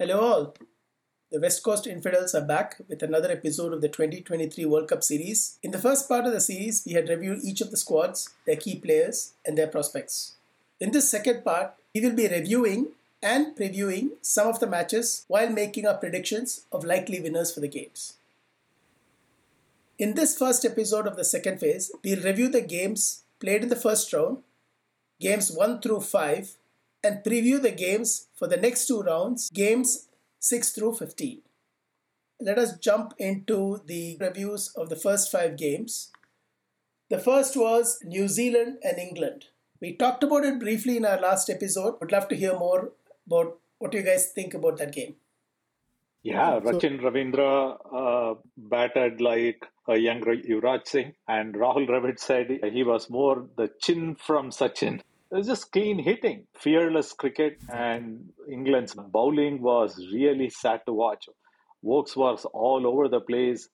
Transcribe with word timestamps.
Hello, 0.00 0.18
all. 0.18 0.54
The 1.30 1.38
West 1.38 1.62
Coast 1.62 1.86
Infidels 1.86 2.34
are 2.34 2.40
back 2.40 2.80
with 2.88 3.02
another 3.02 3.30
episode 3.30 3.74
of 3.74 3.82
the 3.82 3.88
2023 3.90 4.64
World 4.64 4.88
Cup 4.88 5.02
series. 5.02 5.58
In 5.62 5.72
the 5.72 5.78
first 5.78 6.08
part 6.08 6.24
of 6.24 6.32
the 6.32 6.40
series, 6.40 6.82
we 6.86 6.92
had 6.92 7.10
reviewed 7.10 7.40
each 7.44 7.60
of 7.60 7.70
the 7.70 7.76
squads, 7.76 8.30
their 8.46 8.56
key 8.56 8.76
players, 8.78 9.34
and 9.44 9.58
their 9.58 9.66
prospects. 9.66 10.36
In 10.80 10.92
this 10.92 11.10
second 11.10 11.44
part, 11.44 11.74
we 11.94 12.00
will 12.00 12.14
be 12.14 12.28
reviewing 12.28 12.92
and 13.22 13.54
previewing 13.54 14.12
some 14.22 14.48
of 14.48 14.58
the 14.58 14.66
matches 14.66 15.26
while 15.28 15.50
making 15.50 15.86
our 15.86 15.98
predictions 15.98 16.64
of 16.72 16.82
likely 16.82 17.20
winners 17.20 17.52
for 17.52 17.60
the 17.60 17.68
games. 17.68 18.14
In 19.98 20.14
this 20.14 20.38
first 20.38 20.64
episode 20.64 21.06
of 21.06 21.16
the 21.16 21.26
second 21.26 21.60
phase, 21.60 21.92
we'll 22.02 22.22
review 22.22 22.48
the 22.48 22.62
games 22.62 23.24
played 23.38 23.64
in 23.64 23.68
the 23.68 23.76
first 23.76 24.10
round, 24.14 24.38
games 25.20 25.52
1 25.52 25.82
through 25.82 26.00
5, 26.00 26.56
and 27.02 27.24
preview 27.24 27.60
the 27.60 27.70
games 27.70 28.28
for 28.34 28.46
the 28.46 28.56
next 28.56 28.86
two 28.86 29.00
rounds, 29.00 29.50
games 29.50 30.08
6 30.40 30.70
through 30.70 30.94
15. 30.94 31.42
Let 32.40 32.58
us 32.58 32.78
jump 32.78 33.14
into 33.18 33.82
the 33.86 34.16
reviews 34.20 34.68
of 34.76 34.88
the 34.88 34.96
first 34.96 35.30
five 35.30 35.56
games. 35.56 36.10
The 37.10 37.18
first 37.18 37.56
was 37.56 37.98
New 38.04 38.28
Zealand 38.28 38.78
and 38.82 38.98
England. 38.98 39.46
We 39.80 39.94
talked 39.94 40.22
about 40.22 40.44
it 40.44 40.58
briefly 40.58 40.96
in 40.96 41.04
our 41.04 41.20
last 41.20 41.50
episode. 41.50 41.96
Would 42.00 42.12
love 42.12 42.28
to 42.28 42.36
hear 42.36 42.58
more 42.58 42.92
about 43.26 43.58
what 43.78 43.94
you 43.94 44.02
guys 44.02 44.30
think 44.32 44.54
about 44.54 44.78
that 44.78 44.92
game. 44.92 45.16
Yeah, 46.22 46.60
Rachin 46.60 47.00
Ravindra 47.00 47.78
uh, 47.92 48.34
batted 48.56 49.22
like 49.22 49.64
a 49.88 49.96
young 49.96 50.20
Yuvraj 50.20 50.86
Singh, 50.86 51.14
and 51.26 51.54
Rahul 51.54 51.88
Dravid 51.88 52.18
said 52.18 52.60
he 52.72 52.82
was 52.82 53.08
more 53.08 53.46
the 53.56 53.70
chin 53.80 54.16
from 54.16 54.50
Sachin. 54.50 55.00
It 55.32 55.36
was 55.36 55.46
just 55.46 55.70
clean 55.70 56.00
hitting, 56.00 56.46
fearless 56.58 57.12
cricket, 57.12 57.58
and 57.72 58.30
England's 58.50 58.94
bowling 58.94 59.62
was 59.62 59.96
really 60.12 60.50
sad 60.50 60.80
to 60.86 60.92
watch. 60.92 61.28
Woakes 61.82 62.16
was 62.16 62.44
all 62.46 62.84
over 62.84 63.08
the 63.08 63.20
place. 63.20 63.68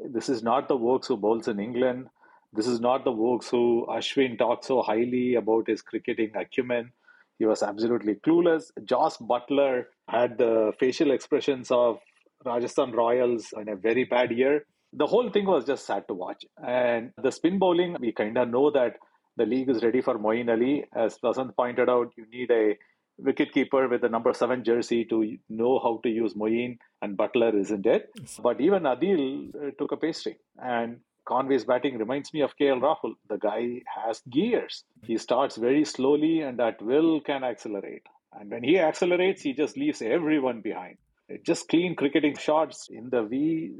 This 0.00 0.28
is 0.28 0.42
not 0.42 0.66
the 0.66 0.76
Woakes 0.76 1.06
who 1.06 1.16
bowls 1.16 1.46
in 1.46 1.60
England. 1.60 2.08
This 2.52 2.66
is 2.66 2.80
not 2.80 3.04
the 3.04 3.12
Woakes 3.12 3.48
who 3.48 3.86
Ashwin 3.88 4.38
talks 4.38 4.66
so 4.66 4.82
highly 4.82 5.36
about 5.36 5.68
his 5.68 5.82
cricketing 5.82 6.32
acumen. 6.34 6.90
He 7.38 7.46
was 7.46 7.62
absolutely 7.62 8.16
clueless. 8.16 8.72
Jos 8.84 9.18
Buttler 9.18 9.84
had 10.08 10.36
the 10.36 10.72
facial 10.80 11.12
expressions 11.12 11.70
of 11.70 11.98
Rajasthan 12.44 12.90
Royals 12.90 13.52
in 13.56 13.68
a 13.68 13.76
very 13.76 14.02
bad 14.02 14.32
year. 14.32 14.66
The 14.92 15.06
whole 15.06 15.30
thing 15.30 15.46
was 15.46 15.64
just 15.64 15.86
sad 15.86 16.08
to 16.08 16.14
watch. 16.14 16.44
And 16.66 17.12
the 17.22 17.30
spin 17.30 17.60
bowling, 17.60 17.96
we 18.00 18.10
kind 18.10 18.36
of 18.36 18.48
know 18.48 18.72
that 18.72 18.96
the 19.38 19.46
league 19.46 19.70
is 19.70 19.82
ready 19.82 20.00
for 20.02 20.18
Moeen 20.18 20.50
Ali. 20.50 20.84
As 20.92 21.18
Vasant 21.18 21.54
pointed 21.56 21.88
out, 21.88 22.12
you 22.16 22.26
need 22.30 22.50
a 22.50 22.76
wicketkeeper 23.22 23.88
with 23.90 24.00
the 24.02 24.08
number 24.08 24.32
seven 24.32 24.62
jersey 24.64 25.04
to 25.06 25.36
know 25.48 25.78
how 25.78 26.00
to 26.02 26.08
use 26.08 26.34
Moeen, 26.34 26.78
and 27.02 27.16
Buttler 27.16 27.54
isn't 27.54 27.86
it. 27.86 28.10
But 28.42 28.60
even 28.60 28.82
Adil 28.82 29.54
uh, 29.54 29.70
took 29.78 29.92
a 29.92 29.96
pastry. 29.96 30.38
And 30.58 31.00
Conway's 31.24 31.64
batting 31.64 31.98
reminds 31.98 32.32
me 32.34 32.40
of 32.42 32.56
KL 32.60 32.80
Rahul. 32.80 33.14
The 33.28 33.38
guy 33.38 33.82
has 33.96 34.22
gears. 34.30 34.84
He 35.02 35.18
starts 35.18 35.56
very 35.56 35.84
slowly, 35.84 36.40
and 36.40 36.58
that 36.58 36.80
will 36.82 37.20
can 37.20 37.44
accelerate. 37.44 38.06
And 38.32 38.50
when 38.50 38.62
he 38.62 38.78
accelerates, 38.78 39.42
he 39.42 39.52
just 39.52 39.76
leaves 39.76 40.02
everyone 40.02 40.60
behind. 40.60 40.98
Just 41.44 41.68
clean 41.68 41.94
cricketing 41.94 42.36
shots 42.36 42.88
in 42.90 43.10
the 43.10 43.22
V, 43.22 43.74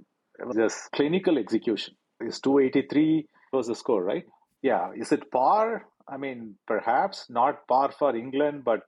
just 0.55 0.91
clinical 0.93 1.39
execution. 1.39 1.95
It's 2.21 2.41
283 2.41 3.27
was 3.53 3.69
the 3.69 3.75
score, 3.75 4.03
right? 4.03 4.25
Yeah, 4.63 4.91
is 4.97 5.13
it 5.13 5.31
par? 5.31 5.87
I 6.09 6.17
mean, 6.17 6.55
perhaps 6.67 7.27
not 7.29 7.67
par 7.69 7.93
for 7.93 8.17
England, 8.17 8.65
but 8.65 8.81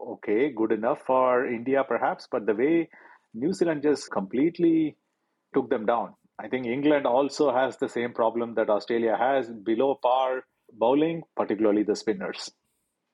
okay, 0.00 0.50
good 0.50 0.72
enough 0.72 1.02
for 1.06 1.46
India, 1.46 1.84
perhaps. 1.86 2.26
But 2.30 2.46
the 2.46 2.54
way 2.54 2.88
New 3.34 3.52
Zealand 3.52 3.82
just 3.82 4.10
completely 4.10 4.96
took 5.54 5.70
them 5.70 5.86
down. 5.86 6.14
I 6.38 6.48
think 6.48 6.66
England 6.66 7.06
also 7.06 7.52
has 7.52 7.76
the 7.78 7.88
same 7.88 8.12
problem 8.12 8.54
that 8.54 8.70
Australia 8.70 9.16
has 9.18 9.50
below 9.50 9.98
par 10.00 10.44
bowling, 10.72 11.22
particularly 11.36 11.82
the 11.82 11.96
spinners. 11.96 12.50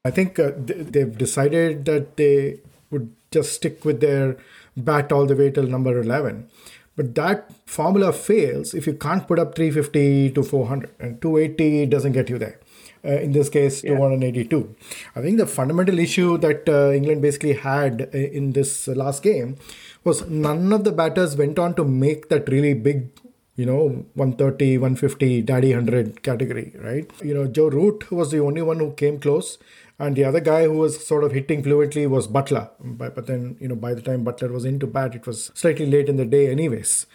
I 0.04 0.10
think 0.10 0.38
uh, 0.38 0.52
they've 0.56 1.16
decided 1.16 1.86
that 1.86 2.16
they 2.16 2.60
would 2.90 3.14
just 3.30 3.54
stick 3.54 3.84
with 3.84 4.00
their 4.00 4.36
bat 4.76 5.10
all 5.10 5.26
the 5.26 5.34
way 5.34 5.50
till 5.50 5.66
number 5.66 5.98
11. 5.98 6.48
But 6.96 7.14
that 7.16 7.50
formula 7.66 8.12
fails 8.12 8.72
if 8.74 8.86
you 8.86 8.94
can't 8.94 9.26
put 9.26 9.38
up 9.38 9.54
350 9.54 10.30
to 10.30 10.42
400, 10.42 10.90
and 11.00 11.20
280 11.20 11.86
doesn't 11.86 12.12
get 12.12 12.30
you 12.30 12.38
there. 12.38 12.60
Uh, 13.04 13.20
in 13.20 13.32
this 13.32 13.50
case, 13.50 13.84
yeah. 13.84 13.96
282. 13.96 14.74
I 15.14 15.20
think 15.20 15.36
the 15.36 15.46
fundamental 15.46 15.98
issue 15.98 16.38
that 16.38 16.66
uh, 16.68 16.90
England 16.92 17.20
basically 17.20 17.52
had 17.52 18.08
uh, 18.14 18.16
in 18.16 18.52
this 18.52 18.88
last 18.88 19.22
game 19.22 19.56
was 20.04 20.26
none 20.28 20.72
of 20.72 20.84
the 20.84 20.92
batters 20.92 21.36
went 21.36 21.58
on 21.58 21.74
to 21.74 21.84
make 21.84 22.28
that 22.30 22.48
really 22.48 22.72
big 22.72 23.10
you 23.56 23.66
know 23.66 24.04
130 24.14 24.78
150 24.78 25.42
daddy 25.42 25.72
100 25.72 26.22
category 26.22 26.74
right 26.80 27.08
you 27.22 27.32
know 27.32 27.46
joe 27.46 27.68
root 27.68 28.10
was 28.10 28.32
the 28.32 28.40
only 28.40 28.62
one 28.62 28.80
who 28.80 28.90
came 28.94 29.18
close 29.20 29.58
and 29.98 30.16
the 30.16 30.24
other 30.24 30.40
guy 30.40 30.64
who 30.64 30.78
was 30.78 31.06
sort 31.06 31.24
of 31.24 31.32
hitting 31.32 31.62
fluently 31.62 32.06
was 32.06 32.26
Buttler. 32.26 32.70
But, 32.80 33.26
then, 33.26 33.56
you 33.60 33.68
know, 33.68 33.76
by 33.76 33.94
the 33.94 34.02
time 34.02 34.24
Buttler 34.24 34.50
was 34.50 34.64
into 34.64 34.86
bat, 34.86 35.14
it 35.14 35.26
was 35.26 35.50
slightly 35.54 35.86
late 35.86 36.08
in 36.08 36.16
the 36.16 36.24
day, 36.24 36.50
anyways. 36.50 37.06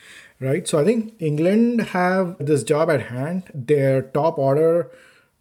Right. 0.42 0.66
So 0.66 0.80
I 0.80 0.86
think 0.86 1.16
England 1.20 1.82
have 1.82 2.38
this 2.40 2.64
job 2.64 2.90
at 2.90 3.08
hand. 3.08 3.44
Their 3.54 4.04
top 4.04 4.38
order, 4.38 4.90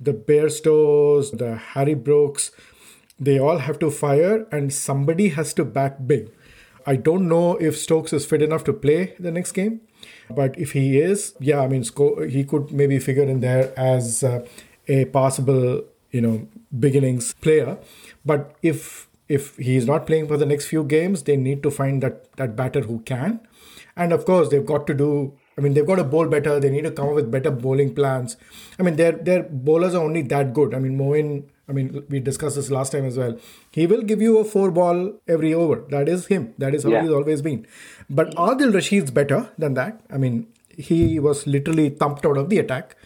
the 0.01 0.13
Bairstows, 0.13 1.39
the 1.39 1.55
Harry 1.55 1.95
Brooks, 1.95 2.51
they 3.21 3.39
all 3.39 3.59
have 3.59 3.79
to 3.79 3.91
fire, 3.91 4.47
and 4.51 4.73
somebody 4.73 5.29
has 5.29 5.55
to 5.55 5.65
bat 5.65 6.09
big. 6.09 6.31
I 6.87 6.97
don't 6.97 7.29
know 7.29 7.57
if 7.57 7.77
Stokes 7.77 8.13
is 8.13 8.25
fit 8.27 8.43
enough 8.43 8.65
to 8.65 8.73
play 8.73 9.15
the 9.21 9.31
next 9.31 9.53
game, 9.53 9.83
but 10.31 10.59
if 10.59 10.73
he 10.73 10.99
is, 10.99 11.35
yeah, 11.39 11.61
I 11.61 11.69
mean, 11.69 11.85
he 12.29 12.45
could 12.45 12.73
maybe 12.73 12.99
figure 12.99 13.25
in 13.25 13.41
there 13.41 13.73
as 13.79 14.25
uh, 14.25 14.47
a 14.87 15.05
possible 15.07 15.85
you 16.11 16.21
know 16.21 16.49
beginnings 16.79 17.33
player 17.35 17.79
but 18.25 18.55
if 18.63 19.09
if 19.29 19.57
he's 19.57 19.87
not 19.87 20.07
playing 20.07 20.27
for 20.27 20.37
the 20.37 20.47
next 20.47 20.67
few 20.67 20.83
games 20.85 21.25
they 21.25 21.37
need 21.37 21.63
to 21.63 21.71
find 21.71 22.03
that 22.03 22.31
that 22.37 22.57
batter 22.57 22.81
who 22.81 23.01
can 23.01 23.41
and 23.97 24.13
of 24.13 24.25
course 24.25 24.49
they've 24.49 24.67
got 24.67 24.87
to 24.87 24.95
do 24.95 25.33
I 25.59 25.61
mean, 25.61 25.75
they've 25.75 25.87
got 25.87 25.97
to 25.97 26.05
bowl 26.05 26.29
better. 26.29 26.61
They 26.61 26.71
need 26.71 26.85
to 26.85 26.93
come 26.93 27.09
up 27.09 27.15
with 27.17 27.31
better 27.33 27.51
bowling 27.51 27.93
plans. 27.93 28.37
I 28.79 28.85
mean, 28.85 28.95
their 28.95 29.13
their 29.13 29.43
bowlers 29.43 29.95
are 29.95 30.05
only 30.05 30.23
that 30.35 30.55
good. 30.55 30.73
I 30.73 30.79
mean, 30.79 30.97
Moeen. 30.97 31.43
I 31.69 31.73
mean, 31.73 32.03
we 32.09 32.19
discussed 32.19 32.57
this 32.57 32.71
last 32.71 32.93
time 32.93 33.05
as 33.05 33.19
well. 33.19 33.37
He 33.73 33.87
will 33.87 34.03
give 34.03 34.23
you 34.23 34.39
a 34.39 34.45
four 34.45 34.71
ball 34.71 35.01
every 35.27 35.53
over. 35.53 35.85
That 35.91 36.09
is 36.09 36.27
him. 36.29 36.55
That 36.57 36.75
is 36.75 36.85
how 36.85 36.91
yeah. 36.91 37.03
he's 37.03 37.11
always 37.11 37.43
been. 37.43 37.67
But 38.09 38.31
Adil 38.37 38.73
Rashid's 38.77 39.11
better 39.11 39.51
than 39.59 39.75
that. 39.75 40.01
I 40.11 40.17
mean, 40.17 40.47
he 40.79 41.19
was 41.19 41.47
literally 41.47 41.91
thumped 41.91 42.25
out 42.25 42.39
of 42.39 42.49
the 42.49 42.59
attack. 42.59 42.97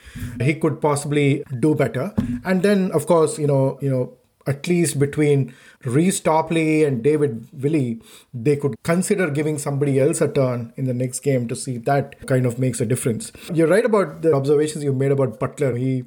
He 0.41 0.55
could 0.55 0.81
possibly 0.81 1.43
do 1.59 1.75
better. 1.75 2.15
And 2.45 2.63
then, 2.63 2.93
of 2.93 3.07
course, 3.07 3.39
you 3.39 3.47
know, 3.47 3.79
you 3.81 3.91
know, 3.91 4.13
at 4.47 4.67
least 4.67 4.99
between 4.99 5.55
Reece 5.85 6.21
Topley 6.21 6.85
and 6.85 7.03
David 7.03 7.49
Willey, 7.53 8.01
they 8.35 8.57
could 8.57 8.75
consider 8.83 9.31
giving 9.31 9.59
somebody 9.59 10.01
else 10.01 10.21
a 10.21 10.29
turn 10.29 10.73
in 10.77 10.85
the 10.85 10.95
next 10.95 11.21
game 11.21 11.49
to 11.49 11.57
see 11.57 11.77
if 11.77 11.85
that 11.85 12.27
kind 12.27 12.45
of 12.45 12.59
makes 12.59 12.81
a 12.81 12.87
difference. 12.87 13.33
You're 13.53 13.69
right 13.69 13.85
about 13.85 14.23
the 14.23 14.35
observations 14.35 14.85
you 14.85 14.93
made 14.93 15.13
about 15.13 15.39
Buttler. 15.39 15.79
He 15.79 16.05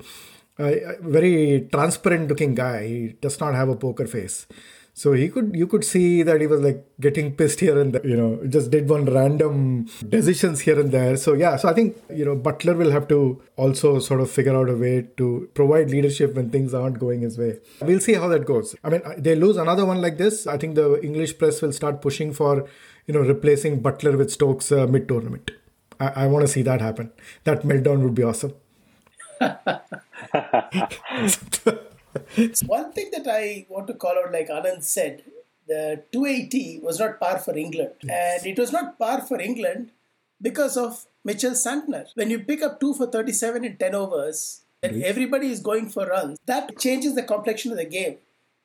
uh, 0.57 0.63
a 0.63 0.97
very 1.01 1.67
transparent 1.71 2.29
looking 2.29 2.55
guy. 2.55 2.87
He 2.87 3.07
does 3.19 3.39
not 3.39 3.55
have 3.55 3.69
a 3.69 3.75
poker 3.75 4.07
face. 4.07 4.47
So 4.97 5.11
he 5.11 5.27
could, 5.27 5.53
you 5.53 5.67
could 5.67 5.83
see 5.83 6.23
that 6.23 6.39
he 6.39 6.47
was 6.47 6.61
like 6.61 6.85
getting 7.01 7.35
pissed 7.35 7.59
here 7.59 7.77
and 7.77 7.91
there, 7.91 8.07
you 8.07 8.15
know, 8.15 8.39
just 8.47 8.71
did 8.71 8.87
one 8.87 9.03
random 9.03 9.87
decisions 10.07 10.61
here 10.61 10.79
and 10.79 10.89
there. 10.89 11.17
So 11.17 11.33
yeah, 11.33 11.57
so 11.57 11.67
I 11.67 11.73
think, 11.73 11.97
you 12.09 12.23
know, 12.23 12.33
Buttler 12.33 12.77
will 12.77 12.91
have 12.91 13.09
to 13.09 13.41
also 13.57 13.99
sort 13.99 14.21
of 14.21 14.31
figure 14.31 14.55
out 14.55 14.69
a 14.69 14.73
way 14.73 15.05
to 15.17 15.49
provide 15.53 15.89
leadership 15.89 16.35
when 16.35 16.49
things 16.49 16.73
aren't 16.73 16.97
going 16.97 17.21
his 17.21 17.37
way. 17.37 17.59
We'll 17.81 17.99
see 17.99 18.13
how 18.13 18.29
that 18.29 18.45
goes. 18.45 18.73
I 18.85 18.89
mean, 18.89 19.01
they 19.17 19.35
lose 19.35 19.57
another 19.57 19.85
one 19.85 20.01
like 20.01 20.17
this. 20.17 20.47
I 20.47 20.57
think 20.57 20.75
the 20.75 21.03
English 21.03 21.37
press 21.37 21.61
will 21.61 21.73
start 21.73 22.01
pushing 22.01 22.31
for, 22.31 22.65
you 23.05 23.13
know, 23.13 23.19
replacing 23.19 23.81
Buttler 23.81 24.17
with 24.17 24.31
Stokes 24.31 24.71
uh, 24.71 24.87
mid 24.87 25.09
tournament. 25.09 25.51
I, 25.99 26.23
I 26.23 26.27
want 26.27 26.43
to 26.43 26.47
see 26.47 26.61
that 26.61 26.79
happen. 26.79 27.11
That 27.43 27.63
meltdown 27.63 28.01
would 28.01 28.15
be 28.15 28.23
awesome. 28.23 28.53
One 32.65 32.91
thing 32.93 33.11
that 33.11 33.27
I 33.27 33.65
want 33.69 33.87
to 33.87 33.93
call 33.93 34.17
out, 34.17 34.31
like 34.31 34.49
Anand 34.49 34.83
said, 34.83 35.23
the 35.67 36.03
280 36.11 36.79
was 36.83 36.99
not 36.99 37.19
par 37.19 37.39
for 37.39 37.57
England. 37.57 37.93
And 38.01 38.45
it 38.45 38.57
was 38.57 38.71
not 38.71 38.97
par 38.99 39.21
for 39.21 39.39
England 39.39 39.91
because 40.41 40.77
of 40.77 41.05
Mitchell 41.23 41.51
Santner. 41.51 42.07
When 42.13 42.29
you 42.29 42.39
pick 42.39 42.61
up 42.61 42.79
2 42.79 42.93
for 42.93 43.07
37 43.07 43.65
in 43.65 43.77
10 43.77 43.95
overs, 43.95 44.61
and 44.83 45.03
everybody 45.03 45.49
is 45.49 45.59
going 45.61 45.89
for 45.89 46.05
runs, 46.05 46.37
that 46.45 46.77
changes 46.77 47.15
the 47.15 47.23
complexion 47.23 47.71
of 47.71 47.77
the 47.77 47.85
game, 47.85 48.17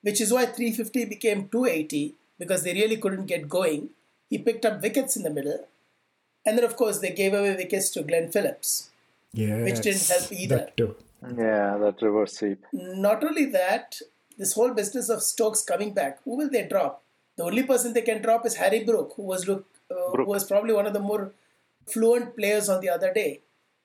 which 0.02 0.20
is 0.20 0.32
why 0.32 0.44
350 0.44 1.06
became 1.06 1.48
280 1.48 2.14
because 2.38 2.62
they 2.62 2.74
really 2.74 2.98
couldn't 2.98 3.26
get 3.26 3.48
going. 3.48 3.90
He 4.28 4.38
picked 4.38 4.64
up 4.66 4.82
wickets 4.82 5.16
in 5.16 5.22
the 5.22 5.30
middle. 5.30 5.66
And 6.44 6.56
then, 6.56 6.64
of 6.64 6.76
course, 6.76 6.98
they 7.00 7.10
gave 7.10 7.34
away 7.34 7.54
wickets 7.54 7.90
to 7.90 8.02
Glenn 8.02 8.30
Phillips, 8.30 8.90
yes, 9.32 9.64
which 9.64 9.80
didn't 9.82 10.08
help 10.08 10.32
either. 10.32 10.56
That 10.56 10.76
too. 10.76 10.96
Yeah, 11.22 11.76
that 11.78 12.00
reverse 12.00 12.38
sweep. 12.38 12.64
Not 12.72 13.22
only 13.24 13.46
that, 13.46 14.00
this 14.38 14.54
whole 14.54 14.72
business 14.72 15.08
of 15.08 15.22
Stokes 15.22 15.62
coming 15.62 15.92
back, 15.92 16.18
who 16.24 16.36
will 16.36 16.50
they 16.50 16.66
drop? 16.66 17.02
The 17.36 17.44
only 17.44 17.62
person 17.62 17.92
they 17.92 18.02
can 18.02 18.22
drop 18.22 18.46
is 18.46 18.56
Harry 18.56 18.84
Brook, 18.84 19.12
who 19.16 19.22
was 19.22 19.46
look, 19.46 19.66
uh, 19.90 20.16
who 20.16 20.24
was 20.24 20.44
probably 20.44 20.74
one 20.74 20.86
of 20.86 20.92
the 20.92 21.00
more 21.00 21.32
fluent 21.86 22.36
players 22.36 22.68
on 22.68 22.80
the 22.80 22.88
other 22.88 23.12
day. 23.12 23.40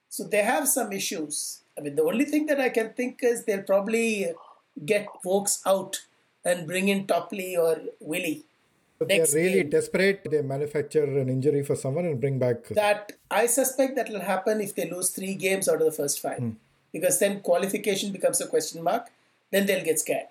So 0.09 0.23
they 0.23 0.43
have 0.43 0.67
some 0.67 0.91
issues. 0.93 1.61
I 1.77 1.81
mean, 1.81 1.95
the 1.95 2.03
only 2.03 2.25
thing 2.25 2.45
that 2.45 2.59
I 2.59 2.69
can 2.69 2.93
think 2.93 3.19
is 3.21 3.43
they'll 3.43 3.63
probably 3.63 4.27
get 4.85 5.07
Woakes 5.23 5.61
out 5.65 6.01
and 6.43 6.67
bring 6.67 6.87
in 6.89 7.07
Topley 7.07 7.57
or 7.57 7.81
Willey. 7.99 8.43
But 8.97 9.09
they're 9.09 9.25
really 9.33 9.63
game. 9.63 9.69
desperate. 9.69 10.27
They 10.29 10.41
manufacture 10.41 11.03
an 11.03 11.27
injury 11.27 11.63
for 11.63 11.75
someone 11.75 12.05
and 12.05 12.19
bring 12.19 12.39
back. 12.39 12.67
That 12.69 13.11
I 13.29 13.47
suspect 13.47 13.95
that 13.97 14.09
will 14.09 14.21
happen 14.21 14.61
if 14.61 14.73
they 14.73 14.89
lose 14.89 15.09
three 15.09 15.35
games 15.35 15.67
out 15.67 15.81
of 15.81 15.85
the 15.85 15.91
first 15.91 16.21
five, 16.21 16.39
mm. 16.39 16.55
Because 16.95 17.19
then 17.19 17.41
qualification 17.41 18.13
becomes 18.13 18.39
a 18.39 18.47
question 18.47 18.81
mark. 18.81 19.09
Then 19.51 19.65
they'll 19.65 19.83
get 19.83 19.99
scared. 19.99 20.27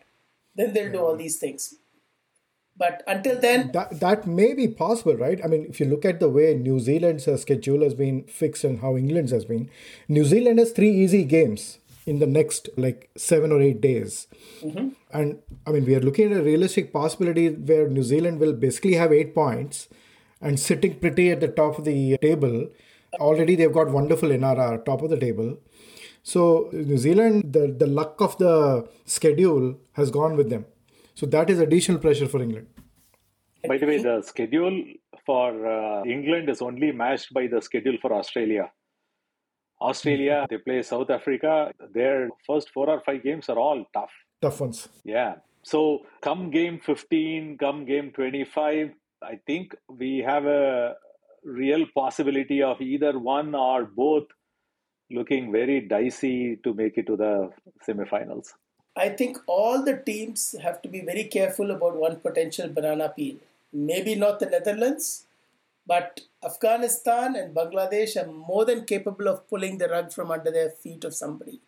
Then 0.57 0.73
they'll 0.73 0.93
do 0.93 1.01
all 1.07 1.15
these 1.15 1.37
things. 1.37 1.75
But 2.77 3.03
until 3.07 3.39
then, 3.39 3.71
that 3.73 4.01
that 4.01 4.27
may 4.27 4.55
be 4.55 4.67
possible, 4.67 5.17
right? 5.17 5.41
I 5.45 5.47
mean, 5.47 5.67
if 5.69 5.79
you 5.79 5.87
look 5.87 6.07
at 6.07 6.21
the 6.21 6.31
way 6.37 6.55
New 6.55 6.81
Zealand's 6.81 7.29
uh, 7.29 7.37
schedule 7.37 7.83
has 7.83 7.95
been 7.95 8.25
fixed 8.25 8.65
and 8.65 8.81
how 8.81 8.97
England's 8.97 9.31
has 9.31 9.45
been, 9.45 9.69
New 10.09 10.25
Zealand 10.25 10.59
has 10.59 10.73
three 10.73 10.91
easy 11.03 11.23
games 11.25 11.67
in 12.07 12.19
the 12.19 12.31
next 12.39 12.71
like 12.77 13.11
seven 13.17 13.53
or 13.53 13.61
eight 13.61 13.83
days. 13.83 14.27
Mm-hmm. 14.63 14.89
And 15.13 15.39
I 15.67 15.71
mean, 15.71 15.85
we 15.85 15.95
are 15.97 16.01
looking 16.09 16.33
at 16.33 16.41
a 16.41 16.43
realistic 16.43 16.93
possibility 16.95 17.51
where 17.51 17.89
New 17.89 18.03
Zealand 18.03 18.41
will 18.41 18.55
basically 18.55 18.95
have 18.95 19.13
eight 19.13 19.35
points 19.35 19.89
and 20.41 20.59
sitting 20.59 20.99
pretty 20.99 21.31
at 21.31 21.41
the 21.41 21.49
top 21.63 21.79
of 21.79 21.85
the 21.85 22.19
table. 22.19 22.69
Already, 23.21 23.55
they've 23.55 23.79
got 23.81 23.91
wonderful 23.91 24.31
NRR, 24.31 24.85
top 24.85 25.03
of 25.03 25.11
the 25.11 25.21
table. 25.29 25.59
So, 26.25 26.71
New 26.73 26.97
Zealand, 26.97 27.53
the, 27.53 27.69
the 27.79 27.87
luck 27.87 28.21
of 28.21 28.37
the 28.39 28.89
schedule 29.05 29.79
has 29.93 30.11
gone 30.11 30.37
with 30.37 30.49
them. 30.49 30.65
So, 31.15 31.27
that 31.27 31.51
is 31.51 31.59
additional 31.61 31.99
pressure 31.99 32.27
for 32.27 32.43
England. 32.43 32.67
By 33.69 33.77
the 33.77 33.87
way, 33.87 34.03
the 34.03 34.23
schedule 34.23 34.85
for 35.27 35.67
uh, 35.67 36.03
England 36.05 36.49
is 36.49 36.63
only 36.63 36.93
matched 36.93 37.33
by 37.33 37.47
the 37.47 37.61
schedule 37.61 37.99
for 38.01 38.13
Australia. 38.15 38.71
Australia, 39.81 40.47
they 40.49 40.57
play 40.57 40.83
South 40.83 41.11
Africa. 41.11 41.73
Their 41.93 42.31
first 42.47 42.71
four 42.71 42.89
or 42.89 43.03
five 43.05 43.23
games 43.23 43.51
are 43.51 43.59
all 43.59 43.85
tough. 43.93 44.11
Tough 44.41 44.61
ones. 44.61 44.89
Yeah. 45.05 45.35
So 45.63 46.01
come 46.23 46.51
game 46.51 46.81
15, 46.81 47.59
come 47.59 47.85
game 47.85 48.13
25, 48.13 48.91
I 49.23 49.39
think 49.47 49.75
we 49.89 50.19
have 50.19 50.45
a 50.45 50.95
real 51.43 51.85
possibility 51.95 52.63
of 52.63 52.81
either 52.81 53.19
one 53.19 53.55
or 53.55 53.85
both 53.85 54.25
looking 55.11 55.53
very 55.53 55.81
dicey 55.81 56.57
to 56.65 56.75
make 56.75 56.99
it 56.99 57.07
to 57.07 57.17
the 57.17 57.51
semifinals. 57.87 58.55
I 58.97 59.09
think 59.09 59.39
all 59.47 59.85
the 59.85 59.97
teams 59.97 60.55
have 60.63 60.81
to 60.83 60.89
be 60.89 61.01
very 61.01 61.25
careful 61.25 61.71
about 61.71 61.97
one 61.97 62.17
potential 62.17 62.69
banana 62.69 63.09
peel. 63.09 63.37
Maybe 63.73 64.15
not 64.15 64.39
the 64.39 64.47
Netherlands, 64.47 65.27
but 65.87 66.21
Afghanistan 66.45 67.35
and 67.35 67.55
Bangladesh 67.55 68.17
are 68.17 68.31
more 68.31 68.65
than 68.65 68.85
capable 68.85 69.29
of 69.29 69.49
pulling 69.49 69.79
the 69.79 69.89
rug 69.89 70.13
from 70.13 70.31
under 70.31 70.51
their 70.51 70.71
feet 70.71 71.05
of 71.05 71.15
somebody. 71.15 71.61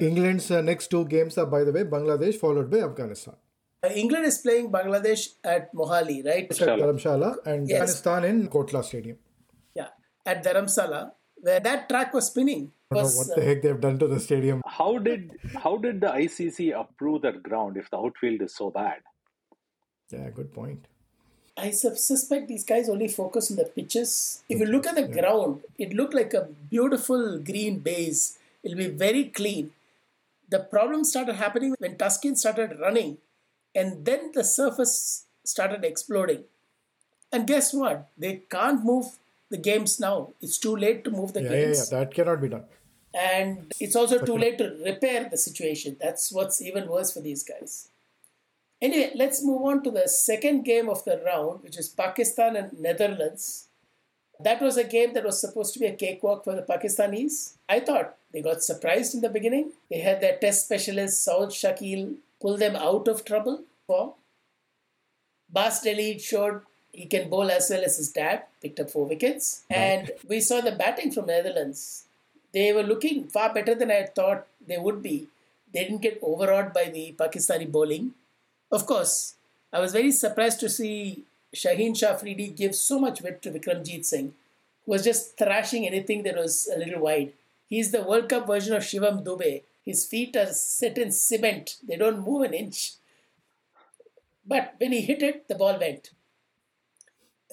England's 0.00 0.50
uh, 0.50 0.60
next 0.60 0.88
two 0.88 1.04
games 1.06 1.38
are, 1.38 1.46
by 1.46 1.64
the 1.64 1.72
way, 1.72 1.84
Bangladesh 1.84 2.36
followed 2.36 2.70
by 2.70 2.78
Afghanistan. 2.78 3.34
Uh, 3.82 3.88
England 3.88 4.24
is 4.24 4.38
playing 4.38 4.70
Bangladesh 4.70 5.34
at 5.44 5.72
Mohali, 5.74 6.24
right? 6.24 6.50
At 6.50 6.56
Dharamshala 6.56 7.46
and 7.46 7.68
yes. 7.68 7.80
Afghanistan 7.80 8.24
in 8.24 8.48
Kotla 8.48 8.84
Stadium. 8.84 9.18
Yeah, 9.74 9.88
at 10.24 10.44
Dharamsala, 10.44 11.00
where 11.00 11.12
that 11.44 11.88
track 11.88 12.14
was 12.14 12.26
spinning. 12.26 12.72
I 12.90 12.96
don't 12.96 13.04
know 13.04 13.10
what 13.10 13.36
the 13.36 13.44
heck 13.44 13.62
they've 13.62 13.80
done 13.80 13.98
to 13.98 14.06
the 14.06 14.20
stadium. 14.20 14.62
How 14.66 14.98
did 14.98 15.30
how 15.62 15.76
did 15.76 16.00
the 16.00 16.08
ICC 16.08 16.78
approve 16.78 17.22
that 17.22 17.42
ground 17.42 17.76
if 17.76 17.90
the 17.90 17.98
outfield 17.98 18.42
is 18.42 18.54
so 18.54 18.70
bad? 18.70 19.00
Yeah, 20.10 20.30
good 20.30 20.52
point. 20.52 20.86
I 21.56 21.70
suspect 21.70 22.48
these 22.48 22.64
guys 22.64 22.88
only 22.88 23.08
focus 23.08 23.50
on 23.50 23.56
the 23.56 23.64
pitches. 23.64 24.42
If 24.48 24.58
you 24.58 24.66
look 24.66 24.86
at 24.86 24.96
the 24.96 25.02
yeah. 25.02 25.20
ground, 25.20 25.62
it 25.78 25.92
looked 25.92 26.14
like 26.14 26.34
a 26.34 26.48
beautiful 26.68 27.38
green 27.38 27.78
base. 27.78 28.38
It'll 28.62 28.78
be 28.78 28.88
very 28.88 29.24
clean. 29.24 29.70
The 30.48 30.58
problem 30.58 31.04
started 31.04 31.36
happening 31.36 31.74
when 31.78 31.96
Taskin 31.96 32.36
started 32.36 32.78
running, 32.80 33.18
and 33.74 34.04
then 34.04 34.32
the 34.34 34.44
surface 34.44 35.26
started 35.44 35.84
exploding. 35.84 36.44
And 37.32 37.46
guess 37.46 37.72
what? 37.72 38.08
They 38.16 38.42
can't 38.50 38.84
move 38.84 39.06
the 39.50 39.58
games 39.58 40.00
now. 40.00 40.30
It's 40.40 40.58
too 40.58 40.76
late 40.76 41.04
to 41.04 41.10
move 41.10 41.32
the 41.32 41.42
yeah, 41.42 41.48
games. 41.50 41.90
Yeah, 41.90 41.98
yeah, 41.98 42.04
that 42.04 42.14
cannot 42.14 42.40
be 42.40 42.48
done. 42.48 42.64
And 43.14 43.72
it's 43.78 43.94
also 43.94 44.24
too 44.24 44.36
late 44.36 44.58
to 44.58 44.76
repair 44.84 45.28
the 45.30 45.36
situation. 45.36 45.96
That's 46.00 46.32
what's 46.32 46.60
even 46.60 46.88
worse 46.88 47.12
for 47.12 47.20
these 47.20 47.44
guys. 47.44 47.88
Anyway, 48.82 49.12
let's 49.14 49.42
move 49.44 49.62
on 49.62 49.82
to 49.84 49.90
the 49.90 50.08
second 50.08 50.64
game 50.64 50.88
of 50.88 51.04
the 51.04 51.22
round, 51.24 51.62
which 51.62 51.78
is 51.78 51.88
Pakistan 51.88 52.56
and 52.56 52.78
Netherlands. 52.78 53.68
That 54.40 54.60
was 54.60 54.76
a 54.76 54.84
game 54.84 55.14
that 55.14 55.24
was 55.24 55.40
supposed 55.40 55.72
to 55.74 55.80
be 55.80 55.86
a 55.86 55.94
cakewalk 55.94 56.42
for 56.44 56.56
the 56.56 56.62
Pakistanis. 56.62 57.54
I 57.68 57.80
thought 57.80 58.16
they 58.32 58.42
got 58.42 58.64
surprised 58.64 59.14
in 59.14 59.20
the 59.20 59.28
beginning. 59.28 59.72
They 59.90 60.00
had 60.00 60.20
their 60.20 60.36
test 60.36 60.64
specialist 60.64 61.26
Saud 61.26 61.50
Shakil, 61.50 62.16
pull 62.40 62.56
them 62.56 62.74
out 62.74 63.06
of 63.06 63.24
trouble. 63.24 63.62
For 63.86 64.14
Bas 65.48 65.82
de 65.82 65.94
Leede 65.94 66.20
showed 66.20 66.62
he 66.94 67.06
can 67.06 67.28
bowl 67.28 67.50
as 67.50 67.68
well 67.70 67.84
as 67.84 67.96
his 67.96 68.10
dad, 68.10 68.44
picked 68.62 68.80
up 68.80 68.90
four 68.90 69.06
wickets. 69.06 69.64
And 69.68 70.10
we 70.28 70.40
saw 70.40 70.60
the 70.60 70.72
batting 70.72 71.10
from 71.10 71.26
Netherlands. 71.26 72.04
They 72.52 72.72
were 72.72 72.82
looking 72.82 73.24
far 73.24 73.52
better 73.52 73.74
than 73.74 73.90
I 73.90 74.04
thought 74.04 74.46
they 74.66 74.78
would 74.78 75.02
be. 75.02 75.28
They 75.72 75.84
didn't 75.84 76.02
get 76.02 76.20
overawed 76.22 76.72
by 76.72 76.84
the 76.84 77.14
Pakistani 77.18 77.70
bowling. 77.70 78.12
Of 78.70 78.86
course, 78.86 79.34
I 79.72 79.80
was 79.80 79.92
very 79.92 80.12
surprised 80.12 80.60
to 80.60 80.68
see 80.68 81.24
Shaheen 81.54 81.98
Shah 81.98 82.12
Afridi 82.12 82.48
give 82.48 82.74
so 82.74 83.00
much 83.00 83.22
weight 83.22 83.42
to 83.42 83.50
Vikramjit 83.50 84.04
Singh, 84.04 84.32
who 84.84 84.92
was 84.92 85.04
just 85.04 85.36
thrashing 85.36 85.86
anything 85.86 86.22
that 86.22 86.36
was 86.36 86.68
a 86.74 86.78
little 86.78 87.00
wide. 87.00 87.32
He's 87.68 87.90
the 87.90 88.02
World 88.02 88.28
Cup 88.28 88.46
version 88.46 88.74
of 88.74 88.82
Shivam 88.82 89.24
Dube. 89.24 89.62
His 89.84 90.06
feet 90.06 90.36
are 90.36 90.46
set 90.46 90.96
in 90.96 91.10
cement, 91.12 91.76
they 91.86 91.96
don't 91.96 92.24
move 92.24 92.42
an 92.42 92.54
inch. 92.54 92.92
But 94.46 94.74
when 94.78 94.92
he 94.92 95.00
hit 95.00 95.22
it, 95.22 95.48
the 95.48 95.54
ball 95.54 95.78
went. 95.78 96.10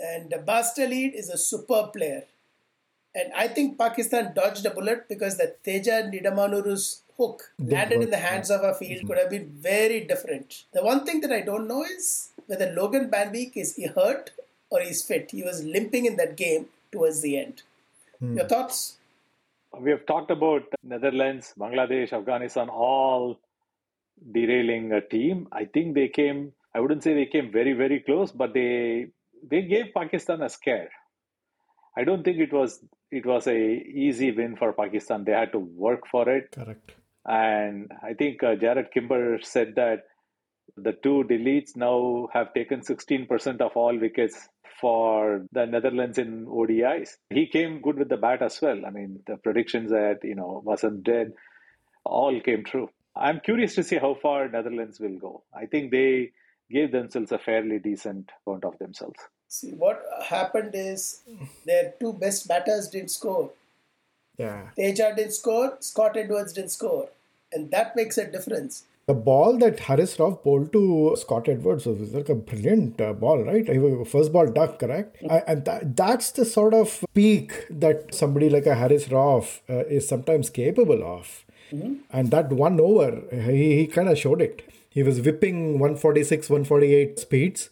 And 0.02 0.34
Bas 0.46 0.74
de 0.74 0.84
is 0.84 1.30
a 1.30 1.38
superb 1.38 1.94
player. 1.94 2.24
And 3.14 3.32
I 3.34 3.48
think 3.48 3.78
Pakistan 3.78 4.34
dodged 4.34 4.66
a 4.66 4.72
bullet 4.72 5.08
because 5.08 5.38
the 5.38 5.56
Teja 5.64 6.10
Nidamanuru's 6.12 7.04
hook 7.18 7.52
landed 7.60 8.02
in 8.02 8.10
the 8.10 8.18
hands 8.18 8.50
of 8.50 8.64
a 8.64 8.74
field 8.74 9.06
could 9.06 9.18
have 9.18 9.30
been 9.30 9.50
very 9.50 10.02
different. 10.02 10.64
The 10.74 10.84
one 10.84 11.06
thing 11.06 11.20
that 11.22 11.32
I 11.32 11.42
don't 11.42 11.68
know 11.68 11.84
is 11.84 12.30
whether 12.48 12.72
Logan 12.72 13.12
van 13.12 13.32
Beek 13.32 13.58
is 13.58 13.78
hurt 13.96 14.32
or 14.70 14.80
he's 14.82 15.04
fit. 15.04 15.32
He 15.32 15.44
was 15.44 15.64
limping 15.64 16.06
in 16.06 16.16
that 16.16 16.38
game 16.38 16.68
towards 16.92 17.22
the 17.22 17.38
end. 17.38 17.64
Hmm. 18.20 18.38
Your 18.38 18.48
thoughts? 18.48 18.98
We 19.78 19.92
have 19.92 20.06
talked 20.06 20.32
about 20.32 20.64
Netherlands, 20.84 21.54
Bangladesh, 21.60 22.14
Afghanistan, 22.14 22.70
all 22.70 23.40
derailing 24.32 24.92
a 24.94 25.02
team. 25.02 25.48
I 25.52 25.66
think 25.66 25.96
they 25.96 26.08
came. 26.08 26.54
I 26.74 26.80
wouldn't 26.80 27.04
say 27.04 27.14
they 27.14 27.26
came 27.26 27.52
very 27.52 27.74
very 27.74 28.00
close, 28.00 28.32
but 28.32 28.54
they 28.54 29.08
they 29.50 29.64
gave 29.64 29.94
Pakistan 29.94 30.42
a 30.42 30.50
scare. 30.50 30.90
I 31.98 32.04
don't 32.04 32.24
think 32.24 32.38
it 32.38 32.54
was 32.54 32.84
it 33.12 33.26
was 33.26 33.48
a 33.48 33.58
easy 33.58 34.32
win 34.32 34.56
for 34.56 34.74
Pakistan. 34.74 35.24
They 35.26 35.34
had 35.34 35.52
to 35.52 35.60
work 35.60 36.08
for 36.08 36.30
it. 36.30 36.52
Correct. 36.52 36.94
And 37.26 37.92
I 38.02 38.14
think 38.14 38.42
uh, 38.44 38.56
Jarrod 38.56 38.92
Kimber 38.92 39.40
said 39.42 39.74
that 39.76 40.06
the 40.78 40.94
two 40.94 41.26
deletes 41.30 41.76
now 41.76 42.30
have 42.34 42.54
taken 42.54 42.82
16% 42.82 43.62
of 43.62 43.76
all 43.76 43.98
wickets 43.98 44.50
for 44.80 45.46
the 45.52 45.66
Netherlands 45.66 46.18
in 46.18 46.46
ODIs. 46.46 47.18
He 47.30 47.48
came 47.48 47.82
good 47.82 48.00
with 48.00 48.10
the 48.10 48.18
bat 48.18 48.42
as 48.42 48.60
well. 48.62 48.86
I 48.86 48.90
mean, 48.90 49.20
the 49.28 49.38
predictions 49.38 49.92
that, 49.92 50.20
you 50.24 50.34
know, 50.34 50.62
wasn't 50.66 51.04
dead 51.04 51.34
all 52.04 52.40
came 52.42 52.64
true. 52.64 52.90
I'm 53.16 53.42
curious 53.42 53.76
to 53.76 53.84
see 53.84 53.98
how 53.98 54.16
far 54.16 54.48
Netherlands 54.48 55.00
will 55.00 55.20
go. 55.20 55.44
I 55.54 55.66
think 55.66 55.92
they 55.92 56.32
gave 56.72 56.92
themselves 56.92 57.32
a 57.32 57.38
fairly 57.38 57.80
decent 57.80 58.32
account 58.48 58.66
of 58.66 58.80
themselves. 58.80 59.20
See, 59.48 59.72
what 59.72 60.02
happened 60.26 60.72
is 60.74 61.22
their 61.66 61.94
two 62.00 62.14
best 62.14 62.48
batters 62.48 62.88
didn't 62.88 63.12
score. 63.12 63.52
Yeah. 64.38 64.70
Teja 64.78 65.14
didn't 65.16 65.34
score, 65.34 65.78
Scott 65.82 66.16
Edwards 66.18 66.54
didn't 66.54 66.72
score. 66.72 67.10
And 67.52 67.70
that 67.72 67.96
makes 67.96 68.18
a 68.18 68.26
difference. 68.26 68.86
The 69.08 69.14
ball 69.14 69.58
that 69.58 69.80
Haris 69.80 70.16
Rauf 70.18 70.42
bowled 70.42 70.72
to 70.72 71.18
Scott 71.20 71.50
Edwards 71.50 71.86
was 71.86 72.14
like 72.14 72.30
a 72.30 72.36
brilliant 72.36 73.02
uh, 73.02 73.12
ball, 73.14 73.44
right? 73.44 73.66
First 74.08 74.32
ball 74.32 74.48
duck, 74.48 74.80
correct? 74.80 75.22
Mm-hmm. 75.22 75.52
And 75.52 75.66
that, 75.66 75.98
that's 75.98 76.32
the 76.32 76.46
sort 76.46 76.74
of 76.74 77.04
peak 77.14 77.68
that 77.70 78.16
somebody 78.16 78.50
like 78.50 78.68
a 78.68 78.76
Haris 78.76 79.08
Rauf 79.10 79.60
uh, 79.70 79.86
is 79.88 80.08
sometimes 80.08 80.50
capable 80.50 81.04
of. 81.04 81.46
Mm-hmm. 81.74 81.96
And 82.12 82.32
that 82.32 82.52
one 82.52 82.80
over, 82.80 83.24
he, 83.32 83.80
he 83.80 83.88
kind 83.88 84.08
of 84.08 84.18
showed 84.18 84.42
it. 84.42 84.62
He 84.92 85.04
was 85.04 85.22
whipping 85.22 85.80
146, 85.80 86.50
148 86.50 87.18
speeds 87.18 87.70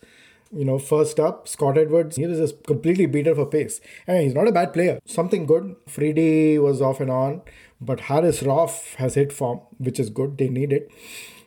you 0.51 0.65
know, 0.65 0.79
first 0.79 1.19
up, 1.19 1.47
Scott 1.47 1.77
Edwards, 1.77 2.15
he 2.15 2.25
was 2.25 2.39
just 2.39 2.63
completely 2.65 3.05
beaten 3.05 3.35
for 3.35 3.45
pace. 3.45 3.81
And 4.07 4.23
he's 4.23 4.33
not 4.33 4.47
a 4.47 4.51
bad 4.51 4.73
player. 4.73 4.99
Something 5.05 5.45
good. 5.45 5.75
Freedy 5.87 6.59
was 6.61 6.81
off 6.81 6.99
and 6.99 7.11
on, 7.11 7.41
but 7.79 8.01
Haris 8.01 8.41
Rauf 8.41 8.95
has 8.95 9.13
hit 9.15 9.31
form, 9.31 9.61
which 9.77 9.99
is 9.99 10.09
good. 10.09 10.37
They 10.37 10.49
need 10.49 10.73
it. 10.73 10.89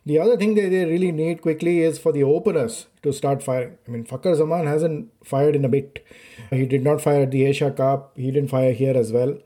The 0.04 0.18
other 0.18 0.36
thing 0.36 0.54
that 0.56 0.70
they 0.70 0.84
really 0.84 1.12
need 1.12 1.42
quickly 1.42 1.82
is 1.82 1.98
for 1.98 2.12
the 2.12 2.24
openers 2.24 2.86
to 3.02 3.12
start 3.12 3.42
firing. 3.42 3.78
I 3.86 3.90
mean, 3.90 4.04
Fakhar 4.04 4.36
Zaman 4.36 4.66
hasn't 4.66 5.10
fired 5.24 5.54
in 5.54 5.64
a 5.64 5.68
bit. 5.68 6.04
He 6.50 6.66
did 6.66 6.82
not 6.82 7.00
fire 7.00 7.22
at 7.22 7.30
the 7.30 7.44
Asia 7.44 7.70
Cup. 7.70 8.12
He 8.16 8.30
didn't 8.30 8.50
fire 8.50 8.72
here 8.72 8.96
as 8.96 9.12
well. 9.12 9.38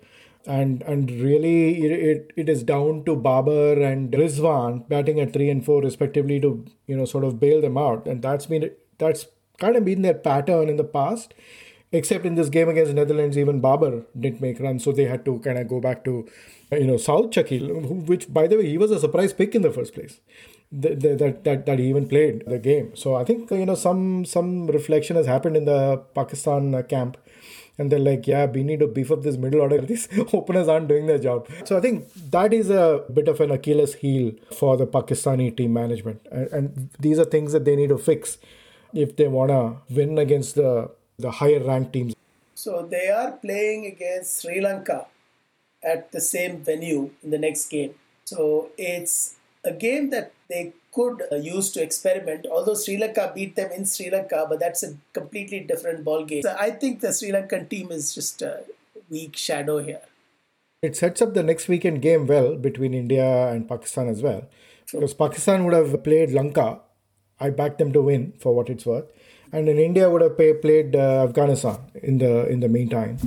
And 0.47 0.83
and 0.83 1.11
really, 1.11 1.85
it, 1.85 2.33
it, 2.37 2.49
is 2.49 2.63
down 2.63 3.05
to 3.05 3.17
Babar 3.17 3.81
and 3.81 4.13
Rizwan 4.13 4.89
batting 4.89 5.19
at 5.19 5.33
three 5.33 5.51
and 5.51 5.65
four 5.65 5.83
respectively 5.83 6.39
to 6.41 6.65
you 6.87 6.97
know 6.97 7.05
sort 7.05 7.25
of 7.25 7.41
bail 7.41 7.61
them 7.61 7.77
out. 7.77 8.07
And 8.07 8.23
that's 8.23 8.47
been 8.47 8.71
that's 8.99 9.27
kind 9.59 9.77
of 9.77 9.85
been 9.85 10.03
their 10.03 10.15
pattern 10.15 10.69
in 10.69 10.77
the 10.77 10.85
past. 10.85 11.35
Except 11.93 12.27
in 12.27 12.35
this 12.35 12.49
game 12.49 12.69
against 12.69 12.93
Netherlands, 12.95 13.39
even 13.39 13.61
Babar 13.61 14.03
didn't 14.19 14.41
make 14.41 14.59
runs, 14.59 14.83
so 14.85 14.93
they 14.93 15.05
had 15.05 15.25
to 15.25 15.39
kind 15.39 15.57
of 15.57 15.69
go 15.69 15.81
back 15.81 16.05
to 16.05 16.29
you 16.73 16.87
know 16.87 16.95
Saud 16.95 17.33
Shakil, 17.33 18.07
which 18.07 18.33
by 18.33 18.47
the 18.47 18.57
way 18.57 18.67
he 18.67 18.79
was 18.79 18.91
a 18.91 18.99
surprise 18.99 19.33
pick 19.33 19.55
in 19.55 19.63
the 19.63 19.71
first 19.71 19.95
place. 19.95 20.21
That, 20.73 21.01
that 21.01 21.45
that 21.45 21.65
that 21.67 21.79
he 21.79 21.89
even 21.89 22.09
played 22.09 22.43
the 22.45 22.59
game. 22.59 22.97
So 22.97 23.15
I 23.15 23.25
think 23.25 23.51
you 23.53 23.65
know 23.65 23.77
some 23.77 24.25
some 24.25 24.67
reflection 24.67 25.15
has 25.15 25.27
happened 25.27 25.57
in 25.57 25.65
the 25.65 25.99
Pakistan 26.15 26.83
camp, 26.89 27.17
and 27.79 27.93
they're 27.93 27.99
like, 27.99 28.27
yeah, 28.27 28.47
we 28.47 28.63
need 28.63 28.81
to 28.81 28.87
beef 28.87 29.11
up 29.11 29.23
this 29.23 29.37
middle 29.37 29.61
order. 29.61 29.81
These 29.93 30.09
openers 30.33 30.69
aren't 30.69 30.89
doing 30.89 31.07
their 31.07 31.19
job. 31.19 31.49
So 31.65 31.77
I 31.77 31.81
think 31.81 32.13
that 32.31 32.53
is 32.53 32.71
a 32.71 33.05
bit 33.13 33.29
of 33.29 33.41
an 33.41 33.51
Achilles 33.51 33.95
heel 33.95 34.33
for 34.55 34.77
the 34.77 34.87
Pakistani 34.87 35.57
team 35.57 35.73
management, 35.73 36.27
and, 36.31 36.49
and 36.53 36.91
these 36.99 37.19
are 37.19 37.25
things 37.25 37.53
that 37.53 37.65
they 37.65 37.77
need 37.77 37.89
to 37.89 37.99
fix 37.99 38.39
if 38.93 39.17
they 39.17 39.29
wanna 39.29 39.77
win 39.91 40.19
against 40.19 40.55
the 40.55 40.91
the 41.19 41.31
higher 41.31 41.63
ranked 41.63 41.93
teams. 41.93 42.15
So 42.55 42.87
they 42.87 43.09
are 43.09 43.33
playing 43.33 43.87
against 43.87 44.43
Sri 44.43 44.61
Lanka 44.61 45.07
at 45.83 46.13
the 46.13 46.21
same 46.21 46.59
venue 46.59 47.11
in 47.23 47.31
the 47.31 47.39
next 47.39 47.69
game. 47.69 47.95
So 48.25 48.71
it's 48.77 49.37
a 49.65 49.73
game 49.73 50.11
that 50.11 50.33
they 50.49 50.73
could 50.97 51.23
uh, 51.31 51.37
use 51.37 51.71
to 51.73 51.83
experiment. 51.83 52.47
Although 52.51 52.75
Sri 52.75 52.97
Lanka 52.99 53.31
beat 53.35 53.55
them 53.57 53.71
in 53.79 53.85
Sri 53.85 54.11
Lanka, 54.11 54.47
but 54.49 54.61
that's 54.61 54.83
a 54.83 54.95
completely 55.13 55.61
different 55.61 56.05
ball 56.05 56.25
game. 56.25 56.43
So 56.43 56.57
I 56.59 56.71
think 56.71 57.01
the 57.01 57.13
Sri 57.13 57.31
Lankan 57.31 57.69
team 57.69 57.93
is 57.93 58.15
just 58.15 58.43
a 58.43 58.65
weak 59.11 59.37
shadow 59.37 59.79
here. 59.79 60.03
It 60.83 60.97
sets 60.97 61.23
up 61.23 61.35
the 61.35 61.43
next 61.43 61.69
weekend 61.69 62.03
game 62.03 62.27
well 62.27 62.57
between 62.57 62.95
India 62.95 63.29
and 63.53 63.69
Pakistan 63.69 64.09
as 64.09 64.23
well. 64.23 64.43
True. 64.87 65.01
Because 65.01 65.15
Pakistan 65.15 65.65
would 65.65 65.75
have 65.75 66.03
played 66.05 66.33
Lanka. 66.33 66.81
I 67.39 67.51
backed 67.51 67.79
them 67.79 67.93
to 67.93 68.01
win 68.01 68.33
for 68.39 68.55
what 68.55 68.71
it's 68.71 68.87
worth 68.87 69.07
and 69.53 69.69
in 69.69 69.79
India 69.79 70.11
would 70.11 70.23
have 70.23 70.37
pay, 70.37 70.55
played 70.55 70.97
uh, 70.97 71.25
Afghanistan 71.29 71.79
in 72.03 72.19
the 72.19 72.47
in 72.49 72.61
the 72.61 72.69
meantime 72.69 73.19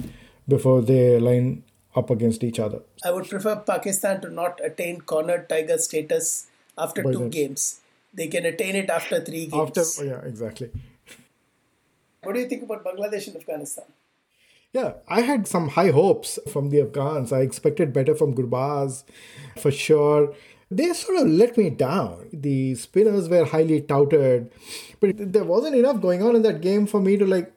before 0.47 0.81
they 0.81 1.19
line 1.19 1.63
up 1.95 2.09
against 2.09 2.43
each 2.43 2.59
other. 2.59 2.81
I 3.03 3.11
would 3.11 3.27
prefer 3.29 3.55
Pakistan 3.55 4.21
to 4.21 4.29
not 4.29 4.59
attain 4.63 5.01
cornered 5.01 5.49
tiger 5.49 5.77
status 5.77 6.47
after 6.79 7.03
By 7.03 7.11
two 7.11 7.19
then. 7.19 7.29
games. 7.29 7.81
They 8.13 8.27
can 8.27 8.45
attain 8.45 8.75
it 8.75 8.89
after 8.89 9.23
three 9.23 9.45
games. 9.47 9.77
After, 9.77 9.83
oh, 10.01 10.03
yeah, 10.03 10.21
exactly. 10.27 10.71
What 12.23 12.33
do 12.33 12.39
you 12.39 12.47
think 12.49 12.63
about 12.63 12.83
Bangladesh 12.83 13.27
and 13.27 13.35
Afghanistan? 13.35 13.85
Yeah, 14.73 14.93
I 15.07 15.21
had 15.21 15.47
some 15.47 15.69
high 15.69 15.89
hopes 15.89 16.39
from 16.51 16.69
the 16.69 16.81
Afghans. 16.81 17.31
I 17.31 17.41
expected 17.41 17.91
better 17.93 18.15
from 18.15 18.35
Gurbaz 18.35 19.03
for 19.57 19.71
sure 19.71 20.33
they 20.71 20.93
sort 20.93 21.17
of 21.21 21.27
let 21.27 21.57
me 21.57 21.69
down. 21.69 22.29
The 22.31 22.75
spinners 22.75 23.27
were 23.27 23.45
highly 23.45 23.81
touted, 23.81 24.51
but 24.99 25.33
there 25.33 25.43
wasn't 25.43 25.75
enough 25.75 25.99
going 26.01 26.21
on 26.21 26.35
in 26.35 26.43
that 26.43 26.61
game 26.61 26.85
for 26.85 27.01
me 27.01 27.17
to 27.17 27.25
like, 27.25 27.51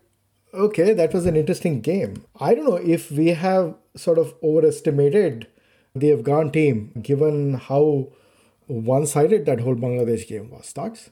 okay, 0.55 0.95
that 0.95 1.13
was 1.13 1.27
an 1.27 1.37
interesting 1.37 1.81
game. 1.81 2.25
I 2.41 2.55
don't 2.55 2.65
know 2.65 2.77
if 2.77 3.11
we 3.11 3.29
have 3.29 3.75
sort 3.97 4.19
of 4.19 4.35
overestimated 4.43 5.47
the 5.95 6.13
Afghan 6.13 6.51
team 6.51 6.93
given 7.03 7.55
how 7.55 8.09
one 8.67 9.07
sided 9.07 9.47
that 9.47 9.61
whole 9.61 9.75
Bangladesh 9.75 10.27
game 10.27 10.51
was. 10.51 10.71
Thoughts? 10.71 11.11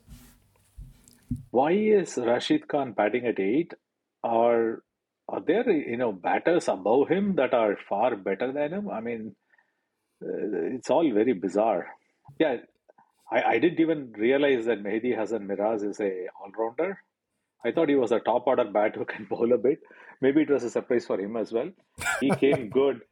Why 1.50 1.72
is 1.72 2.16
Rashid 2.16 2.68
Khan 2.68 2.92
batting 2.92 3.26
at 3.26 3.38
eight? 3.38 3.74
Are 4.22 4.82
are 5.28 5.40
there 5.40 5.70
you 5.70 5.96
know 5.96 6.12
batters 6.12 6.68
above 6.68 7.08
him 7.08 7.36
that 7.36 7.54
are 7.54 7.76
far 7.88 8.16
better 8.16 8.52
than 8.52 8.72
him? 8.72 8.90
I 8.90 9.00
mean, 9.00 9.36
uh, 10.22 10.74
it's 10.74 10.90
all 10.90 11.08
very 11.12 11.32
bizarre. 11.32 11.88
Yeah, 12.38 12.56
I, 13.30 13.42
I 13.42 13.58
didn't 13.58 13.80
even 13.80 14.12
realize 14.12 14.66
that 14.66 14.82
Mehidy 14.82 15.16
Hasan 15.16 15.46
Miraz 15.46 15.82
is 15.82 16.00
a 16.00 16.26
all-rounder. 16.42 16.98
I 17.64 17.72
thought 17.72 17.88
he 17.88 17.94
was 17.94 18.12
a 18.12 18.20
top 18.20 18.46
order 18.46 18.64
bat 18.64 18.96
who 18.96 19.04
can 19.04 19.24
bowl 19.30 19.52
a 19.52 19.58
bit. 19.58 19.80
Maybe 20.20 20.42
it 20.42 20.50
was 20.50 20.64
a 20.64 20.70
surprise 20.70 21.06
for 21.06 21.18
him 21.18 21.36
as 21.36 21.52
well. 21.52 21.70
He 22.20 22.30
came 22.30 22.68
good. 22.80 23.02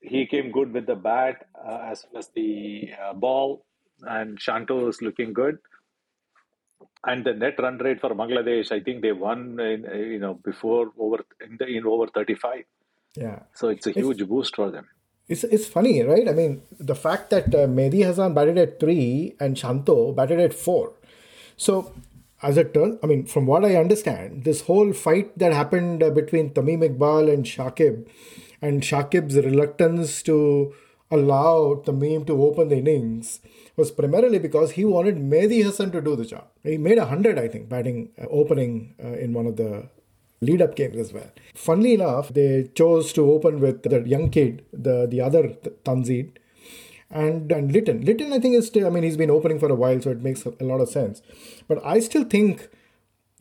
He 0.00 0.26
came 0.26 0.50
good 0.50 0.72
with 0.72 0.86
the 0.86 0.96
bat 0.96 1.46
uh, 1.54 1.78
as 1.90 2.04
well 2.10 2.18
as 2.18 2.28
the 2.34 2.90
uh, 3.00 3.12
ball, 3.12 3.64
and 4.06 4.40
Shanto 4.40 4.88
is 4.88 5.02
looking 5.02 5.32
good. 5.32 5.58
And 7.04 7.24
the 7.24 7.34
net 7.34 7.54
run 7.58 7.78
rate 7.78 8.00
for 8.00 8.10
Bangladesh, 8.10 8.70
I 8.70 8.80
think 8.80 9.02
they 9.02 9.12
won 9.12 9.58
in, 9.58 9.86
you 9.94 10.18
know 10.18 10.34
before 10.34 10.92
over 10.98 11.24
in, 11.40 11.56
the, 11.58 11.66
in 11.66 11.86
over 11.86 12.06
thirty 12.06 12.34
five. 12.34 12.64
Yeah. 13.16 13.40
So 13.54 13.68
it's 13.68 13.86
a 13.86 13.90
huge 13.90 14.26
boost 14.28 14.56
for 14.56 14.70
them. 14.70 14.86
It's, 15.28 15.44
it's 15.44 15.66
funny, 15.66 16.02
right? 16.02 16.28
I 16.28 16.32
mean, 16.32 16.62
the 16.78 16.94
fact 16.94 17.30
that 17.30 17.46
uh, 17.54 17.66
Mehidy 17.66 18.04
Hasan 18.04 18.34
batted 18.34 18.58
at 18.58 18.80
three 18.80 19.36
and 19.38 19.56
Shanto 19.56 20.12
batted 20.12 20.40
at 20.40 20.52
four. 20.52 20.94
So, 21.56 21.94
as 22.42 22.56
a 22.56 22.64
turn, 22.64 22.98
I 23.02 23.06
mean, 23.06 23.26
from 23.26 23.46
what 23.46 23.64
I 23.64 23.76
understand, 23.76 24.44
this 24.44 24.62
whole 24.62 24.92
fight 24.92 25.38
that 25.38 25.52
happened 25.52 26.02
uh, 26.02 26.10
between 26.10 26.50
Tamim 26.50 26.82
Iqbal 26.88 27.32
and 27.32 27.44
Shakib, 27.44 28.08
and 28.60 28.82
Shakib's 28.82 29.36
reluctance 29.36 30.22
to 30.24 30.74
allow 31.12 31.82
Tamim 31.86 32.26
to 32.26 32.42
open 32.42 32.68
the 32.68 32.78
innings 32.78 33.40
was 33.76 33.90
primarily 33.90 34.38
because 34.38 34.72
he 34.72 34.84
wanted 34.84 35.16
Mehdi 35.16 35.62
Hassan 35.64 35.92
to 35.92 36.00
do 36.00 36.16
the 36.16 36.24
job. 36.24 36.46
He 36.62 36.76
made 36.78 36.98
a 36.98 37.06
hundred, 37.06 37.38
I 37.38 37.48
think, 37.48 37.68
batting 37.68 38.10
uh, 38.20 38.26
opening 38.30 38.94
uh, 39.02 39.12
in 39.24 39.32
one 39.32 39.46
of 39.46 39.56
the 39.56 39.88
lead 40.40 40.60
up 40.60 40.74
games 40.74 40.96
as 40.96 41.12
well. 41.12 41.30
Funnily 41.54 41.94
enough, 41.94 42.30
they 42.30 42.70
chose 42.74 43.12
to 43.14 43.30
open 43.30 43.60
with 43.60 43.82
the 43.82 44.00
young 44.00 44.28
kid, 44.30 44.64
the, 44.72 45.06
the 45.06 45.20
other 45.20 45.56
Tanzid, 45.84 46.38
and, 47.10 47.50
and 47.52 47.72
Litton. 47.72 48.04
Litton, 48.04 48.32
I 48.32 48.40
think, 48.40 48.56
is 48.56 48.66
still, 48.66 48.86
I 48.86 48.90
mean, 48.90 49.04
he's 49.04 49.16
been 49.16 49.30
opening 49.30 49.58
for 49.60 49.70
a 49.70 49.74
while, 49.74 50.00
so 50.00 50.10
it 50.10 50.22
makes 50.22 50.44
a 50.44 50.64
lot 50.64 50.80
of 50.80 50.88
sense. 50.88 51.22
But 51.68 51.84
I 51.84 52.00
still 52.00 52.24
think, 52.24 52.68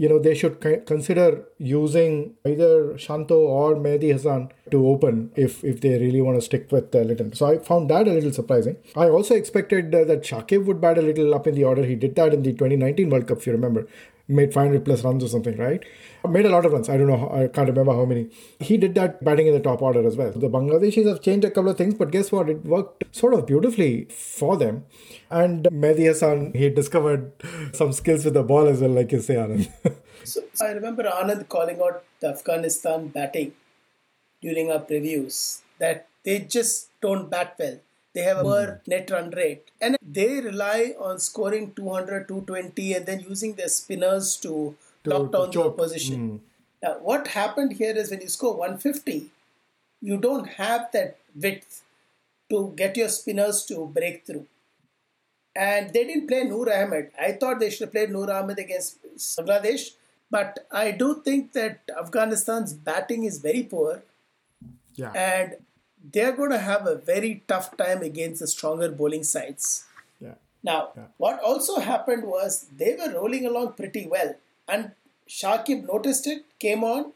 you 0.02 0.10
know, 0.10 0.18
they 0.18 0.34
should 0.34 0.60
consider 0.88 1.44
using 1.60 2.34
either 2.44 2.98
Shanto 2.98 3.36
or 3.38 3.76
Mehdi 3.76 4.12
Hasan 4.12 4.50
to 4.72 4.88
open 4.88 5.32
if, 5.36 5.64
if 5.64 5.80
they 5.82 5.92
really 6.00 6.22
want 6.22 6.38
to 6.38 6.42
stick 6.42 6.72
with 6.72 6.96
uh, 6.96 7.02
Litton. 7.02 7.34
So 7.34 7.46
I 7.46 7.60
found 7.60 7.88
that 7.92 8.08
a 8.08 8.14
little 8.14 8.34
surprising. 8.34 8.78
I 8.96 9.10
also 9.10 9.36
expected 9.36 9.94
uh, 9.94 10.04
that 10.06 10.24
Shakib 10.24 10.66
would 10.66 10.82
bat 10.82 10.98
a 10.98 11.04
little 11.04 11.36
up 11.36 11.46
in 11.46 11.54
the 11.54 11.66
order. 11.66 11.84
He 11.84 11.94
did 11.94 12.16
that 12.16 12.34
in 12.34 12.42
the 12.42 12.52
2019 12.52 13.12
World 13.12 13.28
Cup, 13.28 13.38
if 13.38 13.46
you 13.46 13.54
remember 13.54 13.88
made 14.32 14.54
500 14.54 14.86
plus 14.86 15.04
runs 15.04 15.24
or 15.24 15.28
something, 15.28 15.58
right? 15.58 15.84
Made 16.28 16.46
a 16.46 16.50
lot 16.50 16.66
of 16.66 16.74
runs. 16.74 16.88
I 16.88 16.98
don't 16.98 17.08
know. 17.08 17.30
I 17.32 17.48
can't 17.48 17.68
remember 17.68 17.94
how 17.94 18.06
many. 18.06 18.30
He 18.60 18.78
did 18.78 18.96
that 18.96 19.24
batting 19.24 19.48
in 19.48 19.54
the 19.54 19.60
top 19.60 19.82
order 19.82 20.06
as 20.06 20.16
well. 20.16 20.32
The 20.32 20.50
Bangladeshis 20.50 21.08
have 21.08 21.22
changed 21.22 21.46
a 21.46 21.52
couple 21.52 21.72
of 21.72 21.78
things, 21.78 21.96
but 21.96 22.12
guess 22.12 22.32
what? 22.32 22.50
It 22.50 22.64
worked 22.64 23.04
sort 23.16 23.34
of 23.34 23.46
beautifully 23.48 24.06
for 24.06 24.58
them. 24.58 24.86
And 25.30 25.64
Mehidy 25.66 26.06
Hasan, 26.06 26.54
he 26.54 26.70
discovered 26.70 27.32
some 27.74 27.92
skills 27.92 28.26
with 28.26 28.36
the 28.36 28.44
ball 28.44 28.68
as 28.68 28.82
well, 28.82 28.92
like 28.92 29.12
you 29.12 29.20
say, 29.20 29.36
Anand. 29.36 29.70
so, 30.24 30.42
so 30.54 30.66
I 30.66 30.72
remember 30.72 31.04
Anand 31.04 31.50
calling 31.50 31.82
out 31.82 32.04
the 32.20 32.30
Afghanistan 32.30 33.08
batting 33.08 33.54
during 34.42 34.72
our 34.72 34.80
previews 34.80 35.62
that 35.80 36.08
they 36.24 36.40
just 36.40 36.90
don't 37.02 37.30
bat 37.30 37.56
well. 37.58 37.80
They 38.14 38.22
have 38.22 38.40
a 38.40 38.44
poor 38.44 38.68
mm. 38.68 38.88
net 38.88 39.10
run 39.10 39.30
rate. 39.32 39.72
And 39.80 39.98
they 40.02 40.42
rely 40.42 40.96
on 41.00 41.20
scoring 41.20 41.74
200, 41.74 42.28
220 42.28 42.94
and 42.94 43.06
then 43.06 43.22
using 43.22 43.54
their 43.54 43.70
spinners 43.70 44.36
to, 44.38 44.76
to 45.04 45.10
lock 45.10 45.32
down 45.32 45.52
the 45.52 45.64
opposition. 45.64 46.30
Mm. 46.30 46.40
Now, 46.84 46.98
what 47.02 47.28
happened 47.28 47.74
here 47.74 47.96
is 47.96 48.12
when 48.12 48.22
you 48.22 48.28
score 48.28 48.56
150, 48.58 49.30
you 50.02 50.18
don't 50.18 50.48
have 50.48 50.92
that 50.94 51.18
width 51.36 51.84
to 52.50 52.74
get 52.76 52.98
your 52.98 53.10
spinners 53.10 53.66
to 53.66 53.86
break 53.86 54.26
through. 54.26 54.46
And 55.56 55.94
they 55.94 56.06
didn't 56.06 56.28
play 56.28 56.44
Noor 56.44 56.74
Ahmed. 56.74 57.12
I 57.20 57.34
thought 57.34 57.60
they 57.60 57.70
should 57.70 57.82
have 57.82 57.92
played 57.92 58.12
Noor 58.12 58.32
Ahmed 58.32 58.60
against 58.60 58.98
Bangladesh. 59.18 59.92
But 60.30 60.66
I 60.72 60.92
do 60.92 61.22
think 61.24 61.52
that 61.54 61.82
Afghanistan's 61.98 62.74
batting 62.74 63.26
is 63.26 63.40
very 63.40 63.64
poor. 63.64 64.04
Yeah. 64.96 65.12
And 65.12 65.58
they're 66.04 66.32
going 66.32 66.52
to 66.52 66.58
have 66.58 66.88
a 66.88 66.96
very 66.96 67.44
tough 67.48 67.76
time 67.78 68.02
against 68.02 68.40
the 68.40 68.48
stronger 68.48 68.90
bowling 68.90 69.24
sides. 69.24 69.86
Yeah. 70.20 70.36
Now, 70.64 70.90
yeah. 70.96 71.04
what 71.18 71.40
also 71.42 71.80
happened 71.80 72.24
was 72.24 72.68
they 72.76 72.96
were 72.96 73.14
rolling 73.14 73.46
along 73.46 73.74
pretty 73.74 74.08
well, 74.08 74.36
and 74.68 74.92
Shakib 75.28 75.88
noticed 75.88 76.28
it, 76.28 76.46
came 76.60 76.84
on, 76.84 77.14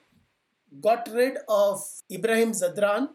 got 0.82 1.10
rid 1.12 1.38
of 1.48 1.84
Ibrahim 2.12 2.52
Zadran, 2.52 3.10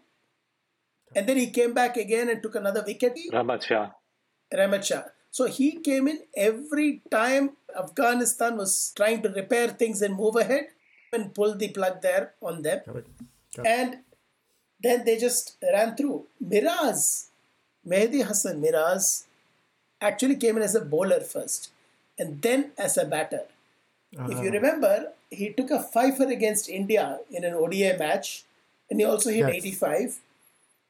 and 1.14 1.26
then 1.26 1.36
he 1.36 1.50
came 1.50 1.74
back 1.74 1.96
again 1.96 2.28
and 2.28 2.42
took 2.42 2.54
another 2.54 2.84
wicket. 2.86 3.16
Rahmat 3.32 3.62
Shah. 3.62 3.90
Rahmat 4.52 4.84
Shah. 4.84 5.02
So 5.30 5.46
he 5.46 5.72
came 5.78 6.08
in 6.08 6.20
every 6.36 7.02
time 7.10 7.56
Afghanistan 7.78 8.56
was 8.56 8.92
trying 8.96 9.22
to 9.22 9.28
repair 9.28 9.68
things 9.68 10.02
and 10.02 10.14
move 10.14 10.36
ahead 10.36 10.68
and 11.12 11.34
pull 11.34 11.56
the 11.56 11.68
plug 11.68 12.02
there 12.02 12.34
on 12.42 12.62
them. 12.62 12.80
Correct. 12.84 13.08
Correct. 13.54 13.68
And 13.68 13.98
then 14.82 15.04
they 15.04 15.18
just 15.18 15.56
ran 15.62 15.96
through. 15.96 16.26
Miraz, 16.40 17.28
Mehidy 17.86 18.26
Hasan 18.26 18.60
Miraz, 18.60 19.26
actually 20.00 20.36
came 20.36 20.56
in 20.56 20.62
as 20.62 20.74
a 20.74 20.80
bowler 20.80 21.20
first 21.20 21.70
and 22.18 22.40
then 22.42 22.72
as 22.78 22.96
a 22.96 23.04
batter. 23.04 23.44
If 24.12 24.18
you 24.18 24.34
uh-huh. 24.34 24.42
remember, 24.42 25.12
he 25.30 25.50
took 25.50 25.70
a 25.70 25.80
fifer 25.82 26.24
against 26.24 26.68
India 26.68 27.20
in 27.30 27.44
an 27.44 27.54
ODI 27.54 27.96
match 27.96 28.44
and 28.88 28.98
he 28.98 29.06
also 29.06 29.30
hit 29.30 29.46
Yes. 29.46 29.64
85. 29.64 30.20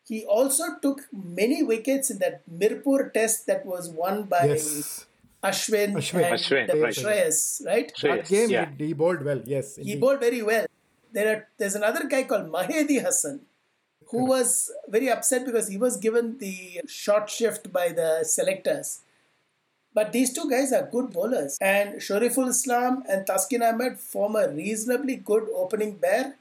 He 0.09 0.25
also 0.25 0.79
took 0.81 1.03
many 1.13 1.63
wickets 1.63 2.11
in 2.11 2.19
that 2.19 2.43
Mirpur 2.51 3.13
test 3.13 3.47
that 3.47 3.67
was 3.67 3.89
won 3.89 4.25
by 4.25 4.45
Yes. 4.47 5.07
Ashwin, 5.43 5.95
Ashwin. 5.95 6.25
and 6.25 6.35
Ashwin, 6.35 6.83
right. 6.83 6.95
Shreyas, 6.95 7.67
right? 7.67 7.93
Shreyas. 7.97 8.17
That 8.17 8.29
game, 8.29 8.51
yeah. 8.51 8.69
he, 8.77 8.87
he 8.89 8.93
bowled 8.93 9.23
well. 9.23 9.43
Yes. 9.45 9.77
He 9.77 9.83
indeed. 9.83 10.01
bowled 10.01 10.21
very 10.21 10.43
well. 10.43 10.67
There 11.13 11.29
are, 11.35 11.49
there's 11.59 11.75
another 11.75 12.05
guy 12.07 12.25
called 12.25 12.51
Mahedi 12.51 13.03
Hassan 13.03 13.41
who 14.11 14.25
was 14.25 14.71
very 14.89 15.09
upset 15.11 15.45
because 15.47 15.69
he 15.69 15.77
was 15.77 15.97
given 15.97 16.39
the 16.39 16.81
short 16.87 17.31
shift 17.31 17.73
by 17.73 17.89
the 17.91 18.25
selectors. 18.25 19.01
But 19.93 20.13
these 20.13 20.33
two 20.33 20.49
guys 20.49 20.73
are 20.73 20.89
good 20.91 21.11
bowlers. 21.13 21.59
And 21.61 21.95
Shariful 21.97 22.49
Islam 22.49 23.03
and 23.09 23.27
Taskin 23.27 23.63
Ahmed 23.69 23.99
form 23.99 24.37
a 24.37 24.49
reasonably 24.49 25.17
good 25.17 25.49
opening 25.55 25.97
pair. 25.99 26.37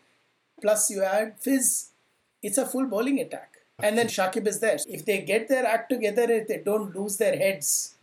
Plus, 0.61 0.89
you 0.91 1.03
add 1.03 1.35
Fizz. 1.39 1.89
It's 2.43 2.57
a 2.57 2.65
full 2.65 2.85
bowling 2.85 3.19
attack. 3.19 3.53
And 3.81 3.97
then 3.97 4.07
Shakib 4.07 4.45
is 4.45 4.59
there. 4.59 4.77
If 4.87 5.05
they 5.05 5.21
get 5.21 5.47
their 5.47 5.65
act 5.65 5.89
together, 5.89 6.23
if 6.29 6.47
they 6.47 6.57
don't 6.57 6.95
lose 6.95 7.17
their 7.17 7.35
heads, 7.37 7.95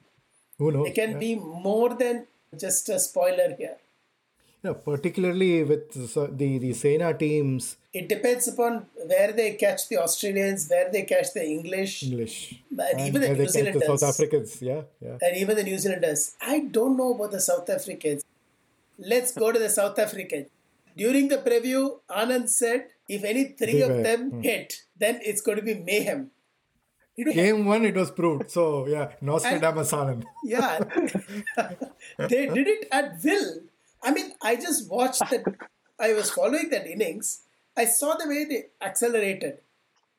Who 0.59 0.73
knows? 0.73 0.87
they 0.87 0.93
can 0.93 1.13
Yeah. 1.13 1.19
be 1.19 1.35
more 1.37 1.91
than 1.95 2.27
just 2.57 2.89
a 2.89 2.99
spoiler 2.99 3.55
here. 3.57 3.77
Yeah, 4.67 4.73
particularly 4.73 5.63
with 5.63 5.93
the, 5.93 6.59
the, 6.59 6.73
Sena 6.73 7.15
teams, 7.15 7.77
It 7.93 8.09
depends 8.09 8.49
upon 8.49 8.87
where 9.11 9.33
they 9.33 9.55
catch 9.55 9.89
the 9.89 9.99
Australians, 9.99 10.69
where 10.69 10.91
they 10.91 11.03
catch 11.03 11.33
the 11.35 11.45
English, 11.45 12.03
English. 12.03 12.37
And 12.77 13.01
even 13.01 13.21
the 13.21 13.29
New 13.29 13.47
catch 13.47 13.75
the 13.75 13.97
South 13.97 14.03
Africans. 14.03 14.61
Yeah, 14.61 14.83
yeah. 15.01 15.19
and 15.23 15.37
even 15.37 15.55
the 15.57 15.63
New 15.63 15.79
Zealanders. 15.79 16.35
I 16.41 16.59
don't 16.79 16.97
know 16.97 17.15
about 17.15 17.31
the 17.31 17.41
South 17.41 17.71
Africans. 17.71 18.25
Let's 18.99 19.33
go 19.33 19.53
to 19.53 19.59
the 19.67 19.71
South 19.71 19.99
Africans. 20.01 20.49
During 20.97 21.29
the 21.29 21.39
preview, 21.39 22.01
Anand 22.11 22.49
said 22.49 22.89
if 23.09 23.23
any 23.23 23.45
three 23.45 23.75
They 23.75 23.83
of 23.83 23.91
were, 23.91 24.03
them 24.03 24.31
hmm. 24.31 24.41
hit, 24.41 24.83
then 24.99 25.21
it's 25.23 25.43
going 25.43 25.59
to 25.59 25.65
be 25.71 25.75
mayhem. 25.75 26.31
Game 27.17 27.65
one, 27.65 27.85
it 27.87 27.95
was 27.95 28.11
proved. 28.11 28.51
So, 28.51 28.87
yeah, 28.87 29.13
Nostradamus 29.23 29.93
Anand. 29.93 30.25
Yeah, 30.45 30.79
they 32.19 32.47
did 32.49 32.67
it 32.75 32.89
at 32.93 33.23
will. 33.25 33.61
I 34.07 34.13
mean, 34.13 34.33
I 34.41 34.55
just 34.57 34.89
watched 34.91 35.29
that. 35.31 35.45
I 35.99 36.13
was 36.15 36.31
following 36.31 36.71
that 36.71 36.87
innings. 36.87 37.43
I 37.77 37.87
saw 37.87 38.15
the 38.15 38.29
way 38.29 38.45
they 38.45 38.67
accelerated. 38.81 39.59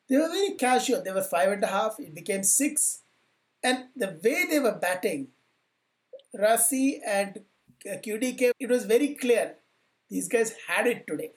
They 0.08 0.18
were 0.18 0.28
very 0.28 0.52
casual. 0.52 1.02
They 1.02 1.12
were 1.12 1.22
five 1.22 1.50
and 1.52 1.64
a 1.64 1.68
half. 1.68 1.98
It 1.98 2.14
became 2.14 2.42
six, 2.42 3.00
and 3.62 3.84
the 3.96 4.18
way 4.22 4.44
they 4.50 4.58
were 4.58 4.78
batting, 4.86 5.28
Rassie 6.36 7.00
and 7.06 7.40
uh, 7.90 7.96
QDK, 8.04 8.52
it 8.60 8.68
was 8.68 8.84
very 8.84 9.14
clear. 9.14 9.54
These 10.10 10.28
guys 10.28 10.54
had 10.66 10.86
it 10.86 11.06
today. 11.06 11.32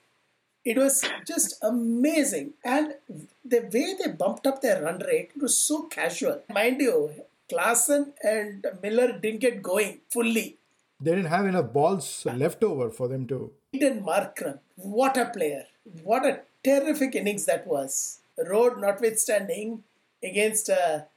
It 0.64 0.78
was 0.78 1.04
just 1.26 1.56
amazing. 1.64 2.54
And 2.64 2.96
the 3.44 3.62
way 3.74 3.96
they 4.00 4.12
bumped 4.12 4.46
up 4.46 4.62
their 4.62 4.84
run 4.84 5.00
rate, 5.00 5.32
it 5.36 5.42
was 5.42 5.58
so 5.58 5.84
casual. 5.84 6.42
Mind 6.50 6.82
you, 6.82 7.12
Klaasen 7.52 8.14
and 8.24 8.66
Miller 8.82 9.18
didn't 9.20 9.40
get 9.42 9.64
going 9.64 10.02
fully. 10.10 10.58
They 11.02 11.12
didn't 11.16 11.32
have 11.32 11.48
enough 11.48 11.74
balls 11.74 12.26
left 12.26 12.64
over 12.64 12.92
for 12.92 13.08
them 13.08 13.26
to. 13.28 13.52
Aiden 13.74 14.04
Markram, 14.04 14.60
what 14.76 15.18
a 15.18 15.26
player. 15.26 15.66
What 16.04 16.26
a 16.26 16.42
terrific 16.64 17.16
innings 17.16 17.46
that 17.46 17.66
was. 17.66 18.20
Road 18.48 18.80
notwithstanding 18.80 19.84
against 20.24 20.70
a, 20.70 21.08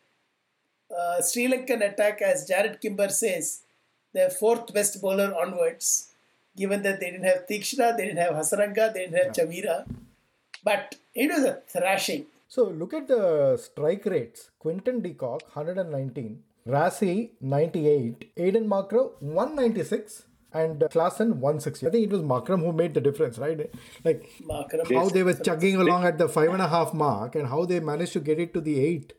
a 0.90 1.22
Sri 1.22 1.46
Lankan 1.48 1.82
attack, 1.92 2.22
as 2.22 2.48
Jarrod 2.48 2.80
Kimber 2.80 3.10
says, 3.10 3.60
the 4.14 4.30
fourth 4.30 4.72
best 4.72 5.02
bowler 5.02 5.34
onwards, 5.34 6.12
given 6.56 6.82
that 6.82 7.00
they 7.00 7.10
didn't 7.10 7.26
have 7.26 7.46
Theekshana, 7.46 7.96
they 7.96 8.06
didn't 8.06 8.18
have 8.18 8.34
Hasaranga, 8.34 8.92
they 8.94 9.06
didn't 9.06 9.18
have 9.22 9.32
Chameera. 9.32 9.86
But 10.62 10.96
it 11.14 11.30
was 11.30 11.44
a 11.44 11.60
thrashing. 11.68 12.26
So, 12.48 12.64
look 12.64 12.94
at 12.94 13.08
the 13.08 13.56
strike 13.58 14.06
rates 14.06 14.50
Quinton 14.60 15.00
de 15.00 15.10
Kock, 15.10 15.42
119, 15.54 16.42
Rassie, 16.66 17.30
98, 17.40 18.36
Aiden 18.36 18.66
Markram, 18.66 19.10
196, 19.20 20.24
and 20.52 20.80
Klaasen, 20.80 21.34
160. 21.34 21.86
I 21.86 21.90
think 21.90 22.04
it 22.04 22.10
was 22.10 22.22
Markram 22.22 22.60
who 22.60 22.72
made 22.72 22.94
the 22.94 23.00
difference, 23.00 23.38
right? 23.38 23.70
Like, 24.02 24.30
Markram. 24.42 24.94
how 24.94 25.08
they 25.10 25.22
were 25.22 25.34
chugging 25.34 25.76
along 25.76 26.04
at 26.04 26.16
the 26.16 26.28
five 26.28 26.50
and 26.50 26.62
a 26.62 26.68
half 26.68 26.94
mark 26.94 27.34
and 27.34 27.48
how 27.48 27.66
they 27.66 27.80
managed 27.80 28.14
to 28.14 28.20
get 28.20 28.38
it 28.38 28.54
to 28.54 28.60
the 28.60 28.80
eight. 28.80 29.12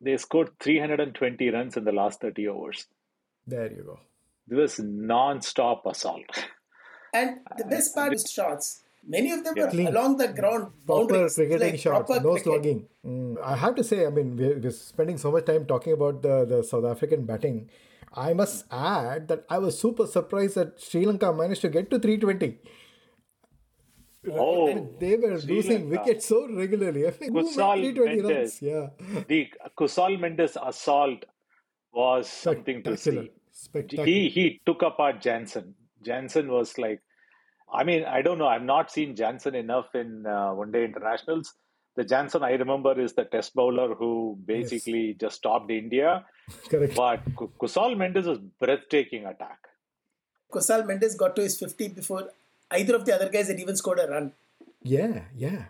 They 0.00 0.16
scored 0.16 0.58
320 0.60 1.50
runs 1.50 1.76
in 1.76 1.84
the 1.84 1.92
last 1.92 2.20
30 2.20 2.48
overs. 2.48 2.86
There 3.46 3.70
you 3.70 3.82
go. 3.82 4.00
This 4.46 4.78
was 4.78 4.86
non-stop 4.86 5.84
assault. 5.86 6.46
And 7.12 7.40
the 7.58 7.64
best 7.64 7.94
part 7.94 8.14
is 8.14 8.30
shots. 8.30 8.82
Many 9.08 9.30
of 9.32 9.44
them 9.44 9.54
were 9.56 9.68
Clean. 9.70 9.86
along 9.86 10.16
the 10.16 10.28
ground. 10.28 10.72
Proper 10.84 11.06
boundaries, 11.12 11.34
cricketing 11.36 11.70
like 11.72 11.80
shots, 11.80 12.06
proper 12.10 12.22
no 12.24 12.30
cricket. 12.32 12.44
slugging. 12.44 12.88
Mm, 13.06 13.36
I 13.42 13.54
have 13.56 13.74
to 13.76 13.84
say, 13.84 14.04
I 14.06 14.10
mean, 14.10 14.36
we're, 14.36 14.58
we're 14.58 14.70
spending 14.72 15.16
so 15.18 15.30
much 15.30 15.44
time 15.46 15.64
talking 15.66 15.92
about 15.92 16.22
the, 16.22 16.44
the 16.44 16.62
South 16.64 16.84
African 16.84 17.24
batting. 17.24 17.70
I 18.12 18.32
must 18.32 18.64
add 18.70 19.28
that 19.28 19.44
I 19.48 19.58
was 19.58 19.78
super 19.78 20.06
surprised 20.06 20.56
that 20.56 20.80
Sri 20.80 21.04
Lanka 21.06 21.32
managed 21.32 21.60
to 21.62 21.68
get 21.68 21.90
to 21.90 21.98
320. 21.98 22.58
Oh, 24.28 24.96
They 24.98 25.16
were 25.16 25.38
Sri 25.40 25.54
losing 25.54 25.88
Lanka. 25.88 26.02
wickets 26.04 26.26
so 26.26 26.48
regularly. 26.52 27.06
I 27.06 27.12
mean, 27.20 27.32
who 27.32 27.42
made 27.42 27.46
Kusal 27.46 27.74
320 27.94 28.22
Mendis. 28.22 28.36
runs? 28.38 28.62
Yeah. 28.62 28.86
the 29.28 29.48
Kusal 29.78 30.18
Mendis 30.18 30.56
assault 30.68 31.24
was 31.92 32.28
something 32.28 32.82
to 32.82 32.96
see. 32.96 33.30
Spectacular. 33.52 34.04
He 34.04 34.28
he 34.28 34.60
took 34.66 34.82
apart 34.82 35.20
Jansen. 35.22 35.74
Jansen 36.02 36.48
was 36.48 36.76
like, 36.76 37.00
I 37.72 37.84
mean, 37.84 38.04
I 38.04 38.22
don't 38.22 38.38
know. 38.38 38.46
I've 38.46 38.62
not 38.62 38.90
seen 38.90 39.16
Jansen 39.16 39.54
enough 39.54 39.94
in 39.94 40.26
uh, 40.26 40.52
one 40.52 40.70
day 40.70 40.84
internationals. 40.84 41.54
The 41.96 42.04
Jansen 42.04 42.42
I 42.42 42.52
remember 42.52 42.98
is 43.00 43.14
the 43.14 43.24
test 43.24 43.54
bowler 43.54 43.94
who 43.94 44.38
basically 44.44 45.14
just 45.18 45.36
stopped 45.36 45.70
India. 45.70 46.24
Correct. 46.68 46.94
But 46.94 47.24
Kusal 47.34 47.96
Mendis 47.96 48.26
was 48.26 48.38
breathtaking 48.38 49.24
attack. 49.24 49.58
Kusal 50.52 50.86
Mendis 50.86 51.16
got 51.16 51.34
to 51.36 51.42
his 51.42 51.58
50 51.58 51.88
before 51.88 52.30
either 52.70 52.94
of 52.94 53.04
the 53.04 53.14
other 53.14 53.28
guys 53.28 53.48
had 53.48 53.58
even 53.58 53.76
scored 53.76 53.98
a 53.98 54.08
run. 54.08 54.32
Yeah, 54.82 55.22
yeah. 55.34 55.64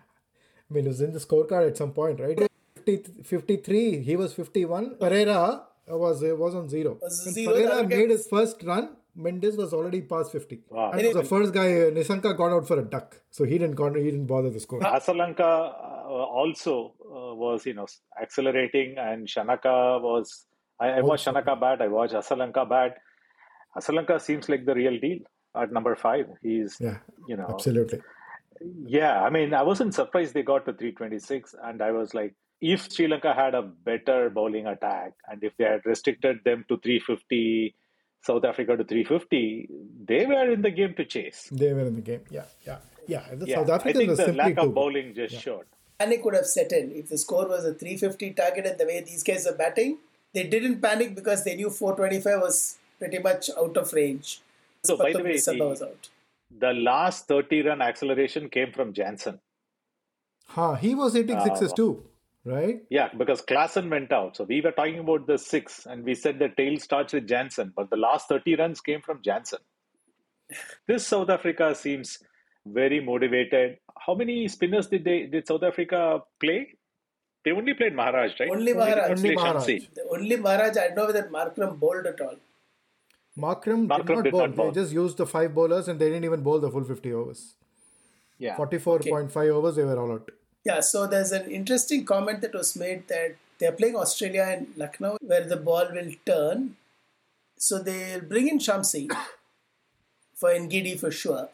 I 0.69 0.73
mean, 0.73 0.85
it 0.85 0.89
was 0.89 1.01
in 1.01 1.13
the 1.13 1.19
scorecard 1.19 1.67
at 1.67 1.77
some 1.77 1.91
point, 1.91 2.19
right? 2.19 2.37
50, 2.85 3.23
53, 3.23 4.01
he 4.03 4.15
was 4.15 4.33
51. 4.33 4.95
Perera 4.95 5.63
was 5.87 6.21
was 6.21 6.55
on 6.55 6.69
zero. 6.69 6.97
Was 7.01 7.33
zero, 7.33 7.53
Perera 7.53 7.87
made 7.87 8.09
his 8.09 8.27
first 8.27 8.61
run, 8.63 8.89
Mendis 9.17 9.57
was 9.57 9.73
already 9.73 10.01
past 10.01 10.31
50. 10.31 10.61
Wow. 10.69 10.91
And 10.91 11.01
was 11.03 11.13
the 11.15 11.23
first 11.23 11.53
guy, 11.53 11.67
uh, 11.81 11.91
Nisanka 11.91 12.37
got 12.37 12.51
out 12.51 12.67
for 12.67 12.79
a 12.79 12.83
duck. 12.83 13.19
So 13.31 13.43
he 13.43 13.57
didn't, 13.57 13.75
con- 13.75 13.95
he 13.95 14.03
didn't 14.03 14.27
bother 14.27 14.49
the 14.49 14.59
score. 14.59 14.79
Asalanka 14.81 15.39
uh, 15.39 16.09
also 16.09 16.93
uh, 17.03 17.33
was, 17.35 17.65
you 17.65 17.73
know, 17.73 17.87
accelerating, 18.21 18.97
and 18.97 19.27
Shanaka 19.27 20.01
was. 20.01 20.45
I, 20.79 20.89
I 20.89 21.01
watched 21.01 21.25
Shanaka 21.25 21.59
bat. 21.59 21.81
I 21.81 21.87
watched 21.87 22.13
Asalanka 22.13 22.69
bat. 22.69 22.97
Asalanka 23.75 24.21
seems 24.21 24.47
like 24.49 24.65
the 24.65 24.75
real 24.75 24.99
deal 24.99 25.19
at 25.55 25.71
number 25.71 25.95
five. 25.95 26.27
He's, 26.43 26.77
Yeah, 26.79 26.97
you 27.27 27.35
know, 27.35 27.47
absolutely. 27.49 28.01
yeah. 28.85 29.21
I 29.23 29.29
mean, 29.31 29.53
I 29.53 29.63
wasn't 29.63 29.93
surprised 29.95 30.33
they 30.35 30.43
got 30.43 30.65
to 30.65 30.73
326, 30.73 31.55
and 31.63 31.81
I 31.81 31.91
was 31.91 32.13
like, 32.13 32.35
if 32.61 32.91
Sri 32.91 33.07
Lanka 33.07 33.33
had 33.33 33.55
a 33.55 33.61
better 33.61 34.29
bowling 34.29 34.67
attack, 34.67 35.13
and 35.27 35.43
if 35.43 35.55
they 35.57 35.65
had 35.65 35.81
restricted 35.85 36.39
them 36.43 36.65
to 36.69 36.77
350, 36.77 37.75
South 38.23 38.43
Africa 38.43 38.75
to 38.77 38.83
350, 38.83 39.69
they 40.05 40.25
were 40.25 40.51
in 40.51 40.61
the 40.61 40.71
game 40.71 40.93
to 40.95 41.05
chase. 41.05 41.47
They 41.51 41.73
were 41.73 41.81
in 41.87 41.95
the 41.95 42.01
game. 42.01 42.21
Yeah, 42.29 42.45
yeah, 42.65 42.79
yeah. 43.07 43.23
The 43.33 43.45
Yeah, 43.47 43.55
South 43.57 43.69
I 43.69 43.75
Africans 43.75 43.97
think 43.97 44.09
was 44.09 44.17
the 44.19 44.25
simply 44.25 44.43
lack 44.43 44.57
of 44.57 44.73
bowling 44.73 45.13
just 45.13 45.35
showed. 45.35 45.65
Panic 45.99 46.23
would 46.25 46.35
have 46.35 46.45
set 46.45 46.71
in 46.71 46.91
if 46.91 47.09
the 47.09 47.17
score 47.17 47.47
was 47.47 47.65
a 47.65 47.73
350 47.73 48.31
target 48.33 48.65
and 48.65 48.77
the 48.79 48.85
way 48.85 49.01
these 49.01 49.23
guys 49.23 49.47
are 49.47 49.53
batting. 49.55 49.97
They 50.33 50.43
didn't 50.47 50.81
panic 50.81 51.15
because 51.15 51.43
they 51.43 51.55
knew 51.55 51.69
425 51.69 52.41
was 52.41 52.77
pretty 52.99 53.19
much 53.19 53.49
out 53.57 53.77
of 53.77 53.93
range. 53.93 54.41
So, 54.83 54.97
by 54.97 55.11
the 55.13 55.19
Pathum 55.19 55.23
way, 55.23 55.31
December 55.33 55.63
the- 55.63 55.69
was 55.69 55.81
out. 55.81 56.09
The 56.59 56.73
last 56.73 57.27
30 57.27 57.61
run 57.63 57.81
acceleration 57.81 58.49
came 58.49 58.71
from 58.71 58.93
Jansen. 58.93 59.39
Huh, 60.47 60.75
he 60.75 60.95
was 60.95 61.13
Uh, 61.13 61.19
hitting 61.19 61.41
sixes 61.41 61.73
too, 61.73 62.03
right? 62.47 62.79
Yeah, 62.89 63.09
because 63.17 63.41
Klaasen 63.41 63.89
went 63.89 64.11
out. 64.11 64.37
So 64.37 64.45
we 64.45 64.61
were 64.61 64.71
talking 64.71 64.99
about 64.99 65.27
the 65.27 65.37
six, 65.37 65.85
and 65.85 66.03
we 66.03 66.15
said 66.15 66.39
the 66.39 66.49
tail 66.49 66.79
starts 66.79 67.13
with 67.13 67.27
Jansen, 67.27 67.73
but 67.75 67.89
the 67.89 67.97
last 67.97 68.29
30 68.29 68.55
runs 68.55 68.81
came 68.81 69.01
from 69.01 69.21
Jansen. 69.21 69.59
This 70.87 71.05
South 71.05 71.29
Africa 71.29 71.75
seems 71.75 72.19
very 72.65 72.99
motivated. 73.01 73.77
How 74.05 74.15
many 74.15 74.47
spinners 74.47 74.87
did 74.87 75.03
they 75.03 75.25
did 75.25 75.47
South 75.47 75.63
Africa 75.63 76.23
play? 76.39 76.73
They 77.43 77.51
only 77.51 77.73
played 77.73 77.93
Maharaj, 77.95 78.39
right? 78.39 78.49
Only 78.49 78.73
Maharaj. 78.73 79.09
Only 79.09 79.21
Play 79.21 79.35
Maharaj. 79.35 79.63
Shamsi. 79.65 79.87
Only 80.11 80.35
Maharaj, 80.37 80.77
I 80.77 80.87
don't 80.87 80.95
know 80.95 81.05
whether 81.05 81.23
Markram 81.23 81.79
bowled 81.79 82.05
at 82.05 82.21
all. 82.21 82.35
Markram, 83.37 83.87
Markram 83.87 84.05
did 84.05 84.15
not 84.15 84.23
did 84.23 84.31
bowl. 84.31 84.41
not 84.41 84.55
bowl. 84.55 84.71
They 84.71 84.81
just 84.81 84.93
used 84.93 85.17
the 85.17 85.25
five 85.25 85.53
bowlers 85.53 85.87
and 85.87 85.99
they 85.99 86.09
didn't 86.09 86.25
even 86.25 86.41
bowl 86.41 86.59
the 86.59 86.71
full 86.71 86.83
50 86.83 87.13
overs. 87.13 87.55
Yeah. 88.37 88.55
44.5 88.57 89.49
overs, 89.49 89.75
they 89.75 89.83
were 89.83 89.99
all 89.99 90.11
out. 90.11 90.29
Yeah, 90.67 90.81
so 90.81 91.07
there's 91.07 91.31
an 91.31 91.49
interesting 91.49 92.03
comment 92.03 92.41
that 92.41 92.53
was 92.53 92.75
made 92.75 93.07
that 93.07 93.35
they're 93.57 93.71
playing 93.71 93.95
Australia 93.95 94.45
in 94.55 94.67
Lucknow, 94.75 95.17
where 95.21 95.45
the 95.45 95.55
ball 95.55 95.87
will 95.93 96.11
turn. 96.25 96.75
So 97.57 97.79
they'll 97.81 98.25
bring 98.31 98.49
in 98.49 98.59
Shamsi 98.59 99.09
for 100.35 100.49
Ngidi 100.49 100.99
for 100.99 101.09
sure. 101.09 101.47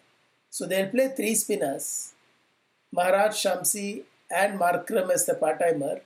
So 0.49 0.65
they'll 0.65 0.89
play 0.89 1.09
three 1.09 1.35
spinners 1.35 2.13
Maharaj, 2.91 3.33
Shamsi, 3.33 4.01
and 4.31 4.59
Markram 4.59 5.11
as 5.11 5.27
the 5.27 5.35
part 5.35 5.59
timer 5.59 6.01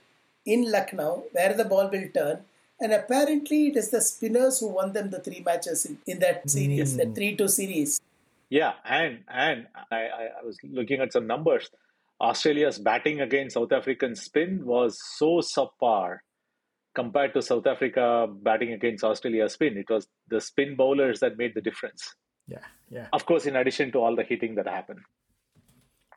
in 0.45 0.69
Lucknow, 0.69 1.23
where 1.31 1.53
the 1.53 1.63
ball 1.63 1.89
will 1.89 2.09
turn. 2.13 2.41
And 2.81 2.91
apparently, 2.91 3.67
it 3.67 3.77
is 3.77 3.89
the 3.89 4.01
spinners 4.01 4.59
who 4.59 4.67
won 4.67 4.91
them 4.91 5.11
the 5.11 5.19
three 5.19 5.41
matches 5.45 5.85
in, 5.85 5.97
in 6.05 6.19
that 6.19 6.49
series, 6.49 6.93
mm. 6.93 6.97
the 6.97 7.15
3 7.15 7.35
2 7.37 7.47
series. 7.47 8.01
Yeah, 8.49 8.73
and 8.85 9.23
and 9.29 9.67
I, 9.91 10.01
I 10.39 10.43
was 10.45 10.57
looking 10.63 10.99
at 10.99 11.13
some 11.13 11.25
numbers. 11.25 11.69
Australia's 12.19 12.80
batting 12.80 13.21
against 13.21 13.53
South 13.53 13.71
African 13.71 14.15
spin 14.15 14.65
was 14.65 14.97
so 15.17 15.39
subpar 15.39 16.17
compared 16.95 17.34
to 17.34 17.41
South 17.41 17.67
Africa 17.67 18.27
batting 18.41 18.73
against 18.73 19.03
Australia 19.03 19.47
spin. 19.49 19.77
It 19.77 19.89
was 19.89 20.08
the 20.27 20.41
spin 20.41 20.75
bowlers 20.75 21.19
that 21.19 21.38
made 21.38 21.53
the 21.53 21.62
difference. 21.62 22.15
Yeah, 22.47 22.65
yeah. 22.89 23.08
Of 23.13 23.25
course, 23.25 23.45
in 23.45 23.56
addition 23.56 23.91
to 23.91 23.99
all 23.99 24.15
the 24.15 24.23
hitting 24.23 24.56
that 24.56 24.67
happened. 24.67 25.01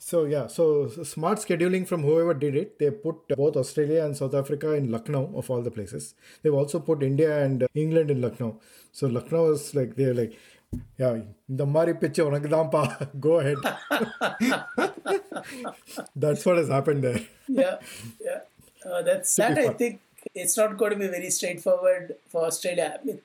So 0.03 0.25
yeah, 0.25 0.47
so, 0.47 0.89
smart 0.89 1.41
scheduling 1.41 1.87
from 1.87 2.03
whoever 2.03 2.33
did 2.33 2.57
it. 2.57 2.79
They 2.79 2.91
put 2.91 3.29
both 3.37 3.55
Australia 3.55 4.03
and 4.03 4.17
South 4.17 4.35
Africa 4.35 4.73
in 4.73 4.91
Lucknow 4.91 5.31
of 5.37 5.51
all 5.51 5.61
the 5.61 5.71
places. 5.71 6.15
They've 6.43 6.55
also 6.55 6.81
put 6.81 7.03
India 7.03 7.45
and 7.45 7.67
England 7.75 8.11
in 8.11 8.23
Lucknow. 8.23 8.61
So 8.93 9.09
Lucknow 9.09 9.51
is 9.53 9.75
like 9.75 9.97
they're 9.97 10.15
like, 10.15 10.39
yeah, 10.99 11.19
the 11.49 11.67
Mari 11.67 11.95
pitch 11.95 12.19
of 12.19 12.29
Rangidampa. 12.29 13.09
Go 13.21 13.41
ahead. 13.41 13.59
that's 16.17 16.45
what 16.47 16.59
has 16.59 16.69
happened 16.69 17.05
there. 17.05 17.21
yeah, 17.49 17.79
yeah. 18.21 18.41
That's 19.05 19.35
that. 19.37 19.59
I 19.59 19.71
think 19.71 20.01
it's 20.35 20.57
not 20.57 20.77
going 20.77 20.93
to 20.93 20.99
be 20.99 21.09
very 21.09 21.31
straightforward 21.31 22.17
for 22.29 22.45
Australia. 22.45 22.99
I 23.01 23.05
mean, 23.05 23.21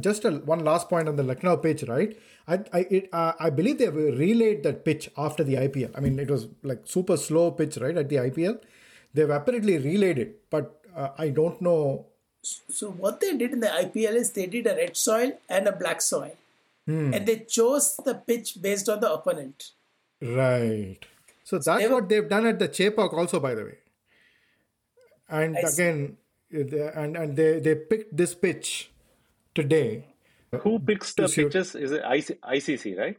just 0.00 0.24
a, 0.24 0.30
one 0.30 0.64
last 0.64 0.88
point 0.88 1.08
on 1.08 1.16
the 1.16 1.22
Lucknow 1.22 1.56
pitch, 1.58 1.84
right? 1.88 2.16
I 2.48 2.60
I 2.72 2.86
it, 2.90 3.08
uh, 3.12 3.32
I 3.38 3.50
believe 3.50 3.78
they 3.78 3.84
have 3.84 3.94
relayed 3.94 4.62
that 4.64 4.84
pitch 4.84 5.10
after 5.16 5.44
the 5.44 5.54
IPL. 5.54 5.90
I 5.96 6.00
mean, 6.00 6.18
it 6.18 6.30
was 6.30 6.48
like 6.62 6.82
super 6.84 7.16
slow 7.16 7.50
pitch, 7.50 7.76
right? 7.78 7.96
At 7.96 8.08
the 8.08 8.16
IPL, 8.16 8.60
they've 9.14 9.30
apparently 9.30 9.78
relayed 9.78 10.18
it, 10.18 10.50
but 10.50 10.80
uh, 10.96 11.10
I 11.18 11.28
don't 11.30 11.60
know. 11.60 12.06
So 12.42 12.90
what 12.90 13.20
they 13.20 13.36
did 13.36 13.52
in 13.52 13.60
the 13.60 13.68
IPL 13.68 14.14
is 14.14 14.32
they 14.32 14.46
did 14.46 14.66
a 14.66 14.74
red 14.74 14.96
soil 14.96 15.32
and 15.48 15.66
a 15.66 15.72
black 15.72 16.00
soil, 16.00 16.32
hmm. 16.86 17.12
and 17.12 17.26
they 17.26 17.40
chose 17.40 17.96
the 18.04 18.14
pitch 18.14 18.58
based 18.60 18.88
on 18.88 19.00
the 19.00 19.12
opponent. 19.12 19.72
Right. 20.22 20.98
So 21.44 21.58
that's 21.58 21.82
they 21.82 21.88
what 21.88 22.08
they've 22.08 22.28
done 22.28 22.46
at 22.46 22.58
the 22.58 22.68
Chepauk 22.68 23.12
also, 23.12 23.38
by 23.38 23.54
the 23.54 23.64
way. 23.64 23.78
And 25.28 25.56
I 25.56 25.60
again, 25.60 26.16
and 26.50 27.16
and 27.16 27.36
they 27.36 27.60
they 27.60 27.74
picked 27.74 28.16
this 28.16 28.34
pitch 28.34 28.90
today. 29.54 30.06
Who 30.62 30.78
picks 30.78 31.14
the 31.14 31.28
pitches? 31.28 31.74
Is 31.74 31.92
it 31.92 32.02
ICC, 32.02 32.98
right? 32.98 33.16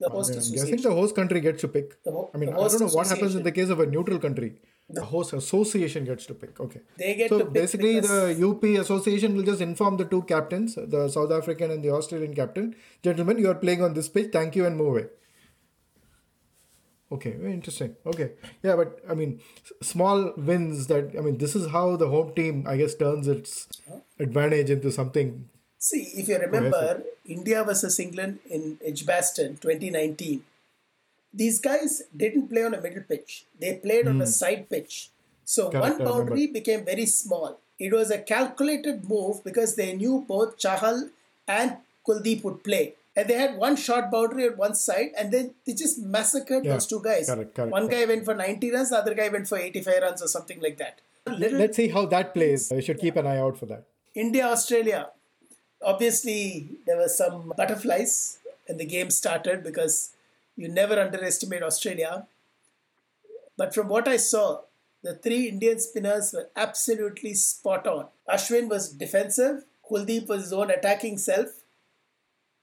The 0.00 0.08
host 0.08 0.32
I 0.32 0.38
association. 0.38 0.66
I 0.66 0.70
think 0.70 0.82
the 0.82 0.94
host 0.94 1.14
country 1.14 1.40
gets 1.40 1.60
to 1.60 1.68
pick. 1.68 1.96
Ho- 2.04 2.30
I 2.34 2.38
mean, 2.38 2.50
I 2.50 2.56
don't 2.56 2.80
know 2.80 2.86
what 2.88 3.06
happens 3.06 3.34
in 3.34 3.42
the 3.42 3.52
case 3.52 3.68
of 3.68 3.78
a 3.80 3.86
neutral 3.86 4.18
country. 4.18 4.60
The 4.92 5.04
host 5.04 5.32
association 5.32 6.04
gets 6.04 6.26
to 6.26 6.34
pick. 6.34 6.60
Okay. 6.60 6.80
They 6.98 7.14
get 7.14 7.28
so 7.30 7.44
basically, 7.44 8.00
the 8.00 8.48
UP 8.48 8.62
association 8.80 9.36
will 9.36 9.42
just 9.42 9.60
inform 9.60 9.96
the 9.96 10.04
two 10.04 10.22
captains, 10.22 10.74
the 10.74 11.08
South 11.08 11.32
African 11.32 11.70
and 11.70 11.82
the 11.82 11.90
Australian 11.90 12.34
captain, 12.34 12.74
gentlemen, 13.02 13.38
you 13.38 13.50
are 13.50 13.54
playing 13.54 13.82
on 13.82 13.94
this 13.94 14.08
pitch. 14.08 14.30
Thank 14.32 14.56
you, 14.56 14.66
and 14.66 14.76
move 14.76 14.88
away. 14.88 15.06
Okay, 17.10 17.32
very 17.32 17.52
interesting. 17.52 17.94
Okay, 18.06 18.32
yeah, 18.62 18.74
but 18.74 19.00
I 19.08 19.14
mean, 19.14 19.40
small 19.82 20.32
wins. 20.36 20.86
That 20.86 21.14
I 21.16 21.20
mean, 21.20 21.38
this 21.38 21.54
is 21.54 21.70
how 21.70 21.96
the 21.96 22.08
home 22.08 22.34
team, 22.34 22.64
I 22.66 22.76
guess, 22.76 22.94
turns 22.94 23.28
its 23.28 23.68
advantage 24.18 24.70
into 24.70 24.90
something 24.90 25.48
See, 25.82 26.12
if 26.14 26.28
you 26.28 26.38
remember 26.38 27.02
India 27.26 27.64
versus 27.64 27.98
England 27.98 28.38
in 28.48 28.78
Edgbaston 28.86 29.56
2019, 29.56 30.44
these 31.32 31.58
guys 31.58 32.02
didn't 32.16 32.48
play 32.48 32.64
on 32.64 32.74
a 32.74 32.80
middle 32.80 33.02
pitch. 33.02 33.46
They 33.58 33.74
played 33.76 34.06
mm. 34.06 34.10
on 34.10 34.20
a 34.20 34.24
hmm. 34.24 34.30
side 34.30 34.68
pitch. 34.68 35.10
So 35.44 35.70
Correct, 35.70 35.98
one 35.98 36.04
boundary 36.04 36.46
became 36.46 36.84
very 36.84 37.06
small. 37.06 37.58
It 37.78 37.92
was 37.92 38.10
a 38.10 38.18
calculated 38.18 39.08
move 39.08 39.42
because 39.42 39.74
they 39.76 39.94
knew 39.94 40.24
both 40.26 40.56
Chahal 40.56 41.10
and 41.48 41.76
Kuldeep 42.06 42.44
would 42.44 42.62
play. 42.62 42.94
And 43.14 43.28
they 43.28 43.34
had 43.34 43.56
one 43.56 43.76
short 43.76 44.10
boundary 44.10 44.48
on 44.48 44.56
one 44.56 44.74
side, 44.74 45.10
and 45.18 45.30
then 45.30 45.54
they 45.66 45.74
just 45.74 45.98
massacred 45.98 46.64
yeah. 46.64 46.72
those 46.72 46.86
two 46.86 47.02
guys. 47.02 47.28
Correct, 47.28 47.54
correct, 47.54 47.70
one 47.70 47.88
guy 47.88 48.06
went 48.06 48.24
for 48.24 48.34
90 48.34 48.70
runs, 48.70 48.90
the 48.90 48.96
other 48.96 49.14
guy 49.14 49.28
went 49.28 49.48
for 49.48 49.58
85 49.58 50.02
runs 50.02 50.22
or 50.22 50.28
something 50.28 50.60
like 50.60 50.78
that. 50.78 51.00
Little 51.26 51.58
Let's 51.58 51.76
see 51.76 51.88
how 51.88 52.06
that 52.06 52.32
plays. 52.32 52.72
We 52.74 52.80
should 52.80 52.98
keep 52.98 53.16
an 53.16 53.26
eye 53.26 53.38
out 53.38 53.58
for 53.58 53.66
that. 53.66 53.84
India, 54.14 54.46
Australia. 54.46 55.10
Obviously, 55.84 56.70
there 56.86 56.96
were 56.96 57.08
some 57.08 57.52
butterflies 57.56 58.38
when 58.66 58.78
the 58.78 58.86
game 58.86 59.10
started 59.10 59.62
because 59.62 60.14
you 60.56 60.68
never 60.68 61.00
underestimate 61.00 61.62
Australia. 61.62 62.26
But 63.56 63.74
from 63.74 63.88
what 63.88 64.08
I 64.08 64.16
saw, 64.16 64.62
the 65.02 65.14
three 65.14 65.48
Indian 65.48 65.80
spinners 65.80 66.32
were 66.32 66.48
absolutely 66.54 67.34
spot 67.34 67.86
on. 67.86 68.06
Ashwin 68.28 68.68
was 68.68 68.92
defensive, 68.92 69.64
Kuldeep 69.88 70.28
was 70.28 70.42
his 70.42 70.52
own 70.52 70.70
attacking 70.70 71.18
self, 71.18 71.48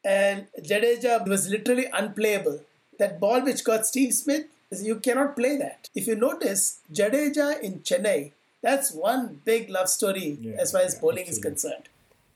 and 0.03 0.47
Jadeja 0.61 1.27
was 1.27 1.49
literally 1.49 1.87
unplayable. 1.93 2.61
That 2.97 3.19
ball 3.19 3.41
which 3.43 3.63
got 3.63 3.85
Steve 3.85 4.13
Smith, 4.13 4.45
you 4.71 4.99
cannot 4.99 5.35
play 5.35 5.57
that. 5.57 5.89
If 5.95 6.07
you 6.07 6.15
notice, 6.15 6.79
Jadeja 6.93 7.59
in 7.61 7.79
Chennai, 7.79 8.31
that's 8.61 8.91
one 8.91 9.41
big 9.45 9.69
love 9.69 9.89
story 9.89 10.37
yeah, 10.41 10.55
as 10.59 10.71
far 10.71 10.81
as 10.81 10.95
yeah, 10.95 11.01
bowling 11.01 11.27
absolutely. 11.27 11.31
is 11.31 11.61
concerned. 11.61 11.89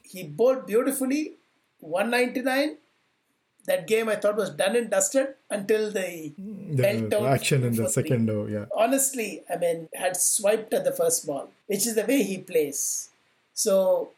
He 0.04 0.24
bowled 0.24 0.68
beautifully, 0.68 1.34
199. 1.80 2.78
That 3.66 3.88
game 3.88 4.10
I 4.10 4.16
thought 4.16 4.36
was 4.36 4.50
done 4.50 4.76
and 4.76 4.89
dusted 4.89 5.36
until 5.54 5.92
the, 5.92 6.34
the 6.38 7.22
action 7.28 7.63
in 7.63 7.76
the 7.76 7.89
second 7.89 8.30
over. 8.30 8.50
Yeah. 8.50 8.66
Honestly, 8.76 9.44
I 9.54 9.58
mean, 9.58 9.89
had 9.94 10.18
swiped 10.18 10.74
at 10.74 10.84
the 10.84 10.92
first 10.92 11.26
ball, 11.28 11.50
which 11.68 11.86
is 11.88 11.96
the 11.96 12.06
way 12.06 12.24
he 12.24 12.38
plays. 12.39 13.10
So 13.54 14.10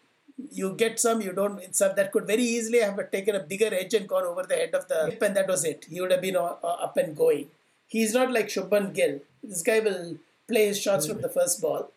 you 0.52 0.74
get 0.74 1.00
some, 1.00 1.22
you 1.22 1.34
don't 1.34 1.76
some. 1.76 1.96
That 1.96 2.12
could 2.12 2.28
very 2.28 2.44
easily 2.44 2.80
have 2.80 3.00
taken 3.12 3.36
a 3.36 3.40
bigger 3.40 3.74
edge 3.74 3.94
and 3.94 4.08
gone 4.08 4.24
over 4.24 4.44
the 4.44 4.56
head 4.56 4.74
of 4.74 4.88
the 4.88 5.12
hip, 5.12 5.22
and 5.22 5.36
that 5.36 5.48
was 5.48 5.66
it. 5.66 5.86
He 5.90 6.02
would 6.02 6.12
have 6.12 6.22
been 6.22 6.36
uh, 6.36 6.56
uh, 6.64 6.78
up 6.88 6.98
and 6.98 7.16
going. 7.16 7.48
He's 7.88 8.14
not 8.14 8.32
like 8.32 8.48
Shubman 8.48 8.94
Gill. 8.94 9.20
This 9.44 9.62
guy 9.62 9.80
will 9.80 10.18
play 10.48 10.68
his 10.68 10.82
shots 10.82 11.08
from 11.08 11.22
the 11.22 11.30
first 11.30 11.62
ball. 11.62 11.92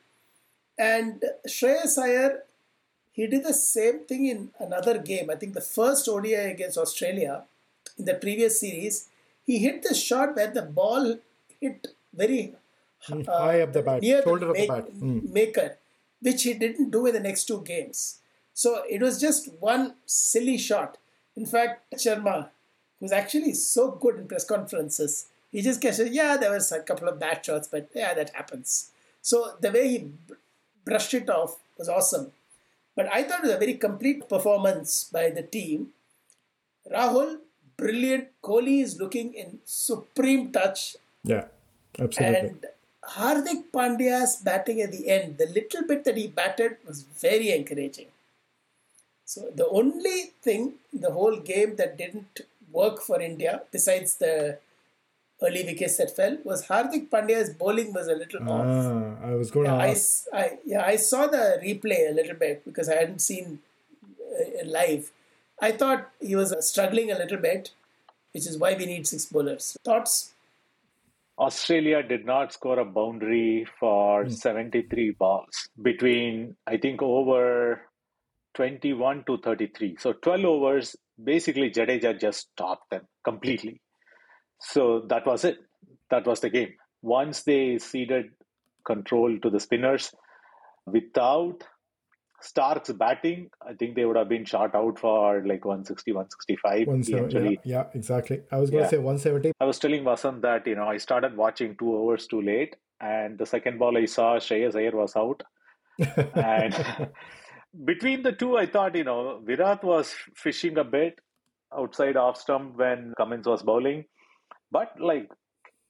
And 0.79 1.25
Shreyas 1.47 1.99
Iyer 1.99 2.45
he 3.19 3.27
did 3.27 3.43
the 3.43 3.53
same 3.53 4.05
thing 4.09 4.27
in 4.27 4.51
another 4.61 4.97
game. 4.97 5.29
I 5.29 5.35
think 5.35 5.55
the 5.55 5.61
first 5.61 6.09
ODI 6.09 6.35
against 6.35 6.79
Australia 6.79 7.43
in 7.99 8.05
the 8.05 8.15
previous 8.15 8.61
series, 8.61 9.09
he 9.49 9.59
hit 9.59 9.83
the 9.83 9.95
shot 9.95 10.37
where 10.37 10.53
the 10.59 10.67
ball 10.79 11.05
hit 11.59 11.87
very 12.13 12.55
uh, 13.11 13.23
high 13.27 13.63
up 13.63 13.73
the 13.73 13.83
bat, 13.83 14.03
near 14.03 14.23
shoulder 14.23 14.49
the, 14.49 14.53
make, 14.53 14.71
of 14.71 14.77
the 14.77 14.83
bat. 14.83 15.01
Mm. 15.01 15.33
maker, 15.33 15.69
which 16.21 16.43
he 16.43 16.53
didn't 16.53 16.91
do 16.91 17.07
in 17.07 17.15
the 17.15 17.27
next 17.29 17.45
two 17.47 17.63
games. 17.63 18.19
So 18.53 18.83
it 18.89 19.01
was 19.01 19.19
just 19.19 19.51
one 19.61 19.95
silly 20.05 20.59
shot. 20.59 20.99
In 21.35 21.47
fact, 21.47 21.95
Sharma, 21.95 22.51
who's 23.01 23.13
actually 23.13 23.55
so 23.55 23.93
good 23.93 24.17
in 24.17 24.29
press 24.29 24.45
conferences, 24.45 25.27
he 25.51 25.63
just 25.63 25.81
kept 25.81 25.97
saying, 25.97 26.13
"Yeah, 26.13 26.37
there 26.37 26.53
was 26.53 26.71
a 26.71 26.83
couple 26.83 27.09
of 27.09 27.19
bad 27.19 27.43
shots, 27.45 27.69
but 27.69 27.89
yeah, 27.95 28.13
that 28.15 28.35
happens." 28.35 28.91
So 29.23 29.57
the 29.61 29.71
way 29.71 29.89
he 29.89 30.13
brushed 30.85 31.15
it 31.15 31.31
off 31.31 31.57
was 31.79 31.89
awesome. 31.89 32.33
But 32.95 33.09
I 33.13 33.23
thought 33.23 33.45
it 33.45 33.49
was 33.49 33.57
a 33.57 33.65
very 33.65 33.75
complete 33.75 34.29
performance 34.29 35.05
by 35.11 35.31
the 35.31 35.43
team. 35.43 35.93
Rahul, 36.93 37.39
brilliant. 37.79 38.29
Kohli 38.43 38.83
is 38.83 38.99
looking 39.01 39.33
in 39.35 39.59
supreme 39.65 40.53
touch. 40.53 40.97
Yeah, 41.25 41.47
absolutely. 41.99 42.49
And 42.49 42.67
Hardik 43.17 43.65
Pandya's 43.73 44.37
batting 44.37 44.83
at 44.83 44.93
the 44.93 45.09
end, 45.09 45.39
the 45.39 45.47
little 45.47 45.87
bit 45.87 46.05
that 46.05 46.17
he 46.17 46.27
batted 46.27 46.77
was 46.87 47.03
very 47.03 47.51
encouraging. 47.51 48.09
So 49.25 49.51
the 49.55 49.69
only 49.69 50.33
thing 50.43 50.75
in 50.93 51.01
the 51.01 51.13
whole 51.13 51.37
game 51.37 51.77
that 51.77 51.97
didn't 51.97 52.41
work 52.73 53.01
for 53.01 53.21
India, 53.21 53.63
besides 53.73 54.17
the 54.17 54.59
early 55.43 55.65
wickets 55.65 55.97
that 55.99 56.15
fell 56.15 56.37
was 56.45 56.67
Hardik 56.67 57.09
Pandya's 57.11 57.51
bowling 57.51 57.93
was 57.93 58.09
a 58.09 58.15
little 58.15 58.41
ah, 58.49 58.53
off. 58.53 59.23
I 59.23 59.35
was 59.35 59.51
going 59.51 59.67
yeah, 59.67 59.77
to 59.77 59.91
ask. 59.91 60.25
I, 60.33 60.39
I, 60.39 60.59
yeah, 60.65 60.83
I 60.85 60.97
saw 60.97 61.27
the 61.27 61.61
replay 61.63 62.11
a 62.11 62.13
little 62.13 62.35
bit 62.35 62.65
because 62.65 62.89
I 62.89 62.97
hadn't 62.97 63.21
seen 63.21 63.61
uh, 64.03 64.65
live. 64.67 65.11
I 65.61 65.73
thought 65.73 66.11
he 66.21 66.37
was 66.37 66.55
struggling 66.69 67.11
a 67.11 67.19
little 67.19 67.39
bit, 67.39 67.71
which 68.33 68.47
is 68.47 68.59
why 68.59 68.75
we 68.75 68.87
need 68.87 69.07
six 69.07 69.27
bowlers. 69.27 69.77
Thoughts? 69.85 70.35
Australia 71.39 72.03
did 72.03 72.27
not 72.27 72.53
score 72.53 72.81
a 72.81 72.85
boundary 72.85 73.67
for 73.79 74.25
mm. 74.25 74.33
73 74.33 75.13
balls 75.13 75.69
between, 75.81 76.57
I 76.67 76.77
think, 76.77 77.01
over 77.01 77.83
21 78.55 79.25
to 79.27 79.39
33. 79.39 79.97
So 80.01 80.15
12 80.15 80.45
overs, 80.45 80.97
basically 81.23 81.71
Jadeja 81.71 82.19
just 82.21 82.51
stopped 82.51 82.91
them 82.91 83.03
completely. 83.25 83.81
So 84.61 85.07
that 85.09 85.27
was 85.27 85.45
it. 85.45 85.59
That 86.11 86.27
was 86.27 86.41
the 86.41 86.51
game. 86.51 86.75
Once 87.03 87.43
they 87.45 87.79
ceded 87.79 88.31
control 88.85 89.39
to 89.39 89.51
the 89.51 89.61
spinners, 89.61 90.13
without 90.87 91.63
Stark's 92.41 92.91
batting, 92.93 93.51
I 93.67 93.75
think 93.75 93.97
they 93.97 94.05
would 94.05 94.17
have 94.17 94.29
been 94.29 94.45
shot 94.45 94.75
out 94.75 94.99
for 94.99 95.43
like 95.45 95.65
160, 95.65 96.13
165. 96.13 96.87
170, 96.87 97.51
yeah, 97.51 97.59
yeah, 97.65 97.85
exactly. 97.95 98.43
I 98.53 98.59
was 98.59 98.71
going 98.71 98.85
to 98.85 98.87
yeah. 98.87 98.91
say 98.91 98.99
170. 98.99 99.53
I 99.61 99.65
was 99.65 99.79
telling 99.79 100.05
Vasant 100.05 100.43
that, 100.43 100.67
you 100.67 100.77
know, 100.77 100.87
I 100.87 100.99
started 100.99 101.37
watching 101.37 101.77
two 101.77 101.97
hours 101.97 102.27
too 102.27 102.41
late. 102.41 102.77
And 103.01 103.39
the 103.39 103.47
second 103.47 103.79
ball 103.79 103.97
I 103.97 104.05
saw, 104.05 104.37
Shreyas 104.37 104.77
Iyer 104.77 104.97
was 104.97 105.17
out. 105.17 105.43
and 106.35 107.11
between 107.85 108.23
the 108.23 108.33
two, 108.33 108.57
I 108.57 108.67
thought, 108.67 108.95
you 108.95 109.05
know, 109.05 109.41
Virat 109.45 109.83
was 109.83 110.15
fishing 110.37 110.79
a 110.79 110.85
bit 110.85 111.19
outside 111.77 112.17
off 112.17 112.41
stump 112.41 112.77
when 112.77 113.15
Cummins 113.17 113.47
was 113.47 113.63
bowling. 113.63 114.05
But 114.71 114.93
like 115.01 115.29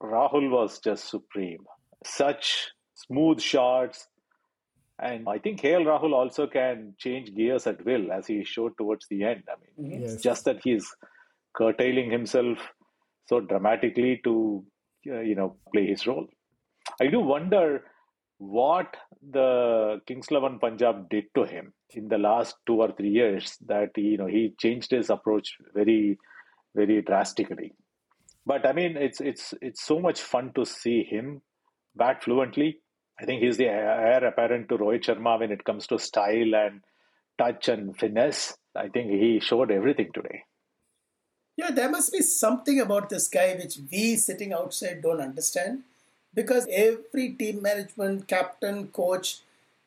Rahul 0.02 0.50
was 0.50 0.78
just 0.78 1.10
supreme. 1.10 1.64
Such 2.04 2.72
smooth 2.94 3.40
shots, 3.40 4.08
and 4.98 5.28
I 5.28 5.38
think 5.38 5.60
KL 5.60 5.84
Rahul 5.84 6.12
also 6.12 6.46
can 6.46 6.94
change 6.98 7.34
gears 7.34 7.66
at 7.66 7.84
will, 7.84 8.10
as 8.10 8.26
he 8.26 8.42
showed 8.44 8.76
towards 8.76 9.06
the 9.08 9.24
end. 9.24 9.44
I 9.48 9.54
mean, 9.60 9.92
mm-hmm. 9.92 10.02
yes. 10.02 10.14
it's 10.14 10.22
just 10.22 10.44
that 10.46 10.60
he's 10.62 10.86
curtailing 11.54 12.10
himself 12.10 12.58
so 13.26 13.40
dramatically 13.40 14.20
to, 14.24 14.64
uh, 15.08 15.20
you 15.20 15.34
know, 15.34 15.56
play 15.72 15.86
his 15.86 16.06
role. 16.06 16.26
I 17.00 17.06
do 17.06 17.20
wonder 17.20 17.84
what 18.38 18.96
the 19.30 20.00
Kings 20.06 20.28
Eleven 20.30 20.58
Punjab 20.58 21.08
did 21.10 21.24
to 21.34 21.44
him 21.44 21.74
in 21.90 22.08
the 22.08 22.18
last 22.18 22.56
two 22.66 22.80
or 22.80 22.92
three 22.92 23.10
years. 23.10 23.56
That 23.66 23.90
you 23.96 24.16
know 24.16 24.26
he 24.26 24.54
changed 24.58 24.90
his 24.90 25.10
approach 25.10 25.56
very, 25.74 26.18
very 26.74 27.02
drastically. 27.02 27.74
But 28.46 28.66
I 28.66 28.72
mean, 28.72 28.96
it's 28.96 29.20
it's 29.20 29.54
it's 29.60 29.84
so 29.84 30.00
much 30.00 30.20
fun 30.20 30.52
to 30.54 30.64
see 30.64 31.04
him 31.04 31.42
bat 31.94 32.24
fluently 32.24 32.80
I 33.20 33.24
think 33.24 33.42
he's 33.42 33.56
the 33.56 33.66
heir 33.66 34.24
apparent 34.24 34.68
to 34.68 34.78
Rohit 34.78 35.04
Sharma 35.04 35.40
when 35.40 35.50
it 35.50 35.64
comes 35.64 35.86
to 35.88 35.98
style 35.98 36.54
and 36.54 36.82
touch 37.36 37.68
and 37.68 37.96
finesse. 37.96 38.56
I 38.76 38.88
think 38.88 39.10
he 39.10 39.40
showed 39.40 39.70
everything 39.70 40.10
today. 40.14 40.44
Yeah, 41.56 41.72
there 41.72 41.90
must 41.90 42.12
be 42.12 42.22
something 42.22 42.80
about 42.80 43.08
this 43.08 43.28
guy 43.28 43.54
which 43.54 43.78
we 43.90 44.14
sitting 44.14 44.52
outside 44.52 45.02
don't 45.02 45.20
understand 45.20 45.82
because 46.32 46.68
every 46.70 47.30
team 47.30 47.60
management, 47.60 48.28
captain, 48.28 48.88
coach 48.88 49.40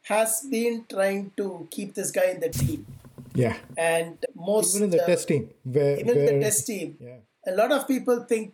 has 0.03 0.41
been 0.49 0.85
trying 0.89 1.31
to 1.37 1.67
keep 1.71 1.93
this 1.93 2.11
guy 2.11 2.31
in 2.31 2.41
the 2.41 2.49
team. 2.49 2.85
Yeah. 3.33 3.55
And 3.77 4.17
most. 4.35 4.75
Even 4.75 4.85
in 4.85 4.97
the 4.97 5.03
uh, 5.03 5.07
test 5.07 5.27
team. 5.29 5.49
Where, 5.63 5.99
even 5.99 6.15
where, 6.15 6.33
the 6.33 6.39
test 6.41 6.67
team. 6.67 6.97
Yeah. 6.99 7.17
A 7.47 7.55
lot 7.55 7.71
of 7.71 7.87
people 7.87 8.25
think, 8.25 8.53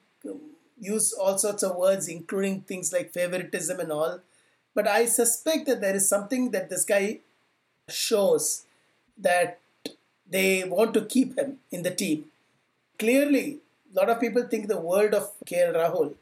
use 0.79 1.13
all 1.13 1.39
sorts 1.39 1.63
of 1.63 1.75
words, 1.75 2.07
including 2.07 2.61
things 2.61 2.93
like 2.93 3.11
favoritism 3.11 3.79
and 3.79 3.91
all 3.91 4.19
but 4.77 4.87
I 4.87 5.05
suspect 5.07 5.65
that 5.65 5.81
there 5.81 5.95
is 5.95 6.07
something 6.07 6.51
that 6.51 6.69
this 6.69 6.85
guy 6.85 7.21
shows 7.89 8.65
that 9.17 9.59
they 10.29 10.65
want 10.65 10.93
to 10.93 11.01
keep 11.13 11.35
him 11.35 11.57
in 11.71 11.81
the 11.81 11.93
team. 12.01 12.25
Clearly, 12.99 13.61
a 13.91 13.99
lot 13.99 14.09
of 14.11 14.19
people 14.19 14.43
think 14.43 14.67
the 14.67 14.79
world 14.79 15.15
of 15.15 15.31
KL 15.47 15.73
Rahul. 15.75 16.13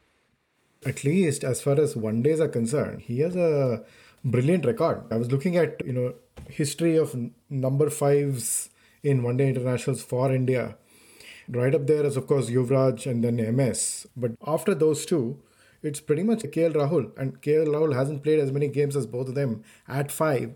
At 0.86 1.04
least 1.04 1.44
as 1.44 1.62
far 1.62 1.78
as 1.82 1.98
one 1.98 2.22
days 2.22 2.40
are 2.40 2.48
concerned, 2.48 3.02
he 3.02 3.20
has 3.20 3.36
a 3.36 3.84
brilliant 4.24 4.66
record. 4.66 5.04
I 5.12 5.18
was 5.18 5.34
looking 5.34 5.58
at, 5.58 5.86
you 5.86 5.92
know, 5.92 6.14
history 6.48 6.96
of 6.96 7.14
number 7.50 7.90
fives 7.90 8.70
in 9.04 9.22
one 9.22 9.36
day 9.36 9.50
internationals 9.50 10.02
for 10.02 10.34
India. 10.34 10.78
Right 11.50 11.76
up 11.76 11.88
there 11.88 12.06
is, 12.06 12.16
of 12.16 12.26
course, 12.28 12.50
Yuvraj 12.50 13.06
and 13.06 13.22
then 13.22 13.36
MS. 13.58 14.08
But 14.16 14.32
after 14.48 14.74
those 14.74 15.06
two, 15.06 15.40
it's 15.86 16.00
pretty 16.00 16.24
much 16.24 16.44
KL 16.44 16.74
Rahul. 16.74 17.12
And 17.18 17.42
KL 17.42 17.68
Rahul 17.68 17.94
hasn't 17.94 18.24
played 18.24 18.40
as 18.40 18.52
many 18.52 18.68
games 18.68 18.96
as 18.96 19.06
both 19.06 19.30
of 19.30 19.36
them 19.36 19.64
at 19.88 20.12
five. 20.12 20.54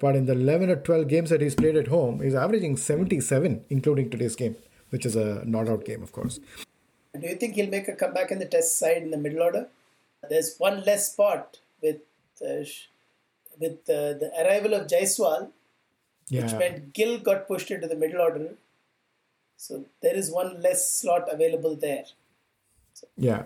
But 0.00 0.16
in 0.16 0.26
the 0.26 0.32
11 0.32 0.70
or 0.70 0.76
12 0.76 1.08
games 1.08 1.30
that 1.30 1.40
he's 1.40 1.54
played 1.54 1.76
at 1.76 1.88
home, 1.88 2.20
he's 2.20 2.34
averaging 2.34 2.76
77, 2.76 3.64
including 3.68 4.10
today's 4.10 4.34
game, 4.34 4.56
which 4.90 5.06
is 5.06 5.14
a 5.14 5.44
not 5.44 5.68
out 5.68 5.84
game, 5.84 6.02
of 6.02 6.12
course. 6.12 6.40
Do 7.18 7.26
you 7.26 7.36
think 7.36 7.54
he'll 7.54 7.70
make 7.70 7.88
a 7.88 7.94
comeback 7.94 8.30
in 8.30 8.38
the 8.38 8.46
test 8.46 8.78
side 8.78 9.02
in 9.02 9.10
the 9.10 9.18
middle 9.18 9.42
order? 9.42 9.68
There's 10.28 10.56
one 10.56 10.82
less 10.84 11.12
spot 11.12 11.58
with 11.82 11.98
uh, 12.40 12.64
with 13.58 13.78
uh, 13.88 14.16
the 14.22 14.30
arrival 14.40 14.74
of 14.74 14.86
Jaiswal, 14.86 15.50
yeah. 16.28 16.42
which 16.42 16.54
meant 16.54 16.92
Gill 16.94 17.18
got 17.18 17.46
pushed 17.46 17.70
into 17.70 17.86
the 17.86 17.96
middle 17.96 18.20
order. 18.20 18.54
So 19.56 19.84
there 20.00 20.14
is 20.14 20.30
one 20.30 20.60
less 20.62 20.90
slot 20.92 21.28
available 21.30 21.76
there. 21.76 22.04
So. 22.94 23.06
Yeah, 23.16 23.44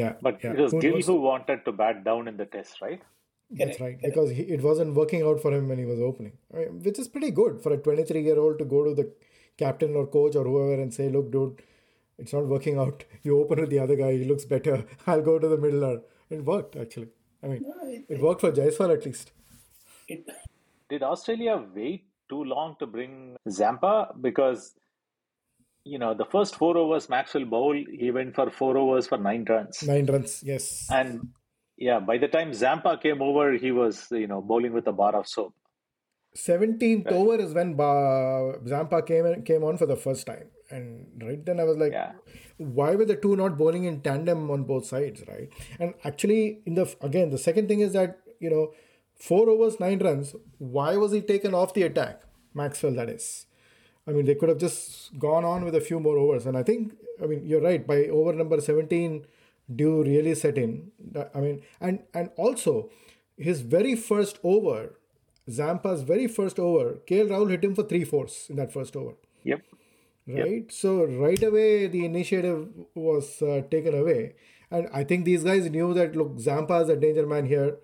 yeah. 0.00 0.12
But 0.20 0.42
yeah. 0.44 0.52
it 0.52 0.58
was 0.58 0.72
Gill 0.84 1.00
who 1.00 1.20
wanted 1.20 1.64
to 1.64 1.72
bat 1.72 2.04
down 2.04 2.28
in 2.28 2.36
the 2.36 2.46
test, 2.46 2.80
right? 2.82 3.02
That's 3.50 3.80
right. 3.80 3.98
Because 4.02 4.30
he, 4.30 4.42
it 4.42 4.62
wasn't 4.62 4.94
working 4.94 5.22
out 5.22 5.40
for 5.40 5.52
him 5.52 5.68
when 5.68 5.78
he 5.78 5.84
was 5.84 6.00
opening, 6.00 6.32
I 6.52 6.58
mean, 6.58 6.82
which 6.82 6.98
is 6.98 7.08
pretty 7.08 7.30
good 7.30 7.60
for 7.62 7.72
a 7.72 7.78
23 7.78 8.22
year 8.22 8.38
old 8.38 8.58
to 8.58 8.64
go 8.64 8.84
to 8.84 8.94
the 8.94 9.12
captain 9.56 9.94
or 9.94 10.06
coach 10.06 10.36
or 10.36 10.44
whoever 10.44 10.82
and 10.82 10.92
say, 10.92 11.08
look, 11.08 11.30
dude, 11.30 11.62
it's 12.18 12.32
not 12.32 12.46
working 12.46 12.78
out. 12.78 13.04
You 13.22 13.40
open 13.40 13.60
with 13.60 13.70
the 13.70 13.78
other 13.78 13.96
guy, 13.96 14.12
he 14.12 14.24
looks 14.24 14.44
better. 14.44 14.84
I'll 15.06 15.22
go 15.22 15.38
to 15.38 15.48
the 15.48 15.56
middle. 15.56 16.02
It 16.28 16.44
worked, 16.44 16.76
actually. 16.76 17.08
I 17.42 17.46
mean, 17.48 17.62
no, 17.62 17.88
it, 17.88 18.04
it, 18.08 18.20
worked 18.20 18.40
for 18.40 18.50
Jaiswal 18.50 18.92
at 18.92 19.06
least. 19.06 19.30
It, 20.08 20.26
Did 20.88 21.02
Australia 21.02 21.62
wait 21.74 22.06
too 22.28 22.42
long 22.44 22.76
to 22.80 22.86
bring 22.86 23.36
Zampa? 23.48 24.14
Because 24.20 24.74
you 25.86 25.98
know, 25.98 26.14
the 26.14 26.24
first 26.24 26.56
four 26.56 26.76
overs 26.76 27.08
Maxwell 27.08 27.44
bowled, 27.44 27.86
he 27.90 28.10
went 28.10 28.34
for 28.34 28.50
four 28.50 28.76
overs 28.76 29.06
for 29.06 29.18
nine 29.18 29.44
runs. 29.48 29.82
Nine 29.82 30.06
runs, 30.06 30.42
yes. 30.44 30.88
And 30.90 31.28
yeah, 31.76 32.00
by 32.00 32.18
the 32.18 32.28
time 32.28 32.52
Zampa 32.52 32.98
came 33.00 33.22
over, 33.22 33.52
he 33.52 33.70
was, 33.70 34.08
you 34.10 34.26
know, 34.26 34.40
bowling 34.40 34.72
with 34.72 34.86
a 34.88 34.92
bar 34.92 35.14
of 35.14 35.28
soap. 35.28 35.54
17th 36.36 37.06
right. 37.06 37.14
over 37.14 37.36
is 37.36 37.54
when 37.54 37.74
ba- 37.76 38.58
Zampa 38.66 39.00
came 39.02 39.42
came 39.42 39.64
on 39.64 39.78
for 39.78 39.86
the 39.86 39.96
first 39.96 40.26
time. 40.26 40.48
And 40.70 41.06
right 41.22 41.44
then 41.46 41.60
I 41.60 41.64
was 41.64 41.76
like, 41.76 41.92
yeah. 41.92 42.12
why 42.58 42.94
were 42.96 43.04
the 43.04 43.16
two 43.16 43.36
not 43.36 43.56
bowling 43.56 43.84
in 43.84 44.00
tandem 44.02 44.50
on 44.50 44.64
both 44.64 44.86
sides, 44.86 45.22
right? 45.28 45.48
And 45.78 45.94
actually, 46.04 46.60
in 46.66 46.74
the 46.74 46.94
again, 47.00 47.30
the 47.30 47.38
second 47.38 47.68
thing 47.68 47.80
is 47.80 47.92
that, 47.92 48.18
you 48.40 48.50
know, 48.50 48.72
four 49.18 49.48
overs, 49.48 49.78
nine 49.80 50.00
runs, 50.00 50.34
why 50.58 50.96
was 50.96 51.12
he 51.12 51.20
taken 51.20 51.54
off 51.54 51.72
the 51.72 51.84
attack? 51.84 52.22
Maxwell, 52.52 52.94
that 52.94 53.08
is. 53.08 53.46
I 54.06 54.12
mean, 54.12 54.24
they 54.24 54.34
could 54.34 54.48
have 54.48 54.58
just 54.58 55.18
gone 55.18 55.44
on 55.44 55.64
with 55.64 55.74
a 55.74 55.80
few 55.80 55.98
more 56.00 56.16
overs. 56.16 56.46
And 56.46 56.56
I 56.56 56.62
think, 56.62 56.94
I 57.22 57.26
mean, 57.26 57.44
you're 57.44 57.60
right. 57.60 57.84
By 57.86 58.04
over 58.04 58.32
number 58.32 58.60
17, 58.60 59.26
do 59.74 60.02
really 60.02 60.34
set 60.34 60.58
in. 60.58 60.92
I 61.34 61.40
mean, 61.40 61.62
and 61.80 62.04
and 62.14 62.30
also 62.36 62.90
his 63.36 63.62
very 63.62 63.94
first 63.96 64.38
over, 64.44 64.98
Zampa's 65.50 66.02
very 66.02 66.26
first 66.28 66.58
over, 66.58 66.98
KL 67.08 67.28
Rahul 67.30 67.50
hit 67.50 67.64
him 67.64 67.74
for 67.74 67.82
three 67.82 68.04
fours 68.04 68.46
in 68.48 68.56
that 68.56 68.72
first 68.72 68.96
over. 68.96 69.14
Yep. 69.44 69.62
Right. 70.28 70.52
Yep. 70.52 70.72
So 70.72 71.04
right 71.04 71.42
away 71.42 71.86
the 71.86 72.04
initiative 72.04 72.68
was 72.94 73.42
uh, 73.42 73.62
taken 73.70 73.94
away, 73.94 74.34
and 74.70 74.88
I 74.92 75.04
think 75.04 75.24
these 75.24 75.44
guys 75.44 75.68
knew 75.70 75.94
that 75.94 76.16
look, 76.16 76.38
Zampa 76.40 76.80
is 76.80 76.88
a 76.88 76.96
danger 76.96 77.26
man 77.26 77.46
here. 77.46 77.76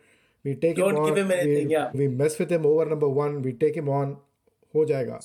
We 0.44 0.56
take 0.56 0.76
Don't 0.76 0.90
him 0.96 1.02
on. 1.02 1.08
give 1.08 1.16
him 1.24 1.30
anything. 1.30 1.68
We, 1.68 1.72
yeah. 1.72 1.90
We 1.94 2.08
mess 2.08 2.38
with 2.38 2.50
him 2.50 2.66
over 2.66 2.85
number 2.85 3.08
one. 3.08 3.42
We 3.42 3.52
take 3.52 3.76
him 3.76 3.88
on 3.88 4.16
हो 4.75 4.86
जाएगा 4.86 5.19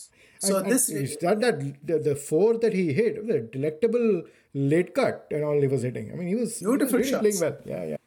so 0.44 0.56
and, 0.58 0.70
this 0.72 0.88
and 0.88 1.26
that 1.26 1.40
that 1.40 1.58
the, 1.88 1.98
the 2.10 2.14
four 2.28 2.52
that 2.64 2.76
he 2.80 2.86
hit 3.00 3.26
the 3.26 3.40
delectable 3.56 4.06
late 4.72 4.94
cut 5.00 5.26
and 5.30 5.44
all 5.50 5.66
he 5.66 5.70
was 5.74 5.82
hitting 5.88 6.08
i 6.12 6.20
mean 6.20 6.30
he 6.34 6.38
was 6.44 6.56
beautiful 6.68 6.98
really 6.98 7.18
playing 7.24 7.40
well 7.44 7.58
yeah 7.72 7.84
yeah 7.92 8.02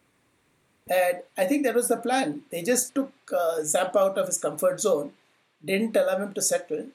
and 0.88 1.21
I 1.38 1.45
think 1.45 1.63
that 1.63 1.75
was 1.75 1.88
the 1.88 1.97
plan. 1.97 2.41
They 2.51 2.62
just 2.62 2.93
took 2.93 3.12
uh, 3.36 3.63
Zampa 3.63 3.99
out 3.99 4.17
of 4.17 4.28
his 4.28 4.38
comfort 4.38 4.80
zone, 4.80 5.13
didn't 5.63 5.95
allow 5.95 6.17
him 6.17 6.34
to 6.34 6.41
settle, 6.41 6.86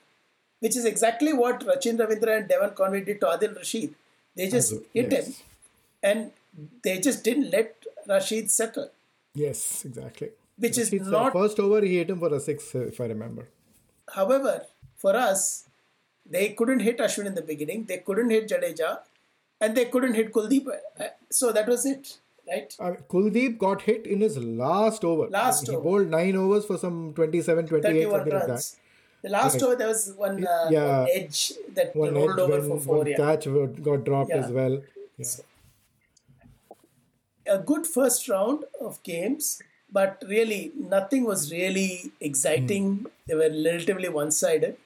which 0.61 0.77
is 0.77 0.85
exactly 0.85 1.33
what 1.33 1.61
Rachin 1.61 1.99
Ravindra 1.99 2.39
and 2.39 2.49
Devon 2.49 2.71
Conway 2.71 3.01
did 3.01 3.21
to 3.21 3.27
Adil 3.27 3.57
Rashid. 3.57 3.95
They 4.37 4.49
just 4.49 4.75
hit 4.95 5.11
yes. 5.11 5.27
him, 5.27 5.35
and 6.05 6.31
they 6.85 7.01
just 7.01 7.25
didn't 7.25 7.51
let 7.51 7.75
Rashid 8.09 8.51
settle. 8.51 8.91
Yes, 9.35 9.85
exactly. 9.85 10.31
Which 10.57 10.77
Rashid's 10.77 10.93
is 10.93 11.09
not 11.09 11.33
first 11.33 11.59
over. 11.59 11.81
He 11.81 11.97
hit 11.97 12.11
him 12.11 12.21
for 12.21 12.33
a 12.33 12.39
six, 12.39 12.73
if 12.75 13.01
I 13.01 13.07
remember. 13.07 13.49
However, 14.14 14.66
for 14.96 15.16
us, 15.16 15.66
they 16.26 16.50
couldn't 16.50 16.80
hit 16.80 16.98
Ashwin 17.00 17.26
in 17.26 17.36
the 17.36 17.42
beginning, 17.42 17.86
they 17.86 17.98
couldn't 17.98 18.30
hit 18.30 18.48
Jadeja, 18.50 19.00
and 19.62 19.76
they 19.76 19.86
couldn't 19.86 20.16
hit 20.16 20.32
Kuldeep. 20.32 20.68
Uh, 20.68 21.04
so 21.30 21.52
that 21.52 21.68
was 21.68 21.86
it, 21.86 22.18
right? 22.48 22.76
Uh, 22.80 22.94
Kuldeep 23.10 23.58
got 23.58 23.82
hit 23.84 24.06
in 24.06 24.22
his 24.22 24.38
last 24.38 25.04
over. 25.04 25.28
Last 25.28 25.68
he 25.68 25.76
over. 25.76 25.84
bowled 25.84 26.08
nine 26.10 26.36
overs 26.36 26.66
for 26.66 26.78
some 26.78 27.14
27, 27.14 27.68
28, 27.68 28.04
something 28.04 28.12
runs. 28.12 28.34
like 28.34 28.48
that. 28.48 28.76
The 29.22 29.30
last 29.30 29.54
right. 29.56 29.64
over, 29.64 29.76
there 29.76 29.88
was 29.88 30.14
one, 30.16 30.46
uh, 30.46 30.68
yeah, 30.70 31.00
one 31.00 31.08
edge 31.14 31.54
that 31.74 31.96
one 31.96 32.14
rolled 32.14 32.32
edge 32.32 32.40
over 32.40 32.60
when, 32.60 32.70
for 32.70 32.80
four. 32.80 32.98
One 32.98 33.08
yeah. 33.08 33.18
catch 33.18 33.46
got 33.46 34.04
dropped 34.06 34.30
yeah. 34.30 34.38
as 34.38 34.52
well. 34.52 34.82
Yeah. 35.18 35.26
So, 35.26 35.44
a 37.48 37.60
good 37.60 37.88
first 37.88 38.28
round 38.28 38.66
of 38.80 39.02
games 39.04 39.62
but 39.98 40.24
really 40.28 40.62
nothing 40.96 41.24
was 41.32 41.52
really 41.52 42.12
exciting. 42.30 42.88
Mm. 42.88 43.12
They 43.28 43.36
were 43.42 43.52
relatively 43.70 44.10
one-sided. 44.10 44.78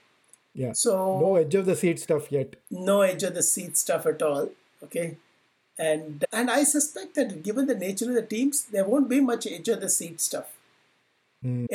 Yeah. 0.54 0.74
So 0.74 1.20
no 1.20 1.36
edge 1.36 1.56
of 1.56 1.66
the 1.66 1.76
seat 1.76 2.00
stuff 2.00 2.32
yet. 2.32 2.56
No 2.70 3.02
edge 3.02 3.24
of 3.24 3.34
the 3.36 3.44
seat 3.44 3.78
stuff 3.78 4.06
at 4.06 4.22
all. 4.30 4.50
Okay. 4.84 5.18
And 5.78 6.26
and 6.34 6.52
I 6.52 6.64
suspect 6.64 7.16
that 7.16 7.44
given 7.44 7.68
the 7.68 7.76
nature 7.76 8.10
of 8.10 8.16
the 8.16 8.28
teams, 8.36 8.64
there 8.78 8.86
won't 8.86 9.10
be 9.10 9.22
much 9.22 9.48
edge 9.48 9.70
of 9.76 9.82
the 9.86 9.90
seat 9.90 10.20
stuff. 10.30 10.56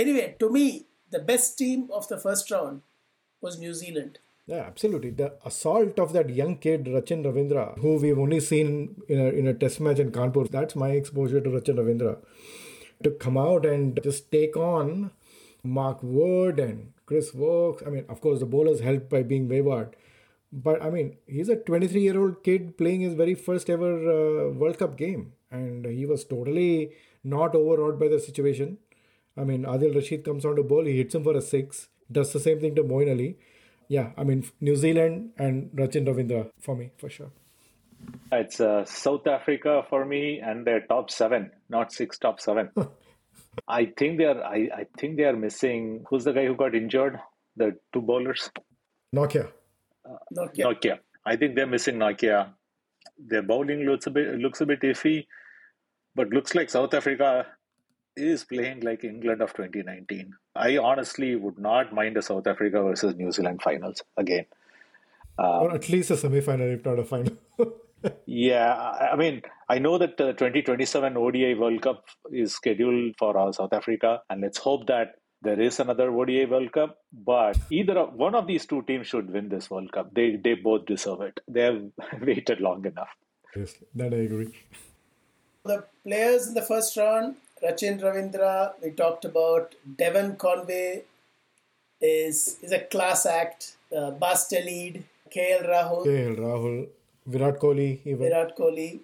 Anyway, 0.05 0.37
to 0.40 0.51
me, 0.51 0.85
the 1.11 1.18
best 1.18 1.57
team 1.57 1.88
of 1.99 2.07
the 2.09 2.18
first 2.18 2.51
round 2.51 2.83
was 3.40 3.59
New 3.59 3.73
Zealand. 3.73 4.18
Yeah, 4.47 4.64
absolutely. 4.66 5.11
The 5.11 5.33
assault 5.51 5.99
of 5.99 6.12
that 6.12 6.29
young 6.29 6.59
kid, 6.59 6.85
Rachin 6.85 7.25
Ravindra, 7.25 7.79
who 7.79 7.97
we've 7.97 8.18
only 8.18 8.40
seen 8.40 8.68
in 9.09 9.18
a, 9.18 9.29
in 9.29 9.47
a 9.47 9.55
test 9.55 9.81
match 9.81 9.99
in 9.99 10.11
Kanpur. 10.12 10.51
That's 10.51 10.77
my 10.77 10.90
exposure 10.90 11.40
to 11.40 11.49
Rachin 11.49 11.79
Ravindra. 11.79 12.18
To 13.02 13.11
come 13.11 13.37
out 13.37 13.66
and 13.66 14.00
just 14.02 14.30
take 14.30 14.57
on 14.57 15.11
Mark 15.62 15.98
Wood 16.02 16.59
and 16.59 16.92
Chris 17.07 17.35
Woakes. 17.35 17.83
I 17.87 17.90
mean, 17.90 18.04
of 18.09 18.20
course, 18.20 18.40
the 18.40 18.46
bowlers 18.46 18.80
helped 18.80 19.11
by 19.11 19.22
being 19.22 19.48
wayward. 19.48 19.96
But 20.52 20.83
I 20.83 20.90
mean, 20.90 21.16
he's 21.26 21.48
a 21.48 21.57
23 21.57 22.00
year 22.00 22.18
old 22.18 22.42
kid 22.42 22.78
playing 22.78 23.00
his 23.00 23.14
very 23.14 23.35
first 23.35 23.68
ever 23.68 23.92
uh, 23.92 24.50
World 24.52 24.78
Cup 24.78 24.96
game. 24.96 25.33
And 25.50 25.85
he 25.85 26.07
was 26.07 26.24
totally 26.24 26.92
not 27.22 27.54
overawed 27.54 27.98
by 27.98 28.09
the 28.09 28.18
situation. 28.18 28.78
I 29.37 29.44
mean, 29.44 29.64
Adil 29.64 29.94
Rashid 29.94 30.24
comes 30.24 30.44
on 30.44 30.57
to 30.57 30.62
bowl, 30.62 30.85
he 30.85 30.96
hits 30.96 31.14
him 31.14 31.24
for 31.24 31.37
a 31.37 31.42
six, 31.42 31.88
does 32.11 32.33
the 32.33 32.38
same 32.38 32.61
thing 32.61 32.74
to 32.76 32.85
Moeen 32.85 33.11
Ali 33.11 33.37
yeah, 33.88 34.11
I 34.16 34.24
mean, 34.24 34.44
New 34.61 34.76
Zealand 34.76 35.30
and 35.38 35.70
Rachin 35.72 36.07
Ravindra 36.07 36.50
for 36.59 36.76
me, 36.76 36.90
for 36.96 37.09
sure. 37.09 37.30
It's 38.33 38.61
uh, 38.61 38.85
South 38.85 39.27
Africa 39.27 39.83
for 39.88 40.05
me, 40.05 40.40
and 40.40 40.67
they're 40.67 40.81
top 40.87 41.11
seven, 41.11 41.51
not 41.69 41.93
six, 41.93 42.19
top 42.19 42.40
seven. 42.40 42.71
I 43.69 43.87
think 43.87 44.19
they 44.19 44.25
are. 44.25 44.43
I, 44.43 44.69
I 44.75 44.87
think 44.99 45.17
they 45.17 45.25
are 45.25 45.37
missing. 45.37 46.05
Who's 46.09 46.25
the 46.25 46.33
guy 46.33 46.47
who 46.47 46.57
got 46.57 46.75
injured? 46.75 47.21
The 47.57 47.77
two 47.93 48.03
bowlers. 48.03 48.51
Nortje. 49.14 49.51
Nortje. 50.37 50.59
Nortje. 50.59 50.99
I 51.25 51.37
think 51.37 51.55
they're 51.55 51.67
missing 51.67 51.97
Nortje. 51.97 52.49
Their 53.19 53.43
bowling 53.43 53.85
looks 53.85 54.07
a 54.07 54.11
bit 54.11 54.38
looks 54.38 54.61
a 54.61 54.67
bit 54.67 54.81
iffy, 54.81 55.27
but 56.14 56.29
looks 56.31 56.55
like 56.55 56.69
South 56.71 56.93
Africa 56.95 57.47
is 58.17 58.45
playing 58.45 58.81
like 58.81 59.05
England 59.05 59.40
of 59.40 59.55
2019. 59.55 60.33
I 60.57 60.79
honestly 60.79 61.37
would 61.37 61.59
not 61.59 61.93
mind 61.93 62.17
a 62.17 62.23
South 62.23 62.47
Africa 62.47 62.83
versus 62.83 63.14
New 63.14 63.31
Zealand 63.31 63.62
finals 63.62 64.03
again. 64.17 64.47
or 65.38 65.73
at 65.73 65.88
least 65.88 66.11
a 66.11 66.17
semi 66.17 66.40
final, 66.40 66.67
if 66.67 66.85
not 66.85 66.99
a 66.99 67.05
final. 67.05 67.37
yeah, 68.27 68.75
I 69.12 69.17
mean, 69.17 69.43
I 69.69 69.79
know 69.79 69.99
that 69.99 70.17
the 70.17 70.33
2027 70.33 71.17
ODI 71.17 71.55
World 71.55 71.83
Cup 71.83 72.05
is 72.31 72.55
scheduled 72.55 73.14
for 73.19 73.37
uh, 73.37 73.53
South 73.53 73.73
Africa, 73.73 74.21
and 74.29 74.40
let's 74.40 74.59
hope 74.59 74.87
that 74.88 75.14
there 75.43 75.61
is 75.61 75.79
another 75.81 76.11
ODI 76.11 76.47
World 76.47 76.73
Cup. 76.73 76.99
But 77.12 77.59
either 77.71 77.99
of, 77.99 78.14
one 78.14 78.35
of 78.35 78.47
these 78.47 78.67
two 78.67 78.83
teams 78.83 79.07
should 79.07 79.31
win 79.31 79.49
this 79.49 79.71
World 79.71 79.93
Cup. 79.93 80.14
They 80.14 80.37
they 80.37 80.55
both 80.55 80.87
deserve 80.87 81.21
it. 81.23 81.40
They 81.49 81.62
have 81.62 81.83
waited 82.21 82.61
long 82.61 82.85
enough. 82.85 83.11
yes, 83.55 83.75
that 83.95 84.12
I 84.12 84.23
agree. 84.29 84.53
The 85.64 85.85
players 86.03 86.49
in 86.49 86.55
the 86.55 86.62
first 86.62 86.97
round 86.97 87.37
Rachin 87.62 88.01
Ravindra, 88.01 88.73
we 88.83 88.90
talked 88.90 89.25
about. 89.25 89.75
Devon 89.97 90.37
Conway 90.37 91.05
is 92.01 92.59
is 92.62 92.73
a 92.73 92.81
class 92.81 93.27
act. 93.27 93.77
Uh, 93.97 94.11
Bas 94.11 94.49
de 94.49 94.61
Leede, 94.61 95.05
KL 95.35 95.69
Rahul. 95.69 96.05
KL 96.07 96.37
Rahul, 96.38 96.88
Virat 97.27 97.59
Kohli, 97.59 98.01
even. 98.05 98.19
Virat 98.19 98.57
Kohli, 98.57 99.01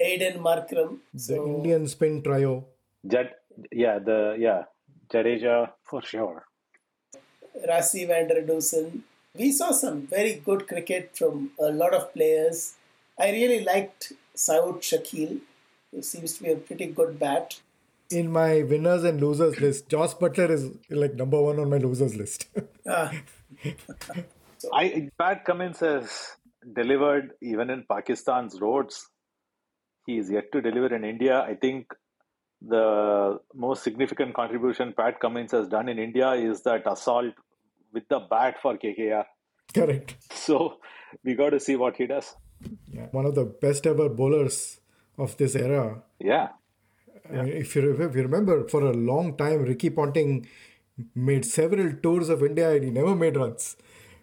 Aiden 0.00 0.38
Markram. 0.38 0.98
The 1.14 1.36
Indian 1.36 1.86
spin 1.88 2.22
trio. 2.22 2.64
Jad, 3.06 3.34
yeah, 3.72 3.98
the 3.98 4.36
yeah, 4.38 4.64
Jadeja 5.10 5.70
for 5.82 6.02
sure. 6.02 6.44
Rassie 7.68 8.06
van 8.06 8.28
der 8.28 8.42
Dussen. 8.46 9.02
We 9.34 9.52
saw 9.52 9.72
some 9.72 10.06
very 10.06 10.34
good 10.44 10.66
cricket 10.68 11.16
from 11.16 11.50
a 11.60 11.70
lot 11.70 11.94
of 11.94 12.12
players. 12.12 12.74
I 13.18 13.30
really 13.30 13.64
liked 13.64 14.12
Saud 14.36 14.80
Shakeel. 14.80 15.40
He 15.90 16.02
seems 16.02 16.34
to 16.34 16.42
be 16.44 16.50
a 16.52 16.56
pretty 16.56 16.86
good 16.86 17.18
bat. 17.18 17.60
In 18.10 18.30
my 18.30 18.62
winners 18.62 19.04
and 19.04 19.20
losers 19.20 19.60
list, 19.60 19.88
Jos 19.88 20.14
Buttler 20.14 20.50
is 20.50 20.70
like 20.88 21.14
number 21.14 21.40
one 21.40 21.58
on 21.58 21.68
my 21.68 21.78
losers 21.78 22.14
list. 22.16 22.46
Ah, 22.90 23.12
I 24.72 25.10
Pat 25.18 25.44
Cummins 25.44 25.80
has 25.80 26.36
delivered 26.74 27.32
even 27.42 27.70
in 27.70 27.84
Pakistan's 27.88 28.60
roads. 28.60 29.08
He 30.06 30.18
is 30.18 30.30
yet 30.30 30.50
to 30.52 30.60
deliver 30.60 30.94
in 30.94 31.04
India. 31.04 31.40
I 31.40 31.54
think 31.54 31.86
the 32.60 33.38
most 33.54 33.84
significant 33.84 34.34
contribution 34.34 34.94
Pat 34.96 35.20
Cummins 35.20 35.52
has 35.52 35.68
done 35.68 35.88
in 35.88 35.98
India 35.98 36.32
is 36.32 36.62
that 36.62 36.90
assault 36.90 37.34
with 37.92 38.08
the 38.08 38.20
bat 38.20 38.56
for 38.60 38.76
KKR. 38.76 39.24
Correct. 39.74 40.16
So 40.32 40.78
we 41.24 41.34
got 41.34 41.50
to 41.50 41.60
see 41.60 41.76
what 41.76 41.96
he 41.96 42.06
does. 42.06 42.34
Yeah. 42.90 43.06
One 43.12 43.26
of 43.26 43.34
the 43.34 43.44
best 43.44 43.86
ever 43.86 44.08
bowlers 44.08 44.80
of 45.16 45.36
this 45.36 45.54
era. 45.54 46.02
Yeah. 46.18 46.48
Mean, 47.30 47.48
if, 47.48 47.76
you, 47.76 47.90
if 47.92 48.14
you 48.14 48.22
remember, 48.22 48.66
for 48.68 48.82
a 48.82 48.92
long 48.92 49.36
time, 49.36 49.62
Ricky 49.62 49.90
Ponting 49.90 50.46
made 51.14 51.44
several 51.44 51.92
tours 52.02 52.28
of 52.28 52.42
India 52.42 52.70
and 52.70 52.84
he 52.84 52.90
never 52.90 53.14
made 53.14 53.36
runs, 53.36 53.76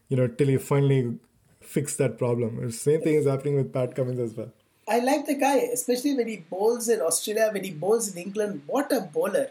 you 0.09 0.17
know, 0.17 0.27
till 0.27 0.47
he 0.47 0.57
finally 0.57 1.19
fixed 1.65 1.97
that 1.97 2.17
problem. 2.17 2.65
The 2.65 2.71
same 2.71 3.01
thing 3.01 3.15
is 3.15 3.25
happening 3.25 3.55
with 3.55 3.73
Pat 3.73 3.95
Cummins 3.95 4.19
as 4.19 4.33
well. 4.35 4.51
I 4.87 4.99
like 4.99 5.25
the 5.25 5.35
guy, 5.35 5.57
especially 5.73 6.15
when 6.15 6.27
he 6.27 6.37
bowls 6.37 6.89
in 6.89 7.01
Australia, 7.01 7.49
when 7.51 7.63
he 7.63 7.71
bowls 7.71 8.13
in 8.13 8.21
England. 8.21 8.61
What 8.67 8.91
a 8.91 9.01
bowler! 9.01 9.49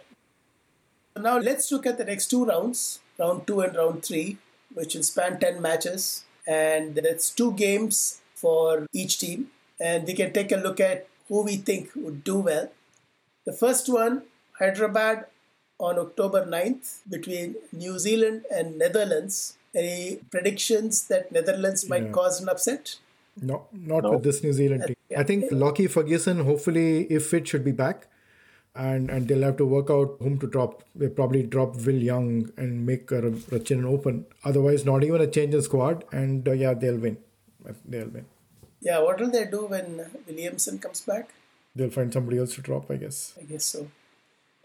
Now 1.17 1.39
let's 1.39 1.71
look 1.71 1.87
at 1.87 1.99
the 1.99 2.05
next 2.05 2.29
two 2.29 2.45
rounds, 2.45 3.01
round 3.19 3.47
two 3.47 3.61
and 3.61 3.77
round 3.77 4.05
three, 4.05 4.39
which 4.73 4.95
will 4.95 5.03
span 5.03 5.39
10 5.39 5.63
matches. 5.63 6.25
And 6.47 6.97
that's 6.97 7.31
two 7.31 7.53
games 7.53 8.21
for 8.35 8.87
each 8.93 9.19
team. 9.19 9.51
And 9.81 10.07
we 10.07 10.15
can 10.15 10.33
take 10.33 10.53
a 10.53 10.57
look 10.57 10.81
at 10.81 11.07
who 11.29 11.43
we 11.43 11.57
think 11.57 11.91
would 11.95 12.23
do 12.25 12.41
well. 12.41 12.71
The 13.47 13.53
first 13.53 13.89
one, 13.89 14.23
Hyderabad 14.59 15.27
on 15.79 15.99
October 15.99 16.47
9th 16.47 17.01
between 17.09 17.57
New 17.73 17.99
Zealand 17.99 18.45
and 18.51 18.79
Netherlands. 18.79 19.57
Any 19.75 20.21
predictions 20.31 21.07
that 21.09 21.33
Netherlands 21.33 21.89
might 21.89 22.05
Yeah. 22.05 22.11
cause 22.13 22.41
an 22.41 22.49
upset? 22.49 22.97
No, 23.41 23.67
not 23.73 24.05
No. 24.05 24.13
with 24.13 24.23
this 24.23 24.43
New 24.45 24.53
Zealand 24.53 24.85
team. 24.87 24.97
I 25.17 25.25
think 25.25 25.47
Lockie 25.51 25.89
Ferguson, 25.89 26.41
hopefully, 26.45 27.05
if 27.11 27.27
fit, 27.27 27.49
should 27.49 27.65
be 27.65 27.73
back. 27.73 28.07
And 28.77 29.09
and 29.09 29.29
they'll 29.29 29.43
have 29.47 29.57
to 29.59 29.67
work 29.73 29.89
out 29.97 30.17
whom 30.21 30.39
to 30.45 30.49
drop. 30.49 30.83
They 30.97 31.09
probably 31.09 31.43
drop 31.45 31.77
Will 31.87 32.01
Young 32.11 32.51
and 32.57 32.85
make 32.87 33.13
uh, 33.13 33.21
Rachin 33.55 33.85
open. 33.85 34.27
Otherwise, 34.45 34.85
not 34.85 35.05
even 35.05 35.21
a 35.21 35.29
change 35.29 35.55
in 35.55 35.63
squad. 35.63 36.05
And 36.13 36.49
uh, 36.49 36.53
yeah, 36.63 36.75
they'll 36.75 36.99
win. 36.99 37.19
They'll 37.89 38.09
win. 38.09 38.25
Yeah, 38.81 38.99
what 39.01 39.21
will 39.21 39.31
they 39.31 39.45
do 39.47 39.67
when 39.67 40.05
Williamson 40.27 40.79
comes 40.81 41.03
back? 41.03 41.31
They'll 41.77 41.91
find 41.91 42.13
somebody 42.13 42.39
else 42.39 42.55
to 42.57 42.63
drop, 42.63 42.91
I 42.91 42.97
guess. 42.97 43.33
I 43.41 43.45
guess 43.45 43.65
so. 43.65 43.87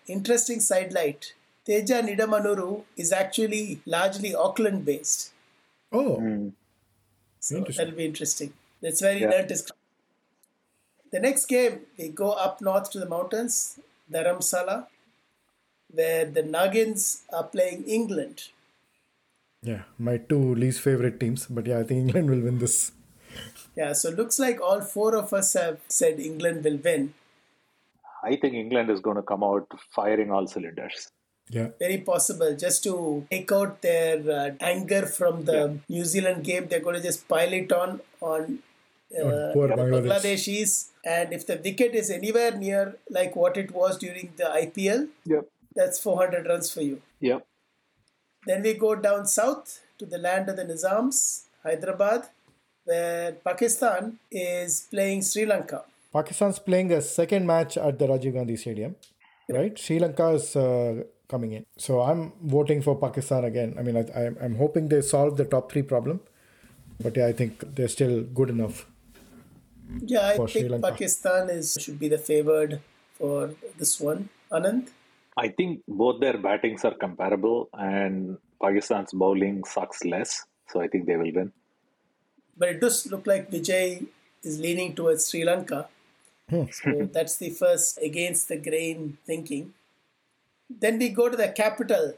Interesting 0.09 0.59
sidelight. 0.59 1.33
Teja 1.65 2.01
Nidamanuru 2.01 2.83
is 2.97 3.11
actually 3.11 3.81
largely 3.85 4.33
Auckland 4.35 4.85
based. 4.85 5.31
Oh, 5.91 6.15
hmm. 6.19 6.49
So 7.39 7.61
that'll 7.61 7.95
be 7.95 8.05
interesting. 8.05 8.53
That's 8.81 9.01
where 9.01 9.13
he 9.15 9.21
Yeah. 9.21 9.29
learnt 9.35 9.49
his. 9.49 9.63
The 11.11 11.19
next 11.19 11.45
game, 11.47 11.81
we 11.97 12.09
go 12.09 12.31
up 12.31 12.61
north 12.61 12.89
to 12.91 12.99
the 12.99 13.07
mountains, 13.15 13.79
Dharamsala, 14.11 14.87
where 15.91 16.25
the 16.25 16.43
Nuggins 16.43 17.21
are 17.33 17.43
playing 17.55 17.83
England. 17.99 18.49
yeah, 19.69 19.81
my 20.07 20.15
two 20.17 20.55
least 20.55 20.79
favorite 20.81 21.19
teams. 21.19 21.45
But 21.49 21.65
yeah, 21.69 21.79
I 21.79 21.83
think 21.83 21.99
England 22.07 22.29
will 22.29 22.43
win 22.49 22.59
this. 22.59 22.75
Yeah, 23.79 23.91
so 23.93 24.09
looks 24.09 24.37
like 24.39 24.61
all 24.61 24.81
four 24.81 25.15
of 25.15 25.33
us 25.39 25.49
have 25.53 25.79
said 25.89 26.19
England 26.19 26.63
will 26.63 26.77
win. 26.77 27.13
I 28.23 28.35
think 28.35 28.53
England 28.53 28.89
is 28.89 28.99
going 28.99 29.15
to 29.15 29.23
come 29.23 29.43
out 29.43 29.67
firing 29.91 30.31
all 30.31 30.47
cylinders. 30.47 31.09
Yeah, 31.51 31.69
Very 31.79 31.97
possible. 31.99 32.55
Just 32.55 32.83
to 32.83 33.25
take 33.31 33.51
out 33.51 33.81
their 33.81 34.17
uh, 34.39 34.51
anger 34.59 35.05
from 35.07 35.45
the 35.45 35.79
New 35.89 36.05
Zealand 36.05 36.43
game, 36.43 36.67
they're 36.67 36.79
going 36.79 36.95
to 36.95 37.01
just 37.01 37.27
pile 37.27 37.51
it 37.53 37.71
on 37.71 38.01
on 38.21 38.59
uh, 39.17 39.23
On 39.23 39.53
poor 39.53 39.67
Bangladesh. 39.69 40.09
Bangladeshis. 40.11 40.89
And 41.03 41.33
if 41.33 41.47
the 41.47 41.59
wicket 41.63 41.95
is 41.95 42.11
anywhere 42.11 42.55
near 42.55 42.97
like 43.09 43.35
what 43.35 43.57
it 43.57 43.71
was 43.73 43.97
during 43.97 44.33
the 44.37 44.43
IPL, 44.43 45.07
Yep. 45.25 45.45
that's 45.75 45.97
400 45.99 46.45
runs 46.45 46.71
for 46.71 46.81
you. 46.81 47.01
Yep. 47.21 47.45
Then 48.45 48.61
we 48.61 48.73
go 48.75 48.95
down 48.95 49.25
south 49.25 49.81
to 49.97 50.05
the 50.05 50.17
land 50.19 50.49
of 50.49 50.55
the 50.55 50.65
Nizams, 50.65 51.45
Hyderabad, 51.63 52.27
where 52.85 53.31
Pakistan 53.33 54.19
is 54.31 54.87
playing 54.91 55.23
Sri 55.23 55.45
Lanka. 55.47 55.83
Pakistan's 56.11 56.59
playing 56.59 56.87
their 56.87 57.01
second 57.01 57.45
match 57.45 57.77
at 57.77 57.99
the 57.99 58.07
Rajiv 58.07 58.33
Gandhi 58.33 58.55
Stadium, 58.55 58.95
right? 59.49 59.77
Sri 59.77 59.99
Lanka 59.99 60.29
is 60.29 60.55
uh, 60.55 61.03
coming 61.27 61.51
in. 61.53 61.65
So 61.77 62.01
I'm 62.01 62.33
voting 62.41 62.81
for 62.81 62.95
Pakistan 62.97 63.45
again. 63.45 63.75
I 63.77 63.83
mean, 63.83 63.97
I, 63.97 64.05
I'm, 64.25 64.37
I'm 64.41 64.55
hoping 64.55 64.87
they 64.87 65.01
solve 65.01 65.37
the 65.37 65.45
top 65.45 65.71
three 65.71 65.83
problem. 65.83 66.21
But 67.01 67.15
yeah, 67.15 67.27
I 67.27 67.33
think 67.33 67.75
they're 67.75 67.87
still 67.87 68.23
good 68.23 68.49
enough. 68.49 68.87
Yeah, 70.05 70.27
I 70.27 70.35
For 70.35 70.47
Sri 70.47 70.61
think 70.61 70.71
Lanka. 70.71 70.91
Pakistan 70.91 71.49
is 71.49 71.77
should 71.79 71.99
be 71.99 72.09
the 72.09 72.17
favored 72.17 72.81
for 73.13 73.51
this 73.77 73.99
one. 73.99 74.29
Anand? 74.51 74.89
I 75.37 75.47
think 75.49 75.83
both 75.87 76.19
their 76.19 76.37
battings 76.37 76.83
are 76.83 76.93
comparable, 76.95 77.69
and 77.73 78.37
Pakistan's 78.61 79.13
bowling 79.13 79.63
sucks 79.63 80.03
less. 80.03 80.45
So 80.67 80.81
I 80.81 80.87
think 80.87 81.05
they 81.05 81.15
will 81.15 81.31
win. 81.33 81.51
But 82.57 82.69
it 82.69 82.81
does 82.81 83.09
look 83.09 83.25
like 83.25 83.49
Vijay 83.49 84.05
is 84.43 84.59
leaning 84.59 84.95
towards 84.95 85.29
Sri 85.29 85.45
Lanka. 85.45 85.87
So 86.71 87.09
that's 87.11 87.37
the 87.37 87.49
first 87.49 87.99
against 88.01 88.47
the 88.47 88.57
grain 88.57 89.17
thinking. 89.25 89.73
Then 90.69 90.99
we 90.99 91.09
go 91.09 91.29
to 91.29 91.37
the 91.37 91.49
capital, 91.49 92.13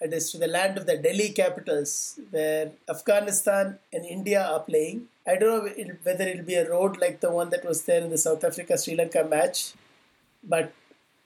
it 0.00 0.12
is 0.12 0.30
to 0.32 0.38
the 0.38 0.46
land 0.46 0.78
of 0.78 0.86
the 0.86 0.96
Delhi 0.96 1.30
capitals, 1.30 2.18
where 2.30 2.72
Afghanistan 2.88 3.78
and 3.92 4.04
India 4.04 4.44
are 4.44 4.60
playing. 4.60 5.08
I 5.26 5.36
don't 5.36 5.64
know 5.64 5.84
whether 6.02 6.24
it'll 6.24 6.44
be 6.44 6.54
a 6.54 6.68
road 6.68 7.00
like 7.00 7.20
the 7.20 7.30
one 7.30 7.50
that 7.50 7.64
was 7.64 7.84
there 7.84 8.02
in 8.02 8.10
the 8.10 8.18
South 8.18 8.42
Africa 8.44 8.76
Sri 8.76 8.96
Lanka 8.96 9.24
match, 9.24 9.74
but 10.42 10.72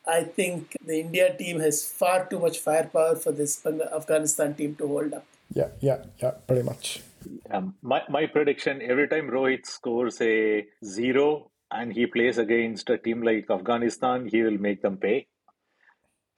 I 0.07 0.23
think 0.25 0.77
the 0.85 1.01
India 1.01 1.35
team 1.37 1.61
has 1.61 1.83
far 1.85 2.27
too 2.27 2.39
much 2.39 2.59
firepower 2.59 3.17
for 3.17 3.33
this 3.33 3.65
Afghanistan 3.67 4.55
team 4.55 4.77
to 4.77 4.87
hold 4.87 5.15
up. 5.15 5.25
Yeah, 5.53 5.69
yeah, 5.81 6.05
yeah, 6.19 6.33
pretty 6.47 6.63
much. 6.63 7.03
Um, 7.51 7.75
my, 7.83 8.03
my 8.09 8.27
prediction 8.27 8.83
every 8.83 9.09
time 9.09 9.29
Rohit 9.29 9.67
scores 9.67 10.21
a 10.21 10.67
zero 10.85 11.51
and 11.71 11.93
he 11.93 12.07
plays 12.07 12.39
against 12.39 12.91
a 12.91 12.99
team 12.99 13.23
like 13.23 13.51
Afghanistan, 13.51 14.27
he 14.27 14.43
will 14.43 14.59
make 14.59 14.83
them 14.83 14.97
pay. 14.97 15.27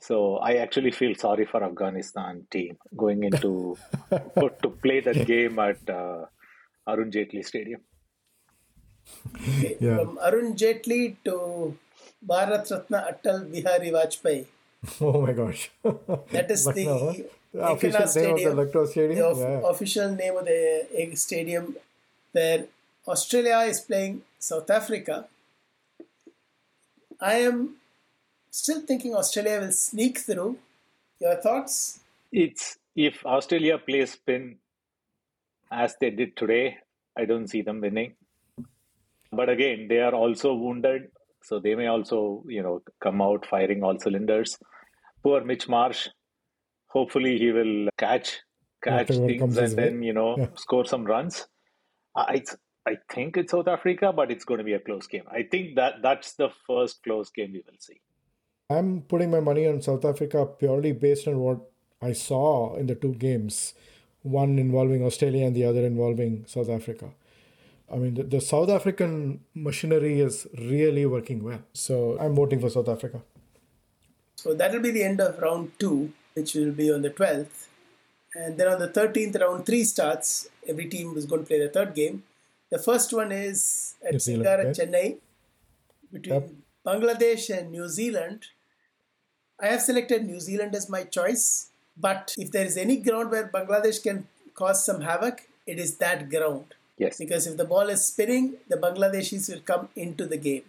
So 0.00 0.36
I 0.36 0.54
actually 0.54 0.92
feel 0.92 1.14
sorry 1.14 1.44
for 1.44 1.62
Afghanistan 1.62 2.46
team 2.50 2.76
going 2.96 3.24
into 3.24 3.76
to 4.12 4.68
play 4.82 5.00
that 5.00 5.26
game 5.26 5.58
at 5.58 5.78
uh, 5.90 6.26
Arun 6.86 7.10
Jaitley 7.10 7.44
Stadium. 7.44 7.80
Okay. 9.36 9.76
Yeah. 9.80 9.96
From 9.96 10.18
Arun 10.22 10.54
Jaitley 10.54 11.16
to 11.24 11.76
Bharat 12.24 12.70
Ratna 12.70 13.06
Atal 13.10 13.50
Bihari 13.50 13.90
Vajpayee. 13.90 14.46
Oh 15.00 15.22
my 15.22 15.32
gosh. 15.32 15.70
that 16.30 16.50
is 16.50 16.64
the, 16.64 17.26
the 17.52 17.66
official 17.66 18.22
name 18.22 18.34
of 18.34 18.42
the 18.42 18.54
Lucknow 18.54 18.84
Stadium. 18.86 19.18
The 19.18 19.40
yeah. 19.40 19.70
official 19.70 20.10
name 20.14 20.36
of 20.36 20.44
the 20.44 21.10
stadium 21.14 21.76
where 22.32 22.66
Australia 23.08 23.58
is 23.60 23.80
playing 23.80 24.22
South 24.38 24.68
Africa. 24.70 25.26
I 27.20 27.34
am 27.36 27.76
still 28.50 28.82
thinking 28.82 29.14
Australia 29.14 29.60
will 29.60 29.72
sneak 29.72 30.18
through. 30.18 30.58
Your 31.20 31.36
thoughts? 31.36 32.00
It's 32.30 32.76
if 32.94 33.24
Australia 33.24 33.78
plays 33.78 34.12
spin 34.12 34.58
as 35.72 35.96
they 36.00 36.10
did 36.10 36.36
today, 36.36 36.78
I 37.16 37.24
don't 37.24 37.48
see 37.48 37.62
them 37.62 37.80
winning. 37.80 38.14
But 39.32 39.48
again, 39.48 39.88
they 39.88 40.00
are 40.00 40.14
also 40.14 40.54
wounded, 40.54 41.10
so 41.42 41.58
they 41.58 41.74
may 41.74 41.86
also, 41.86 42.44
you 42.46 42.62
know, 42.62 42.82
come 43.00 43.20
out 43.20 43.46
firing 43.46 43.82
all 43.82 43.98
cylinders. 43.98 44.58
Poor 45.22 45.42
Mitch 45.44 45.68
Marsh. 45.68 46.08
Hopefully, 46.88 47.38
he 47.38 47.52
will 47.52 47.88
catch 47.98 48.38
catch 48.82 49.08
things 49.08 49.56
and 49.58 49.76
then 49.76 50.02
you 50.02 50.12
know 50.12 50.36
yeah. 50.38 50.46
score 50.54 50.84
some 50.84 51.04
runs. 51.04 51.46
I 52.14 52.42
I 52.88 52.96
think 53.12 53.36
it's 53.36 53.52
South 53.52 53.68
Africa, 53.68 54.12
but 54.14 54.30
it's 54.30 54.44
going 54.44 54.58
to 54.58 54.64
be 54.64 54.72
a 54.72 54.78
close 54.78 55.06
game. 55.06 55.24
I 55.30 55.42
think 55.42 55.74
that 55.76 56.00
that's 56.00 56.32
the 56.32 56.48
first 56.66 57.02
close 57.02 57.28
game 57.28 57.52
we 57.52 57.62
will 57.66 57.78
see. 57.78 58.00
I'm 58.70 59.02
putting 59.02 59.30
my 59.30 59.40
money 59.40 59.66
on 59.66 59.82
South 59.82 60.04
Africa 60.06 60.46
purely 60.46 60.92
based 60.92 61.28
on 61.28 61.38
what 61.38 61.58
I 62.00 62.12
saw 62.14 62.76
in 62.76 62.86
the 62.86 62.94
two 62.94 63.14
games, 63.14 63.74
one 64.22 64.58
involving 64.58 65.04
Australia 65.04 65.46
and 65.46 65.54
the 65.54 65.64
other 65.64 65.84
involving 65.84 66.44
South 66.46 66.70
Africa. 66.70 67.10
I 67.92 67.96
mean, 67.96 68.14
the, 68.14 68.22
the 68.22 68.40
South 68.40 68.70
African 68.70 69.40
machinery 69.54 70.20
is 70.20 70.46
really 70.58 71.04
working 71.04 71.42
well. 71.44 71.60
So 71.74 72.16
I'm 72.18 72.34
voting 72.34 72.60
for 72.60 72.70
South 72.70 72.88
Africa. 72.88 73.20
So 74.36 74.54
that 74.54 74.72
will 74.72 74.80
be 74.80 74.92
the 74.92 75.04
end 75.04 75.20
of 75.20 75.38
round 75.38 75.72
two, 75.78 76.12
which 76.32 76.54
will 76.54 76.72
be 76.72 76.90
on 76.90 77.02
the 77.02 77.10
12th. 77.10 77.66
And 78.34 78.56
then 78.56 78.68
on 78.68 78.78
the 78.78 78.88
13th, 78.88 79.40
round 79.40 79.66
three 79.66 79.84
starts. 79.84 80.48
Every 80.66 80.86
team 80.86 81.16
is 81.16 81.26
going 81.26 81.42
to 81.42 81.46
play 81.46 81.58
the 81.58 81.68
third 81.68 81.94
game. 81.94 82.22
The 82.70 82.78
first 82.78 83.12
one 83.12 83.32
is 83.32 83.94
at 84.06 84.14
Singara, 84.14 84.76
Chennai, 84.76 85.16
between 86.12 86.40
yep. 86.40 86.50
Bangladesh 86.86 87.56
and 87.56 87.70
New 87.70 87.88
Zealand. 87.88 88.46
I 89.60 89.68
have 89.68 89.80
selected 89.80 90.24
New 90.24 90.40
Zealand 90.40 90.74
as 90.74 90.88
my 90.88 91.04
choice, 91.04 91.70
but 91.96 92.34
if 92.38 92.52
there 92.52 92.64
is 92.64 92.76
any 92.76 92.98
ground 92.98 93.30
where 93.30 93.48
Bangladesh 93.48 94.02
can 94.02 94.28
cause 94.54 94.84
some 94.84 95.00
havoc, 95.00 95.48
it 95.66 95.78
is 95.78 95.96
that 95.96 96.28
ground. 96.30 96.74
Yes. 96.98 97.16
Because 97.18 97.46
if 97.46 97.56
the 97.56 97.64
ball 97.64 97.88
is 97.88 98.06
spinning, 98.06 98.54
the 98.68 98.76
Bangladeshis 98.76 99.48
will 99.52 99.60
come 99.60 99.88
into 99.96 100.26
the 100.26 100.36
game. 100.36 100.64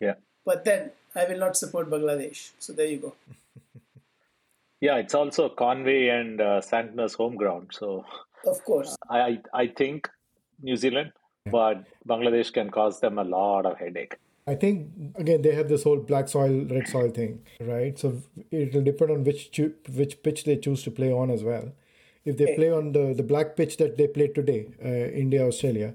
Yeah. 0.00 0.14
But 0.44 0.64
then 0.64 0.90
I 1.14 1.24
will 1.26 1.38
not 1.38 1.56
support 1.56 1.90
Bangladesh. 1.90 2.50
So 2.58 2.72
there 2.72 2.86
you 2.86 2.98
go. 2.98 3.14
yeah, 4.80 4.96
it's 4.96 5.14
also 5.14 5.48
Conway 5.48 6.08
and 6.08 6.40
uh, 6.40 6.60
Santner's 6.60 7.14
home 7.14 7.36
ground. 7.36 7.68
So 7.72 8.04
of 8.46 8.62
course, 8.64 8.96
I 9.08 9.40
I 9.52 9.66
think 9.68 10.08
New 10.62 10.76
Zealand, 10.76 11.12
but 11.50 11.84
Bangladesh 12.08 12.52
can 12.52 12.70
cause 12.70 13.00
them 13.00 13.18
a 13.18 13.24
lot 13.24 13.66
of 13.66 13.78
headache. 13.78 14.16
I 14.46 14.54
think 14.54 14.90
again 15.16 15.42
they 15.42 15.54
have 15.54 15.68
this 15.68 15.84
whole 15.84 15.98
black 15.98 16.28
soil, 16.28 16.64
red 16.66 16.88
soil 16.88 17.10
thing, 17.10 17.42
right? 17.60 17.98
So 17.98 18.22
it 18.50 18.74
will 18.74 18.82
depend 18.82 19.10
on 19.10 19.24
which 19.24 19.50
cho- 19.50 19.72
which 19.94 20.22
pitch 20.22 20.44
they 20.44 20.56
choose 20.56 20.82
to 20.84 20.90
play 20.90 21.12
on 21.12 21.30
as 21.30 21.42
well. 21.42 21.72
If 22.24 22.38
they 22.38 22.54
play 22.54 22.70
on 22.70 22.92
the, 22.92 23.12
the 23.14 23.22
black 23.22 23.54
pitch 23.54 23.76
that 23.78 23.98
they 23.98 24.06
played 24.06 24.34
today, 24.34 24.66
uh, 24.82 24.88
India 24.88 25.46
Australia, 25.46 25.94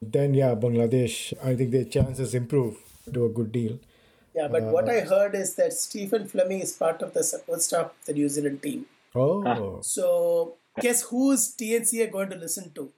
then 0.00 0.34
yeah, 0.34 0.54
Bangladesh. 0.54 1.32
I 1.42 1.54
think 1.56 1.70
their 1.72 1.84
chances 1.84 2.34
improve 2.34 2.76
to 3.12 3.24
a 3.24 3.28
good 3.28 3.52
deal. 3.52 3.78
Yeah, 4.34 4.48
but 4.48 4.64
uh, 4.64 4.66
what 4.66 4.88
I 4.88 5.00
heard 5.00 5.34
is 5.34 5.54
that 5.54 5.72
Stephen 5.72 6.28
Fleming 6.28 6.60
is 6.60 6.72
part 6.72 7.02
of 7.02 7.14
the 7.14 7.24
support 7.24 7.62
staff 7.62 7.86
of 7.86 8.04
the 8.04 8.12
New 8.12 8.28
Zealand 8.28 8.62
team. 8.62 8.86
Oh, 9.14 9.80
so 9.80 10.56
guess 10.80 11.02
who's 11.02 11.54
TNCA 11.56 12.12
going 12.12 12.30
to 12.30 12.36
listen 12.36 12.70
to? 12.74 12.92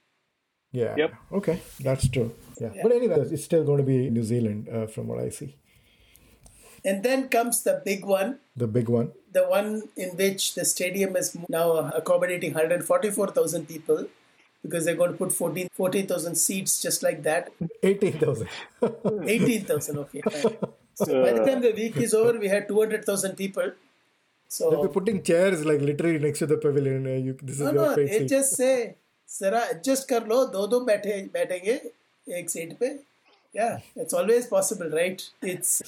Yeah. 0.72 0.94
Yep. 0.96 1.14
Okay, 1.32 1.60
that's 1.80 2.08
true. 2.08 2.34
Yeah. 2.60 2.70
yeah. 2.74 2.82
But 2.82 2.92
anyway, 2.92 3.20
it's 3.30 3.44
still 3.44 3.64
going 3.64 3.78
to 3.78 3.84
be 3.84 4.10
New 4.10 4.22
Zealand 4.22 4.68
uh, 4.68 4.86
from 4.86 5.06
what 5.06 5.18
I 5.18 5.30
see. 5.30 5.56
And 6.84 7.02
then 7.02 7.28
comes 7.28 7.62
the 7.62 7.82
big 7.84 8.04
one. 8.04 8.38
The 8.56 8.66
big 8.66 8.88
one. 8.88 9.12
The 9.32 9.44
one 9.44 9.82
in 9.96 10.10
which 10.16 10.54
the 10.54 10.64
stadium 10.64 11.16
is 11.16 11.36
now 11.48 11.72
accommodating 11.90 12.52
144,000 12.54 13.66
people 13.66 14.06
because 14.62 14.84
they're 14.84 14.96
going 14.96 15.12
to 15.12 15.16
put 15.16 15.32
14,000 15.32 15.70
14, 15.74 16.34
seats 16.34 16.80
just 16.80 17.02
like 17.02 17.22
that. 17.22 17.52
18,000. 17.82 18.48
18,000, 19.24 19.98
okay. 19.98 20.20
Fine. 20.20 20.56
So 20.98 21.22
by 21.22 21.32
the 21.32 21.44
time 21.44 21.60
the 21.60 21.70
week 21.70 21.96
is 21.98 22.12
over, 22.12 22.36
we 22.40 22.48
had 22.48 22.66
200,000 22.66 23.36
people. 23.36 23.70
So 24.48 24.68
they'll 24.68 24.82
be 24.82 24.92
putting 24.92 25.22
chairs 25.22 25.64
like 25.64 25.80
literally 25.80 26.18
next 26.18 26.40
to 26.40 26.46
the 26.46 26.56
pavilion. 26.56 27.06
Uh, 27.06 27.10
you, 27.10 27.38
this 27.40 27.60
is 27.60 27.72
no, 27.72 27.94
your 27.94 27.96
no, 27.96 28.26
just 28.26 28.56
say 28.56 28.96
जरा 29.28 29.62
adjust 29.70 30.08
कर 30.08 30.26
लो 30.26 30.44
दो 30.56 30.66
दो 30.66 30.80
बैठे 30.84 31.20
बैठेंगे 31.32 31.80
एक 32.38 32.50
seat 32.50 32.76
पे 32.78 32.86
या 33.56 33.68
it's 34.00 34.14
always 34.14 34.48
possible 34.48 34.96
right 34.98 35.22
it's 35.54 35.82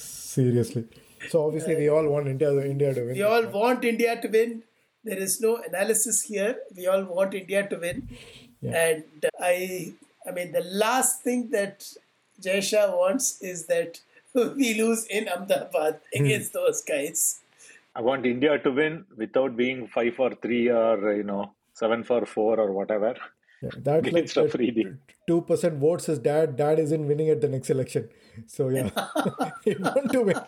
so 1.29 1.41
obviously 1.47 1.75
we 1.75 1.87
all 1.87 2.07
want 2.07 2.27
India, 2.27 2.51
India 2.65 2.93
to 2.93 3.01
win. 3.07 3.15
We 3.15 3.21
all 3.21 3.47
want 3.55 3.83
India 3.89 4.19
to 4.21 4.27
win. 4.27 4.63
There 5.03 5.17
is 5.25 5.39
no 5.41 5.57
analysis 5.57 6.21
here. 6.23 6.55
We 6.75 6.87
all 6.87 7.03
want 7.03 7.33
India 7.33 7.67
to 7.67 7.77
win. 7.83 8.07
Yeah. 8.61 8.77
And 8.85 9.25
uh, 9.25 9.29
I, 9.39 9.93
I 10.27 10.31
mean, 10.31 10.51
the 10.51 10.63
last 10.83 11.21
thing 11.21 11.49
that 11.51 11.87
Jay 12.39 12.59
Shah 12.61 12.95
wants 12.95 13.41
is 13.41 13.65
that 13.67 14.01
we 14.33 14.73
lose 14.81 15.05
in 15.05 15.29
Ahmedabad 15.29 15.99
hmm. 16.13 16.25
against 16.25 16.53
those 16.53 16.81
guys. 16.81 17.39
I 17.95 18.01
want 18.01 18.25
India 18.25 18.57
to 18.57 18.71
win 18.71 19.05
without 19.17 19.57
being 19.57 19.87
five 19.87 20.19
or 20.19 20.33
three 20.35 20.69
or 20.69 21.13
you 21.13 21.23
know 21.23 21.51
seven 21.81 22.03
for 22.03 22.25
four 22.25 22.59
or 22.63 22.71
whatever. 22.79 23.13
Yeah, 23.61 23.69
that's 23.77 24.35
like 24.35 24.55
two 25.27 25.41
percent 25.49 25.75
votes 25.83 26.07
his 26.11 26.19
dad. 26.29 26.55
Dad 26.61 26.79
isn't 26.85 27.07
winning 27.11 27.29
at 27.33 27.41
the 27.41 27.49
next 27.55 27.69
election, 27.75 28.09
so 28.47 28.69
yeah, 28.69 28.89
he 29.65 29.75
want 29.75 30.11
to 30.15 30.21
win. 30.29 30.41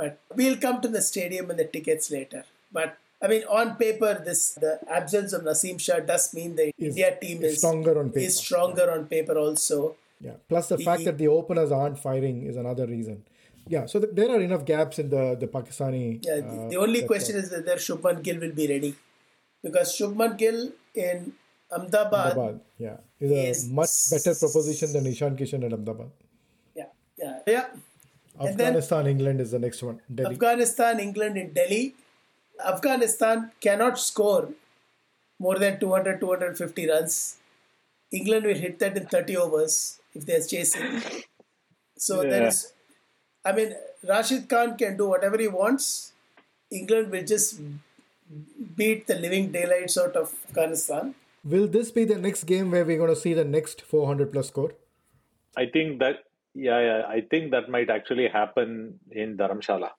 But 0.00 0.18
we'll 0.34 0.58
come 0.64 0.80
to 0.86 0.88
the 0.96 1.02
stadium 1.10 1.50
and 1.50 1.58
the 1.58 1.68
tickets 1.76 2.10
later. 2.10 2.44
But 2.72 2.96
I 3.22 3.28
mean, 3.28 3.44
on 3.58 3.76
paper, 3.76 4.12
this 4.28 4.54
the 4.66 4.72
absence 5.00 5.32
of 5.32 5.42
Naseem 5.50 5.80
Shah 5.80 6.00
does 6.00 6.24
mean 6.38 6.56
the 6.56 6.66
is, 6.78 6.88
India 6.88 7.16
team 7.20 7.44
is 7.50 7.58
stronger 7.58 7.98
on 8.00 8.10
paper. 8.10 8.26
Is 8.30 8.38
stronger 8.46 8.90
on 8.96 9.06
paper 9.14 9.38
also. 9.44 9.94
Yeah. 10.20 10.38
Plus 10.48 10.68
the 10.68 10.76
he, 10.76 10.84
fact 10.84 11.04
that 11.04 11.18
the 11.18 11.28
openers 11.28 11.70
aren't 11.70 11.98
firing 12.08 12.42
is 12.42 12.56
another 12.56 12.86
reason. 12.86 13.22
Yeah. 13.68 13.86
So 13.86 14.00
there 14.00 14.30
are 14.34 14.40
enough 14.40 14.66
gaps 14.72 14.98
in 15.04 15.10
the 15.14 15.24
the 15.44 15.48
Pakistani. 15.56 16.04
Yeah. 16.26 16.40
The, 16.40 16.58
uh, 16.64 16.68
the 16.74 16.82
only 16.88 17.06
question 17.12 17.40
is 17.44 17.56
whether 17.56 17.76
Shubman 17.86 18.22
Gill 18.28 18.40
will 18.44 18.58
be 18.62 18.68
ready 18.74 18.92
because 19.62 19.96
Shubman 19.96 20.36
Gill 20.36 20.72
in 20.94 21.32
Ahmedabad, 21.70 22.32
Ahmedabad 22.32 22.60
yeah, 22.78 22.96
is 23.20 23.68
a 23.68 23.72
much 23.72 24.10
better 24.10 24.34
proposition 24.34 24.92
than 24.92 25.06
Ishan 25.06 25.36
Kishan 25.36 25.64
at 25.64 25.72
Ahmedabad. 25.72 26.10
Yeah, 26.74 26.86
yeah, 27.16 27.38
yeah. 27.46 27.66
Afghanistan, 28.40 29.06
England 29.06 29.40
is 29.40 29.50
the 29.50 29.58
next 29.58 29.82
one. 29.82 30.00
Delhi. 30.12 30.34
Afghanistan, 30.34 31.00
England 31.00 31.36
in 31.36 31.52
Delhi. 31.52 31.94
Afghanistan 32.64 33.50
cannot 33.60 33.98
score 33.98 34.48
more 35.38 35.58
than 35.58 35.78
200, 35.78 36.20
250 36.20 36.88
runs. 36.88 37.36
England 38.10 38.46
will 38.46 38.54
hit 38.54 38.78
that 38.78 38.96
in 38.96 39.06
30 39.06 39.36
overs 39.36 40.00
if 40.14 40.26
they're 40.26 40.42
chasing. 40.42 41.02
So 41.96 42.22
yeah. 42.22 42.30
there 42.30 42.46
is, 42.48 42.72
I 43.44 43.52
mean, 43.52 43.74
Rashid 44.08 44.48
Khan 44.48 44.76
can 44.76 44.96
do 44.96 45.08
whatever 45.08 45.38
he 45.38 45.48
wants. 45.48 46.12
England 46.70 47.10
will 47.10 47.24
just 47.24 47.60
beat 48.76 49.06
the 49.06 49.14
living 49.16 49.52
daylights 49.52 49.98
out 49.98 50.16
of 50.16 50.32
Afghanistan. 50.48 51.14
Will 51.44 51.66
this 51.66 51.90
be 51.90 52.04
the 52.04 52.18
next 52.18 52.44
game 52.44 52.70
where 52.70 52.84
we're 52.84 52.96
going 52.98 53.14
to 53.14 53.20
see 53.20 53.34
the 53.34 53.44
next 53.44 53.82
400 53.82 54.32
plus 54.32 54.48
score? 54.48 54.72
I 55.56 55.66
think 55.66 55.98
that, 55.98 56.24
yeah, 56.54 56.80
yeah 56.80 57.02
I 57.08 57.20
think 57.20 57.50
that 57.50 57.68
might 57.68 57.90
actually 57.90 58.28
happen 58.28 59.00
in 59.10 59.36
Dharamshala. 59.36 59.90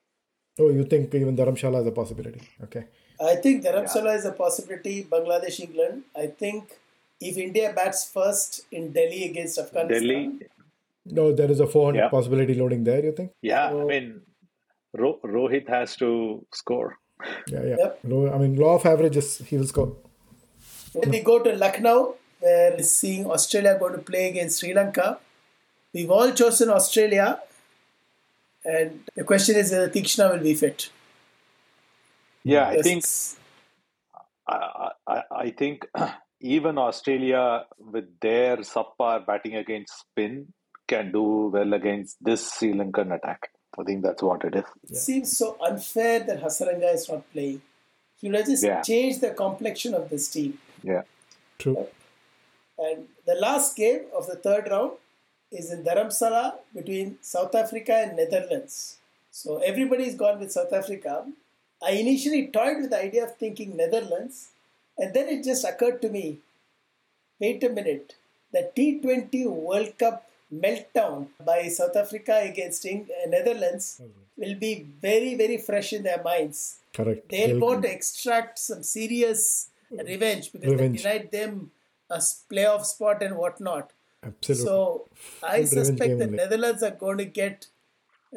Oh, 0.58 0.70
you 0.70 0.84
think 0.84 1.14
even 1.14 1.36
Dharamshala 1.36 1.80
is 1.82 1.86
a 1.86 1.92
possibility? 1.92 2.40
Okay. 2.62 2.84
I 3.20 3.36
think 3.36 3.64
Dharamsala 3.64 4.16
is 4.16 4.24
a 4.24 4.32
possibility. 4.32 5.04
Bangladesh, 5.04 5.60
England. 5.60 6.04
I 6.16 6.26
think 6.28 6.72
if 7.20 7.36
India 7.36 7.72
bats 7.74 8.10
first 8.10 8.62
in 8.72 8.92
Delhi 8.92 9.24
against 9.24 9.58
Afghanistan, 9.58 10.08
Delhi. 10.08 10.38
No, 11.06 11.32
there 11.32 11.50
is 11.50 11.60
a 11.60 11.66
400 11.66 11.98
Yeah. 11.98 12.08
possibility 12.08 12.54
loading 12.54 12.84
there, 12.84 13.04
you 13.04 13.12
think? 13.12 13.32
Yeah, 13.42 13.66
I 13.74 13.84
mean, 13.84 14.22
Ro- 14.94 15.20
Rohit 15.22 15.68
has 15.68 15.96
to 15.96 16.44
score. 16.52 16.96
Yeah, 17.48 17.62
yeah. 17.62 17.76
Yep. 17.78 17.98
Low- 18.04 18.32
I 18.32 18.38
mean, 18.38 18.56
law 18.56 18.74
of 18.76 18.86
averages, 18.86 19.38
he 19.38 19.56
will 19.56 19.66
score. 19.66 19.96
Then 20.94 21.10
we 21.10 21.20
go 21.20 21.42
to 21.42 21.52
Lucknow, 21.56 22.16
where 22.40 22.72
we're 22.72 22.82
seeing 22.82 23.26
Australia 23.26 23.76
going 23.78 23.92
to 23.94 23.98
play 23.98 24.28
against 24.28 24.60
Sri 24.60 24.74
Lanka. 24.74 25.18
We've 25.92 26.10
all 26.10 26.32
chosen 26.32 26.70
Australia, 26.70 27.40
and 28.64 29.00
the 29.14 29.24
question 29.24 29.56
is 29.56 29.70
whether 29.72 29.88
Theekshana 29.88 30.32
will 30.32 30.42
be 30.42 30.54
fit. 30.54 30.90
Yeah, 32.42 32.68
I 32.68 32.82
think 32.82 33.04
I, 34.46 34.90
I, 35.06 35.22
I 35.30 35.50
think 35.50 35.86
even 36.40 36.78
Australia 36.78 37.64
with 37.78 38.20
their 38.20 38.58
subpar 38.58 39.24
batting 39.26 39.56
against 39.56 39.98
spin 40.00 40.52
can 40.86 41.12
do 41.12 41.48
well 41.52 41.72
against 41.72 42.22
this 42.22 42.52
Sri 42.52 42.72
Lankan 42.72 43.14
attack. 43.14 43.48
I 43.78 43.82
think 43.84 44.02
that's 44.02 44.22
what 44.22 44.44
it 44.44 44.54
is. 44.54 44.64
It 44.90 44.96
seems 44.96 45.36
so 45.36 45.56
unfair 45.60 46.20
that 46.20 46.42
Hasaranga 46.42 46.94
is 46.94 47.08
not 47.08 47.30
playing. 47.32 47.62
He 48.20 48.28
would 48.28 48.36
have 48.38 48.46
just 48.46 48.64
Yeah. 48.64 48.82
changed 48.82 49.20
the 49.20 49.30
complexion 49.30 49.94
of 49.94 50.10
this 50.10 50.28
team. 50.28 50.58
Yeah. 50.82 51.02
True. 51.58 51.86
And 52.78 53.08
the 53.26 53.34
last 53.34 53.76
game 53.76 54.02
of 54.12 54.26
the 54.26 54.36
third 54.36 54.68
round 54.70 54.92
is 55.50 55.70
in 55.70 55.84
Dharamsala 55.84 56.58
between 56.74 57.18
South 57.20 57.54
Africa 57.54 57.94
and 57.94 58.16
Netherlands. 58.16 58.96
So 59.30 59.58
everybody's 59.58 60.14
gone 60.14 60.38
with 60.40 60.52
South 60.52 60.72
Africa. 60.72 61.26
I 61.82 61.92
initially 61.92 62.46
toyed 62.48 62.78
with 62.80 62.90
the 62.90 63.00
idea 63.00 63.24
of 63.24 63.36
thinking 63.36 63.76
Netherlands, 63.76 64.48
and 64.98 65.12
then 65.14 65.28
it 65.28 65.44
just 65.44 65.64
occurred 65.64 66.00
to 66.02 66.08
me 66.08 66.38
wait 67.40 67.62
a 67.64 67.68
minute, 67.68 68.14
the 68.52 68.70
T20 68.76 69.46
World 69.50 69.98
Cup 69.98 70.30
meltdown 70.52 71.28
by 71.44 71.68
South 71.68 71.96
Africa 71.96 72.40
against 72.42 72.84
Eng- 72.86 73.08
uh, 73.24 73.28
Netherlands 73.28 74.00
will 74.36 74.54
be 74.56 74.86
very, 75.00 75.34
very 75.34 75.56
fresh 75.58 75.92
in 75.92 76.02
their 76.02 76.22
minds. 76.22 76.78
Correct. 76.92 77.28
They'll 77.28 77.48
They'll- 77.48 77.60
want 77.60 77.82
to 77.82 77.90
extract 77.92 78.58
some 78.58 78.82
serious 78.82 79.68
revenge 79.90 80.52
because 80.52 80.70
Revenge. 80.70 81.02
they 81.02 81.18
denied 81.18 81.30
them 81.32 81.70
a 82.10 82.18
playoff 82.18 82.84
spot 82.84 83.22
and 83.22 83.36
whatnot. 83.36 83.92
Absolutely. 84.22 84.64
So 84.64 85.08
I 85.42 85.56
revenge 85.58 85.68
suspect 85.70 85.98
game 85.98 86.18
the. 86.18 86.26
Netherlands 86.26 86.82
are 86.82 86.90
going 86.92 87.18
to 87.18 87.24
get 87.24 87.66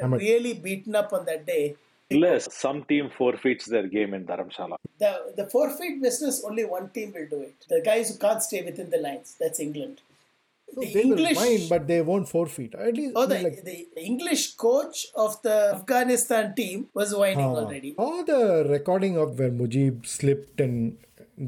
I'm 0.01 0.14
a- 0.14 0.18
really 0.18 0.53
beaten 0.53 0.95
up 0.95 1.14
on 1.14 1.26
that 1.26 1.45
day. 1.45 1.76
Unless 2.10 2.53
some 2.55 2.84
team 2.86 3.10
forfeits 3.10 3.66
their 3.66 3.86
game 3.86 4.14
in 4.14 4.26
Dharamshala. 4.26 4.78
The 4.97 5.34
the 5.36 5.45
forfeit 5.49 6.01
business, 6.01 6.41
only 6.43 6.64
one 6.64 6.89
team 6.89 7.12
will 7.14 7.28
do 7.28 7.41
it. 7.41 7.66
The 7.68 7.82
guys 7.82 8.10
who 8.10 8.18
can't 8.18 8.41
stay 8.41 8.62
within 8.64 8.89
the 8.89 8.97
lines. 8.97 9.36
That's 9.39 9.60
England. 9.60 9.99
No, 10.76 10.82
the 10.84 10.93
they 10.93 11.01
English- 11.01 11.38
will 11.38 11.45
mind, 11.45 11.70
but 11.70 11.88
they 11.88 12.01
won't 12.01 12.28
forfeit. 12.30 12.76
At 12.76 12.93
least, 12.95 13.13
Oh, 13.15 13.24
I 13.24 13.26
the, 13.28 13.39
like, 13.43 13.63
the 13.63 13.88
English 13.95 14.55
coach 14.55 15.07
of 15.15 15.41
the 15.41 15.72
Afghanistan 15.76 16.53
team 16.55 16.89
was 16.93 17.15
whining 17.15 17.45
already. 17.45 17.95
all 17.97 18.24
the 18.24 18.65
recording 18.70 19.18
of 19.18 19.39
where 19.39 19.49
Mujib 19.51 20.05
slipped 20.05 20.59
and 20.61 20.97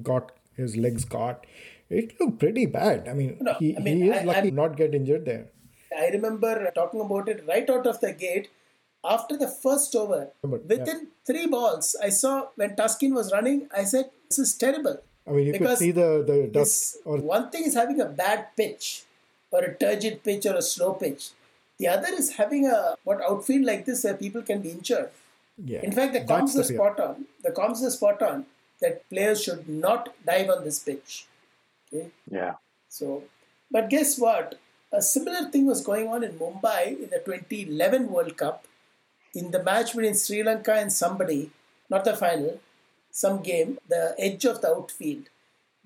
got 0.03 0.32
his 0.55 0.76
legs 0.78 1.05
caught, 1.05 1.45
it 1.89 2.20
looked 2.20 2.39
pretty 2.39 2.65
bad. 2.65 3.07
I 3.07 3.13
mean, 3.13 3.38
No, 3.41 3.53
he, 3.55 3.76
I 3.76 3.80
mean, 3.80 4.01
he 4.03 4.09
is 4.09 4.17
I- 4.17 4.24
lucky 4.24 4.47
I'm- 4.49 4.55
not 4.55 4.78
get 4.78 4.95
injured 4.95 5.26
there. 5.26 5.47
I 5.97 6.07
remember 6.09 6.72
talking 6.76 7.01
about 7.01 7.28
it 7.30 7.45
right 7.47 7.70
out 7.70 7.86
of 7.88 7.99
the 7.99 8.13
gate. 8.13 8.49
After 9.03 9.36
the 9.38 9.47
first 9.47 9.95
over, 9.95 10.30
But, 10.41 10.65
within 10.65 11.07
three 11.26 11.47
balls, 11.47 11.95
I 12.01 12.09
saw 12.09 12.47
when 12.55 12.76
Taskin 12.76 13.13
was 13.13 13.32
running, 13.32 13.67
I 13.76 13.84
said, 13.86 14.09
This 14.30 14.39
is 14.39 14.53
terrible. 14.55 14.97
I 15.28 15.32
mean, 15.32 15.45
you 15.47 15.51
could 15.53 15.59
Because 15.61 15.80
see 15.80 15.91
the, 15.91 16.24
the 16.26 16.47
dust 16.51 16.97
or 17.05 17.17
one 17.17 17.49
thing 17.49 17.63
is 17.63 17.74
having 17.76 17.99
a 18.01 18.05
bad 18.05 18.47
pitch 18.57 19.03
or 19.51 19.61
a 19.63 19.75
turgid 19.75 20.23
pitch 20.23 20.45
or 20.45 20.55
a 20.55 20.61
slow 20.61 20.93
pitch. 20.93 21.29
The 21.77 21.87
other 21.87 22.09
is 22.09 22.35
having 22.35 22.67
a 22.67 22.95
what 23.03 23.21
outfield 23.21 23.65
like 23.65 23.85
this 23.85 24.03
where 24.03 24.13
people 24.15 24.41
can 24.41 24.61
be 24.61 24.71
injured. 24.71 25.09
yeah. 25.71 25.81
In 25.81 25.91
fact, 25.91 26.13
the 26.13 26.19
That's 26.19 26.31
comms 26.31 26.53
the 26.55 26.61
are 26.61 26.63
spot 26.75 26.99
on. 26.99 27.25
The 27.43 27.51
comms 27.51 27.83
are 27.83 27.89
spot 27.91 28.21
on 28.21 28.45
that 28.81 29.09
players 29.09 29.43
should 29.43 29.67
not 29.67 30.13
dive 30.25 30.49
on 30.49 30.63
this 30.63 30.79
pitch. 30.79 31.25
Okay, 31.87 32.09
Yeah. 32.29 32.53
so 32.87 33.23
but 33.71 33.89
guess 33.89 34.17
what? 34.17 34.59
A 34.91 35.01
similar 35.01 35.49
thing 35.51 35.65
was 35.67 35.81
going 35.85 36.07
on 36.07 36.23
in 36.23 36.33
Mumbai 36.39 36.83
in 37.03 37.09
the 37.09 37.19
2011 37.25 38.09
World 38.11 38.35
Cup. 38.37 38.65
In 39.35 39.51
the 39.51 39.61
match 39.63 39.91
between 39.95 40.15
Sri 40.15 40.41
Lanka 40.43 40.73
and 40.73 40.91
somebody, 40.91 41.51
not 41.89 42.03
the 42.05 42.15
final, 42.15 42.59
some 43.11 43.41
game, 43.43 43.77
the 43.87 44.15
edge 44.17 44.45
of 44.45 44.61
the 44.61 44.69
outfield, 44.69 45.29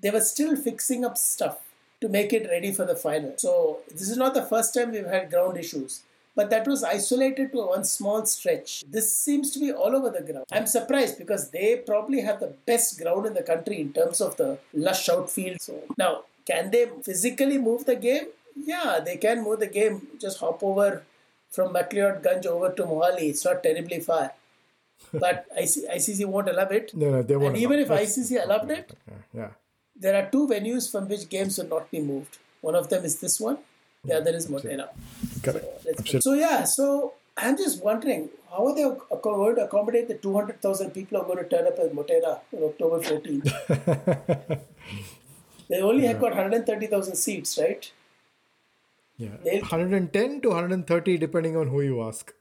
they 0.00 0.10
were 0.10 0.20
still 0.22 0.56
fixing 0.56 1.04
up 1.04 1.18
stuff 1.18 1.58
to 2.00 2.08
make 2.08 2.32
it 2.32 2.48
ready 2.48 2.72
for 2.72 2.84
the 2.84 2.96
final. 2.96 3.34
So 3.36 3.78
this 3.90 4.08
is 4.10 4.16
not 4.16 4.34
the 4.34 4.44
first 4.44 4.74
time 4.74 4.92
we've 4.92 5.06
had 5.06 5.30
ground 5.30 5.56
issues. 5.56 6.02
But 6.36 6.50
that 6.50 6.66
was 6.66 6.82
isolated 6.82 7.52
to 7.52 7.58
one 7.66 7.84
small 7.84 8.26
stretch. 8.26 8.84
This 8.88 9.14
seems 9.14 9.52
to 9.52 9.60
be 9.60 9.72
all 9.72 9.94
over 9.94 10.10
the 10.10 10.20
ground. 10.20 10.46
I'm 10.50 10.66
surprised 10.66 11.16
because 11.16 11.50
they 11.50 11.76
probably 11.76 12.22
have 12.22 12.40
the 12.40 12.52
best 12.66 13.00
ground 13.00 13.26
in 13.26 13.34
the 13.34 13.42
country 13.44 13.80
in 13.80 13.92
terms 13.92 14.20
of 14.20 14.36
the 14.36 14.58
lush 14.72 15.08
outfield. 15.08 15.60
So 15.60 15.80
now, 15.96 16.24
can 16.44 16.72
they 16.72 16.86
physically 17.04 17.58
move 17.58 17.84
the 17.84 17.94
game? 17.94 18.26
Yeah, 18.56 18.98
they 19.04 19.16
can 19.16 19.44
move 19.44 19.60
the 19.60 19.68
game. 19.68 20.08
Just 20.20 20.38
hop 20.40 20.62
over 20.64 21.04
from 21.50 21.72
McLeod 21.72 22.22
Ganj 22.24 22.46
over 22.46 22.72
to 22.72 22.82
Mohali. 22.82 23.30
It's 23.30 23.44
not 23.44 23.62
terribly 23.62 24.00
far. 24.00 24.32
But 25.12 25.46
IC- 25.56 25.88
ICC 25.88 26.26
won't 26.26 26.48
allow 26.48 26.66
it. 26.66 26.92
No, 26.94 27.10
no, 27.10 27.22
they 27.22 27.36
won't 27.36 27.54
And 27.54 27.62
even 27.62 27.78
if 27.78 27.88
ICC 27.88 28.42
allowed 28.44 28.70
it, 28.72 28.92
Yeah, 29.06 29.14
yeah. 29.42 29.50
There 29.96 30.14
are 30.14 30.30
two 30.30 30.46
venues 30.48 30.90
from 30.90 31.08
which 31.08 31.28
games 31.28 31.58
will 31.58 31.68
not 31.68 31.90
be 31.90 32.00
moved. 32.00 32.38
One 32.60 32.74
of 32.74 32.88
them 32.88 33.04
is 33.04 33.18
this 33.20 33.40
one, 33.40 33.58
the 34.04 34.14
hmm. 34.14 34.20
other 34.20 34.36
is 34.36 34.46
Motera. 34.48 34.88
Correct. 35.42 36.22
So 36.22 36.34
yeah, 36.34 36.64
so 36.64 37.14
I'm 37.36 37.56
just 37.56 37.82
wondering 37.82 38.30
how 38.50 38.68
are 38.68 38.74
they 38.74 38.82
going 39.22 39.56
to 39.56 39.64
accommodate 39.64 40.08
the 40.08 40.14
200,000 40.14 40.90
people 40.90 41.18
who 41.18 41.24
are 41.24 41.34
going 41.34 41.48
to 41.48 41.56
turn 41.56 41.66
up 41.66 41.78
at 41.78 41.92
Motera 41.92 42.40
on 42.52 42.62
October 42.62 43.00
14th? 43.00 44.60
they 45.68 45.80
only 45.80 46.06
have 46.06 46.20
got 46.20 46.30
130,000 46.30 47.16
seats, 47.16 47.58
right? 47.58 47.90
Yeah. 49.16 49.36
They'll- 49.42 49.60
110 49.60 50.40
to 50.42 50.48
130, 50.48 51.18
depending 51.18 51.56
on 51.56 51.68
who 51.68 51.80
you 51.80 52.02
ask. 52.02 52.32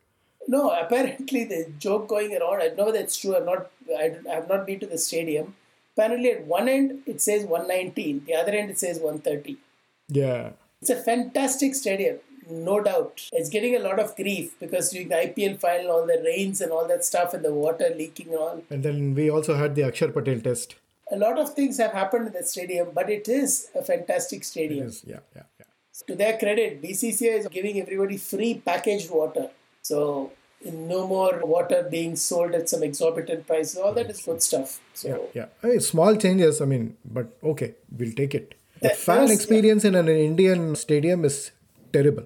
No, 0.48 0.72
apparently 0.72 1.46
the 1.46 1.72
joke 1.80 2.08
going 2.10 2.36
around. 2.36 2.62
I 2.62 2.68
don't 2.68 2.78
know 2.78 2.86
whether 2.86 3.00
it's 3.00 3.18
true. 3.18 3.36
I'm 3.36 3.46
not. 3.46 3.72
I 3.98 4.18
have 4.30 4.50
not 4.50 4.68
been 4.68 4.80
to 4.82 4.86
the 4.86 4.98
stadium. 4.98 5.56
Apparently, 5.96 6.32
at 6.32 6.46
one 6.46 6.68
end 6.68 7.04
it 7.06 7.22
says 7.22 7.46
119, 7.46 8.24
the 8.26 8.34
other 8.34 8.52
end 8.52 8.70
it 8.70 8.80
says 8.80 8.98
130. 8.98 9.58
Yeah. 10.08 10.52
It's 10.82 10.90
a 10.90 10.96
fantastic 10.96 11.76
stadium, 11.76 12.18
no 12.50 12.82
doubt. 12.82 13.30
It's 13.32 13.50
getting 13.50 13.76
a 13.76 13.80
lot 13.80 14.00
of 14.00 14.16
grief 14.16 14.60
because 14.60 14.90
during 14.90 15.10
the 15.10 15.16
IPL 15.16 15.60
final, 15.60 15.92
all 15.92 16.06
the 16.06 16.22
rains 16.26 16.62
and 16.62 16.72
all 16.72 16.88
that 16.88 17.06
stuff, 17.06 17.34
and 17.34 17.46
the 17.46 17.54
water 17.54 17.94
leaking 17.96 18.30
and 18.30 18.38
all. 18.38 18.64
And 18.70 18.84
then 18.84 19.16
we 19.16 19.30
also 19.30 19.56
had 19.56 19.76
the 19.76 19.84
Axar 19.84 20.14
Patel 20.14 20.42
test. 20.42 20.76
A 21.12 21.16
lot 21.16 21.38
of 21.38 21.54
things 21.54 21.78
have 21.78 21.94
happened 21.94 22.28
in 22.28 22.34
that 22.34 22.48
stadium, 22.48 22.90
but 22.94 23.10
it 23.10 23.28
is 23.28 23.70
a 23.76 23.84
fantastic 23.84 24.44
stadium. 24.44 24.92
Yeah, 25.06 25.20
yeah, 25.36 25.44
yeah. 25.60 25.66
To 26.08 26.16
their 26.16 26.38
credit, 26.38 26.82
BCCI 26.82 27.40
is 27.40 27.48
giving 27.48 27.80
everybody 27.80 28.18
free 28.18 28.56
packaged 28.56 29.12
water. 29.12 29.50
So 29.84 30.32
no 30.66 31.08
more 31.08 31.40
water 31.44 31.88
being 31.90 32.16
sold 32.16 32.54
at 32.54 32.70
some 32.70 32.84
exorbitant 32.84 33.48
prices. 33.48 33.78
All 33.78 33.94
that 33.94 34.10
is 34.10 34.22
good 34.22 34.42
stuff. 34.42 34.80
So 34.94 35.30
Yeah, 35.34 35.46
yeah. 35.64 35.70
Mean, 35.70 35.80
small 35.80 36.16
changes, 36.16 36.62
I 36.62 36.66
mean, 36.66 36.98
but 37.06 37.28
okay, 37.44 37.74
we'll 37.98 38.14
take 38.14 38.36
it. 38.36 38.56
The 38.82 38.90
That- 38.90 38.98
fan 38.98 39.32
experience 39.32 39.84
in 39.86 39.96
an 39.96 40.08
Indian 40.08 40.76
stadium 40.76 41.26
is 41.26 41.52
terrible. 41.92 42.26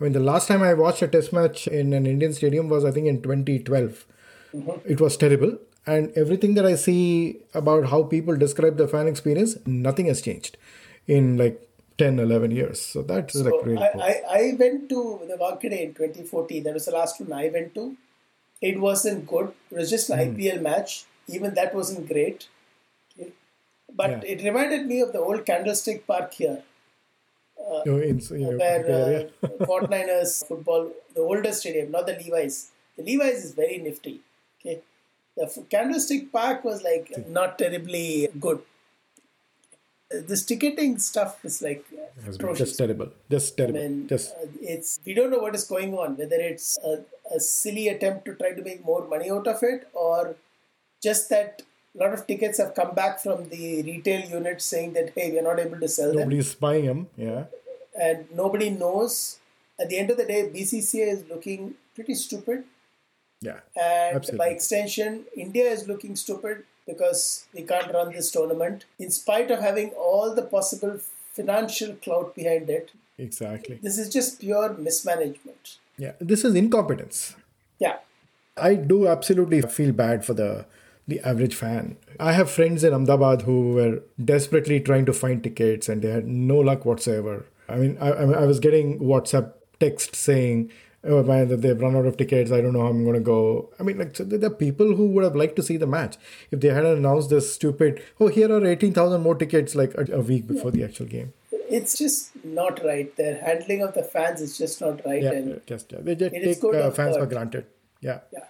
I 0.00 0.04
mean, 0.04 0.12
the 0.12 0.20
last 0.20 0.46
time 0.46 0.62
I 0.62 0.74
watched 0.74 1.02
a 1.02 1.08
test 1.08 1.32
match 1.32 1.66
in 1.66 1.92
an 1.92 2.06
Indian 2.06 2.32
stadium 2.32 2.68
was, 2.68 2.84
I 2.84 2.90
think, 2.92 3.06
in 3.06 3.20
2012. 3.22 4.06
Mm-hmm. 4.54 4.70
It 4.92 5.00
was 5.00 5.16
terrible. 5.16 5.58
And 5.86 6.12
everything 6.16 6.54
that 6.54 6.66
I 6.66 6.74
see 6.76 7.40
about 7.54 7.86
how 7.86 8.02
people 8.04 8.36
describe 8.36 8.76
the 8.76 8.86
fan 8.86 9.08
experience, 9.08 9.56
nothing 9.66 10.06
has 10.06 10.20
changed 10.20 10.56
in 11.06 11.36
like 11.38 11.67
10, 11.98 12.18
11 12.18 12.50
years. 12.52 12.80
So 12.80 13.02
that's 13.02 13.34
like 13.34 13.52
So 13.54 13.62
really 13.62 13.82
I, 13.82 13.90
cool. 13.92 14.02
I, 14.02 14.22
I 14.30 14.56
went 14.58 14.88
to 14.90 15.20
the 15.28 15.34
Wankhede 15.36 15.80
in 15.80 15.94
2014. 15.94 16.62
That 16.64 16.74
was 16.74 16.86
the 16.86 16.92
last 16.92 17.20
one 17.20 17.32
I 17.32 17.48
went 17.48 17.74
to. 17.74 17.96
It 18.60 18.80
wasn't 18.80 19.26
good. 19.26 19.52
It 19.70 19.76
was 19.78 19.90
just 19.90 20.08
Hmm. 20.08 20.14
an 20.14 20.36
IPL 20.36 20.60
match. 20.62 21.04
Even 21.28 21.54
that 21.54 21.74
wasn't 21.74 22.08
great. 22.08 22.48
Okay. 23.18 23.32
But 23.94 24.10
Yeah. 24.10 24.32
it 24.36 24.42
reminded 24.44 24.86
me 24.86 25.00
of 25.00 25.12
the 25.12 25.20
old 25.20 25.44
Candlestick 25.46 26.06
Park 26.06 26.34
here, 26.34 26.62
You 27.84 27.92
know, 27.92 27.98
in, 27.98 28.18
you 28.30 28.38
know, 28.38 28.56
where 28.56 29.28
uh, 29.42 29.48
49ers 29.66 30.46
football, 30.46 30.90
the 31.14 31.20
older 31.20 31.52
stadium, 31.52 31.90
not 31.90 32.06
the 32.06 32.14
Levi's. 32.14 32.70
The 32.96 33.02
Levi's 33.02 33.44
is 33.44 33.52
very 33.52 33.78
nifty. 33.78 34.20
Okay. 34.60 34.80
The 35.36 35.44
f- 35.44 35.68
Candlestick 35.68 36.32
Park 36.32 36.64
was 36.64 36.82
like 36.82 37.12
not 37.28 37.58
terribly 37.58 38.28
good. 38.40 38.60
This 40.10 40.44
ticketing 40.44 40.98
stuff 40.98 41.44
is 41.44 41.60
like. 41.60 41.84
Just 42.56 42.78
terrible. 42.78 43.10
Just 43.30 43.56
terrible. 43.56 43.78
I 43.78 43.82
mean, 43.88 44.08
just 44.08 44.34
uh, 44.34 44.46
it's 44.62 44.98
we 45.04 45.12
don't 45.14 45.30
know 45.30 45.38
what 45.38 45.54
is 45.54 45.64
going 45.64 45.94
on. 45.94 46.16
Whether 46.16 46.36
it's 46.36 46.78
a, 46.84 47.04
a 47.34 47.38
silly 47.40 47.88
attempt 47.88 48.24
to 48.24 48.34
try 48.34 48.52
to 48.52 48.62
make 48.62 48.84
more 48.84 49.06
money 49.06 49.30
out 49.30 49.46
of 49.46 49.62
it, 49.62 49.88
or 49.92 50.34
just 51.02 51.28
that 51.28 51.62
a 51.94 51.98
lot 52.02 52.14
of 52.14 52.26
tickets 52.26 52.58
have 52.58 52.74
come 52.74 52.94
back 52.94 53.20
from 53.20 53.48
the 53.50 53.82
retail 53.82 54.28
unit 54.30 54.62
saying 54.62 54.94
that 54.94 55.12
hey, 55.14 55.30
we 55.30 55.38
are 55.38 55.42
not 55.42 55.60
able 55.60 55.78
to 55.78 55.88
sell 55.88 56.08
them, 56.08 56.20
nobody's 56.20 56.54
buying 56.54 56.86
them. 56.86 57.08
Yeah. 57.16 57.44
and 58.00 58.26
nobody 58.34 58.70
knows. 58.70 59.38
At 59.80 59.90
the 59.90 59.98
end 59.98 60.10
of 60.10 60.16
the 60.16 60.24
day, 60.24 60.50
BCCI 60.52 61.06
is 61.12 61.24
looking 61.28 61.74
pretty 61.94 62.14
stupid, 62.14 62.64
Yeah. 63.42 63.60
and 63.76 64.16
Absolutely. 64.16 64.38
by 64.38 64.48
extension, 64.52 65.24
India 65.36 65.64
is 65.70 65.86
looking 65.86 66.16
stupid 66.16 66.64
because 66.88 67.46
we 67.54 67.62
can't 67.62 67.92
run 67.92 68.12
this 68.12 68.30
tournament 68.32 68.86
in 68.98 69.10
spite 69.10 69.50
of 69.50 69.60
having 69.60 69.90
all 69.90 70.34
the 70.34 70.42
possible 70.42 70.98
financial 71.34 71.94
clout 71.96 72.34
behind 72.34 72.68
it. 72.70 72.90
Exactly. 73.18 73.78
This 73.82 73.98
is 73.98 74.08
just 74.08 74.40
pure 74.40 74.72
mismanagement. 74.74 75.76
Yeah. 75.96 76.12
This 76.18 76.44
is 76.44 76.54
incompetence. 76.54 77.36
Yeah. 77.78 77.98
I 78.56 78.74
do 78.74 79.06
absolutely 79.06 79.62
feel 79.62 79.92
bad 79.92 80.24
for 80.24 80.34
the 80.34 80.66
the 81.06 81.20
average 81.20 81.54
fan. 81.54 81.96
I 82.20 82.32
have 82.32 82.50
friends 82.50 82.84
in 82.84 82.92
Ahmedabad 82.92 83.42
who 83.42 83.72
were 83.72 84.02
desperately 84.22 84.78
trying 84.78 85.06
to 85.06 85.14
find 85.14 85.42
tickets 85.42 85.88
and 85.88 86.02
they 86.02 86.10
had 86.10 86.26
no 86.26 86.58
luck 86.58 86.84
whatsoever. 86.84 87.46
I 87.66 87.76
mean, 87.76 87.96
I, 87.98 88.10
I 88.10 88.24
I 88.42 88.44
was 88.44 88.60
getting 88.60 88.98
WhatsApp 88.98 89.52
text 89.80 90.14
saying, 90.16 90.70
"Oh 91.04 91.22
man, 91.22 91.60
they've 91.60 91.80
run 91.80 91.96
out 91.96 92.06
of 92.06 92.16
tickets. 92.16 92.52
I 92.52 92.60
don't 92.60 92.72
know 92.72 92.82
how 92.82 92.88
I'm 92.88 93.04
going 93.04 93.14
to 93.14 93.20
go." 93.20 93.70
I 93.78 93.82
mean, 93.82 93.98
like 93.98 94.16
so 94.16 94.24
there 94.24 94.50
are 94.50 94.54
people 94.54 94.94
who 94.94 95.08
would 95.08 95.24
have 95.24 95.36
liked 95.36 95.56
to 95.56 95.62
see 95.62 95.76
the 95.76 95.86
match 95.86 96.16
if 96.50 96.60
they 96.60 96.68
hadn't 96.68 96.98
announced 96.98 97.30
this 97.30 97.52
stupid. 97.52 98.02
Oh, 98.20 98.28
here 98.28 98.52
are 98.52 98.64
eighteen 98.66 98.92
thousand 98.92 99.22
more 99.22 99.34
tickets 99.34 99.74
like 99.74 99.94
a, 99.94 100.06
a 100.12 100.20
week 100.20 100.46
before 100.46 100.70
the 100.70 100.84
actual 100.84 101.06
game. 101.06 101.32
It's 101.70 101.98
just 101.98 102.32
not 102.44 102.82
right. 102.84 103.14
Their 103.16 103.40
handling 103.42 103.82
of 103.82 103.94
the 103.94 104.02
fans 104.02 104.40
is 104.40 104.56
just 104.56 104.80
not 104.80 105.04
right. 105.04 105.22
Yeah, 105.22 105.32
and 105.32 105.60
just 105.66 105.92
yeah. 105.92 105.98
they 106.02 106.14
just 106.14 106.34
take 106.34 106.64
uh, 106.74 106.90
fans 106.90 107.16
for 107.16 107.26
granted. 107.26 107.66
Yeah. 108.00 108.20
yeah, 108.32 108.44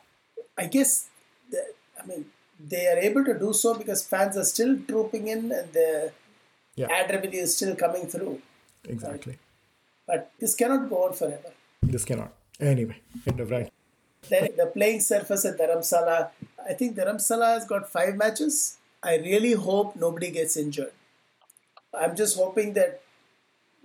I 0.57 0.67
guess, 0.67 1.09
the, 1.51 1.65
I 2.01 2.07
mean, 2.07 2.27
they 2.61 2.87
are 2.87 2.99
able 2.99 3.25
to 3.25 3.39
do 3.39 3.53
so 3.53 3.75
because 3.75 4.07
fans 4.07 4.37
are 4.37 4.45
still 4.45 4.79
trooping 4.87 5.29
in 5.29 5.51
and 5.51 5.73
the 5.73 6.13
Yeah. 6.77 6.89
ad 6.97 7.11
revenue 7.11 7.41
is 7.41 7.57
still 7.57 7.75
coming 7.75 8.07
through. 8.07 8.41
Exactly. 8.89 9.39
But 10.07 10.31
this 10.39 10.55
cannot 10.55 10.89
go 10.89 11.07
on 11.07 11.13
forever. 11.13 11.53
This 11.83 12.05
cannot. 12.05 12.33
Anyway, 12.61 12.97
end 13.27 13.41
of. 13.41 13.49
Then 13.49 13.71
the 14.57 14.67
playing 14.67 15.01
surface 15.01 15.45
at 15.45 15.59
Dharamsala, 15.59 16.31
I 16.69 16.73
think 16.75 16.97
Dharamsala 16.97 17.55
has 17.55 17.65
got 17.65 17.91
five 17.91 18.17
matches. 18.17 18.77
I 19.03 19.17
really 19.17 19.53
hope 19.53 19.97
nobody 19.97 20.31
gets 20.31 20.57
injured. 20.57 20.93
I'm 21.95 22.17
just 22.17 22.37
hoping 22.37 22.73
that, 22.75 23.01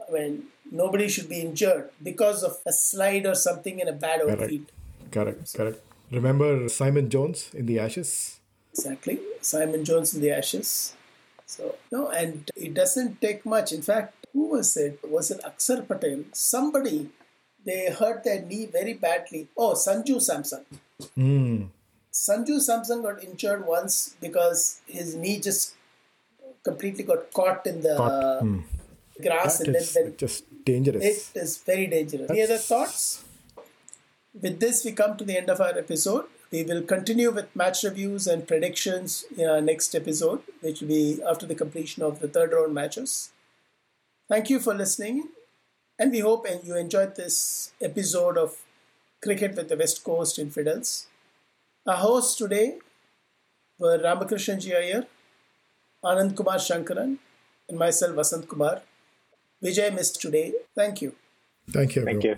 I 0.08 0.12
mean, 0.12 0.48
nobody 0.72 1.08
should 1.08 1.30
be 1.30 1.42
injured 1.42 1.90
because 2.02 2.44
of 2.44 2.58
a 2.66 2.74
slide 2.74 3.26
or 3.26 3.36
something 3.36 3.80
in 3.80 3.88
a 3.88 3.94
bad 3.94 4.22
Correct. 4.22 4.42
outfield. 4.42 4.72
Correct. 5.12 5.54
Correct. 5.56 5.80
Remember 6.12 6.68
Simon 6.70 7.10
Jones 7.10 7.52
in 7.54 7.68
the 7.68 7.80
Ashes? 7.80 8.40
Exactly. 8.72 9.20
Simon 9.42 9.86
Jones 9.86 10.14
in 10.16 10.22
the 10.22 10.32
Ashes. 10.32 10.96
So, 11.46 11.76
no, 11.92 12.10
and 12.10 12.50
it 12.56 12.74
doesn't 12.74 13.22
take 13.22 13.46
much. 13.46 13.72
In 13.72 13.84
fact, 13.84 14.16
who 14.34 14.48
was 14.48 14.76
it? 14.76 15.00
Was 15.08 15.30
it 15.30 15.42
Axar 15.44 15.88
Patel? 15.88 16.24
Somebody, 16.34 17.10
they 17.66 17.90
hurt 17.92 18.24
their 18.24 18.42
knee 18.42 18.66
very 18.66 18.94
badly. 18.94 19.48
Oh, 19.58 19.74
Sanju 19.74 20.22
Samson. 20.22 20.66
Mm. 21.18 21.68
Sanju 22.12 22.60
Samson 22.60 23.02
got 23.02 23.24
injured 23.24 23.66
once 23.66 24.16
because 24.22 24.82
his 24.88 25.16
knee 25.16 25.40
just 25.40 25.76
completely 26.64 27.04
got 27.04 27.32
caught 27.34 27.66
in 27.66 27.82
the 27.82 27.96
Caught. 27.98 28.40
Hmm. 28.42 28.60
grass 29.22 29.58
That 29.60 29.68
and 29.68 29.76
is 29.78 29.94
then 29.94 30.14
just 30.18 30.44
dangerous. 30.66 31.04
it 31.04 31.40
is 31.40 31.58
very 31.58 31.88
dangerous. 31.88 32.30
Any 32.30 32.42
other 32.44 32.58
thoughts? 32.58 33.24
With 34.42 34.60
this, 34.60 34.84
we 34.84 34.92
come 34.92 35.18
to 35.18 35.24
the 35.24 35.38
end 35.38 35.50
of 35.50 35.62
our 35.62 35.78
episode. 35.78 36.26
We 36.52 36.64
will 36.64 36.84
continue 36.84 37.32
with 37.32 37.56
match 37.56 37.84
reviews 37.84 38.28
and 38.28 38.48
predictions 38.48 39.26
in 39.38 39.48
our 39.48 39.62
next 39.62 39.94
episode, 39.96 40.42
which 40.62 40.82
will 40.82 40.88
be 40.88 41.22
after 41.28 41.46
the 41.46 41.56
completion 41.56 42.04
of 42.04 42.20
the 42.20 42.28
third 42.28 42.52
round 42.54 42.74
matches. 42.74 43.32
Thank 44.30 44.50
you 44.50 44.60
for 44.60 44.74
listening, 44.74 45.30
and 46.00 46.12
we 46.12 46.20
hope 46.20 46.46
and 46.50 46.64
you 46.64 46.76
enjoyed 46.76 47.16
this 47.16 47.72
episode 47.82 48.38
of 48.38 48.58
Cricket 49.22 49.56
with 49.56 49.70
the 49.70 49.78
West 49.78 50.04
Coast 50.04 50.40
Infidels. 50.40 51.08
Our 51.86 51.96
hosts 51.96 52.36
today 52.36 52.80
were 53.80 53.98
Ramakrishnan 53.98 54.60
G 54.60 54.76
Iyer, 54.76 55.06
Anand 56.04 56.36
Kumar 56.36 56.58
Sankaran, 56.58 57.18
and 57.70 57.78
myself, 57.78 58.16
Vasant 58.16 58.48
Kumar. 58.48 58.82
Vijay 59.64 59.94
missed 59.94 60.20
today. 60.22 60.54
Thank 60.76 61.02
you. 61.02 61.16
Thank 61.70 61.96
you. 61.96 62.04
Thank 62.04 62.24
you. 62.24 62.38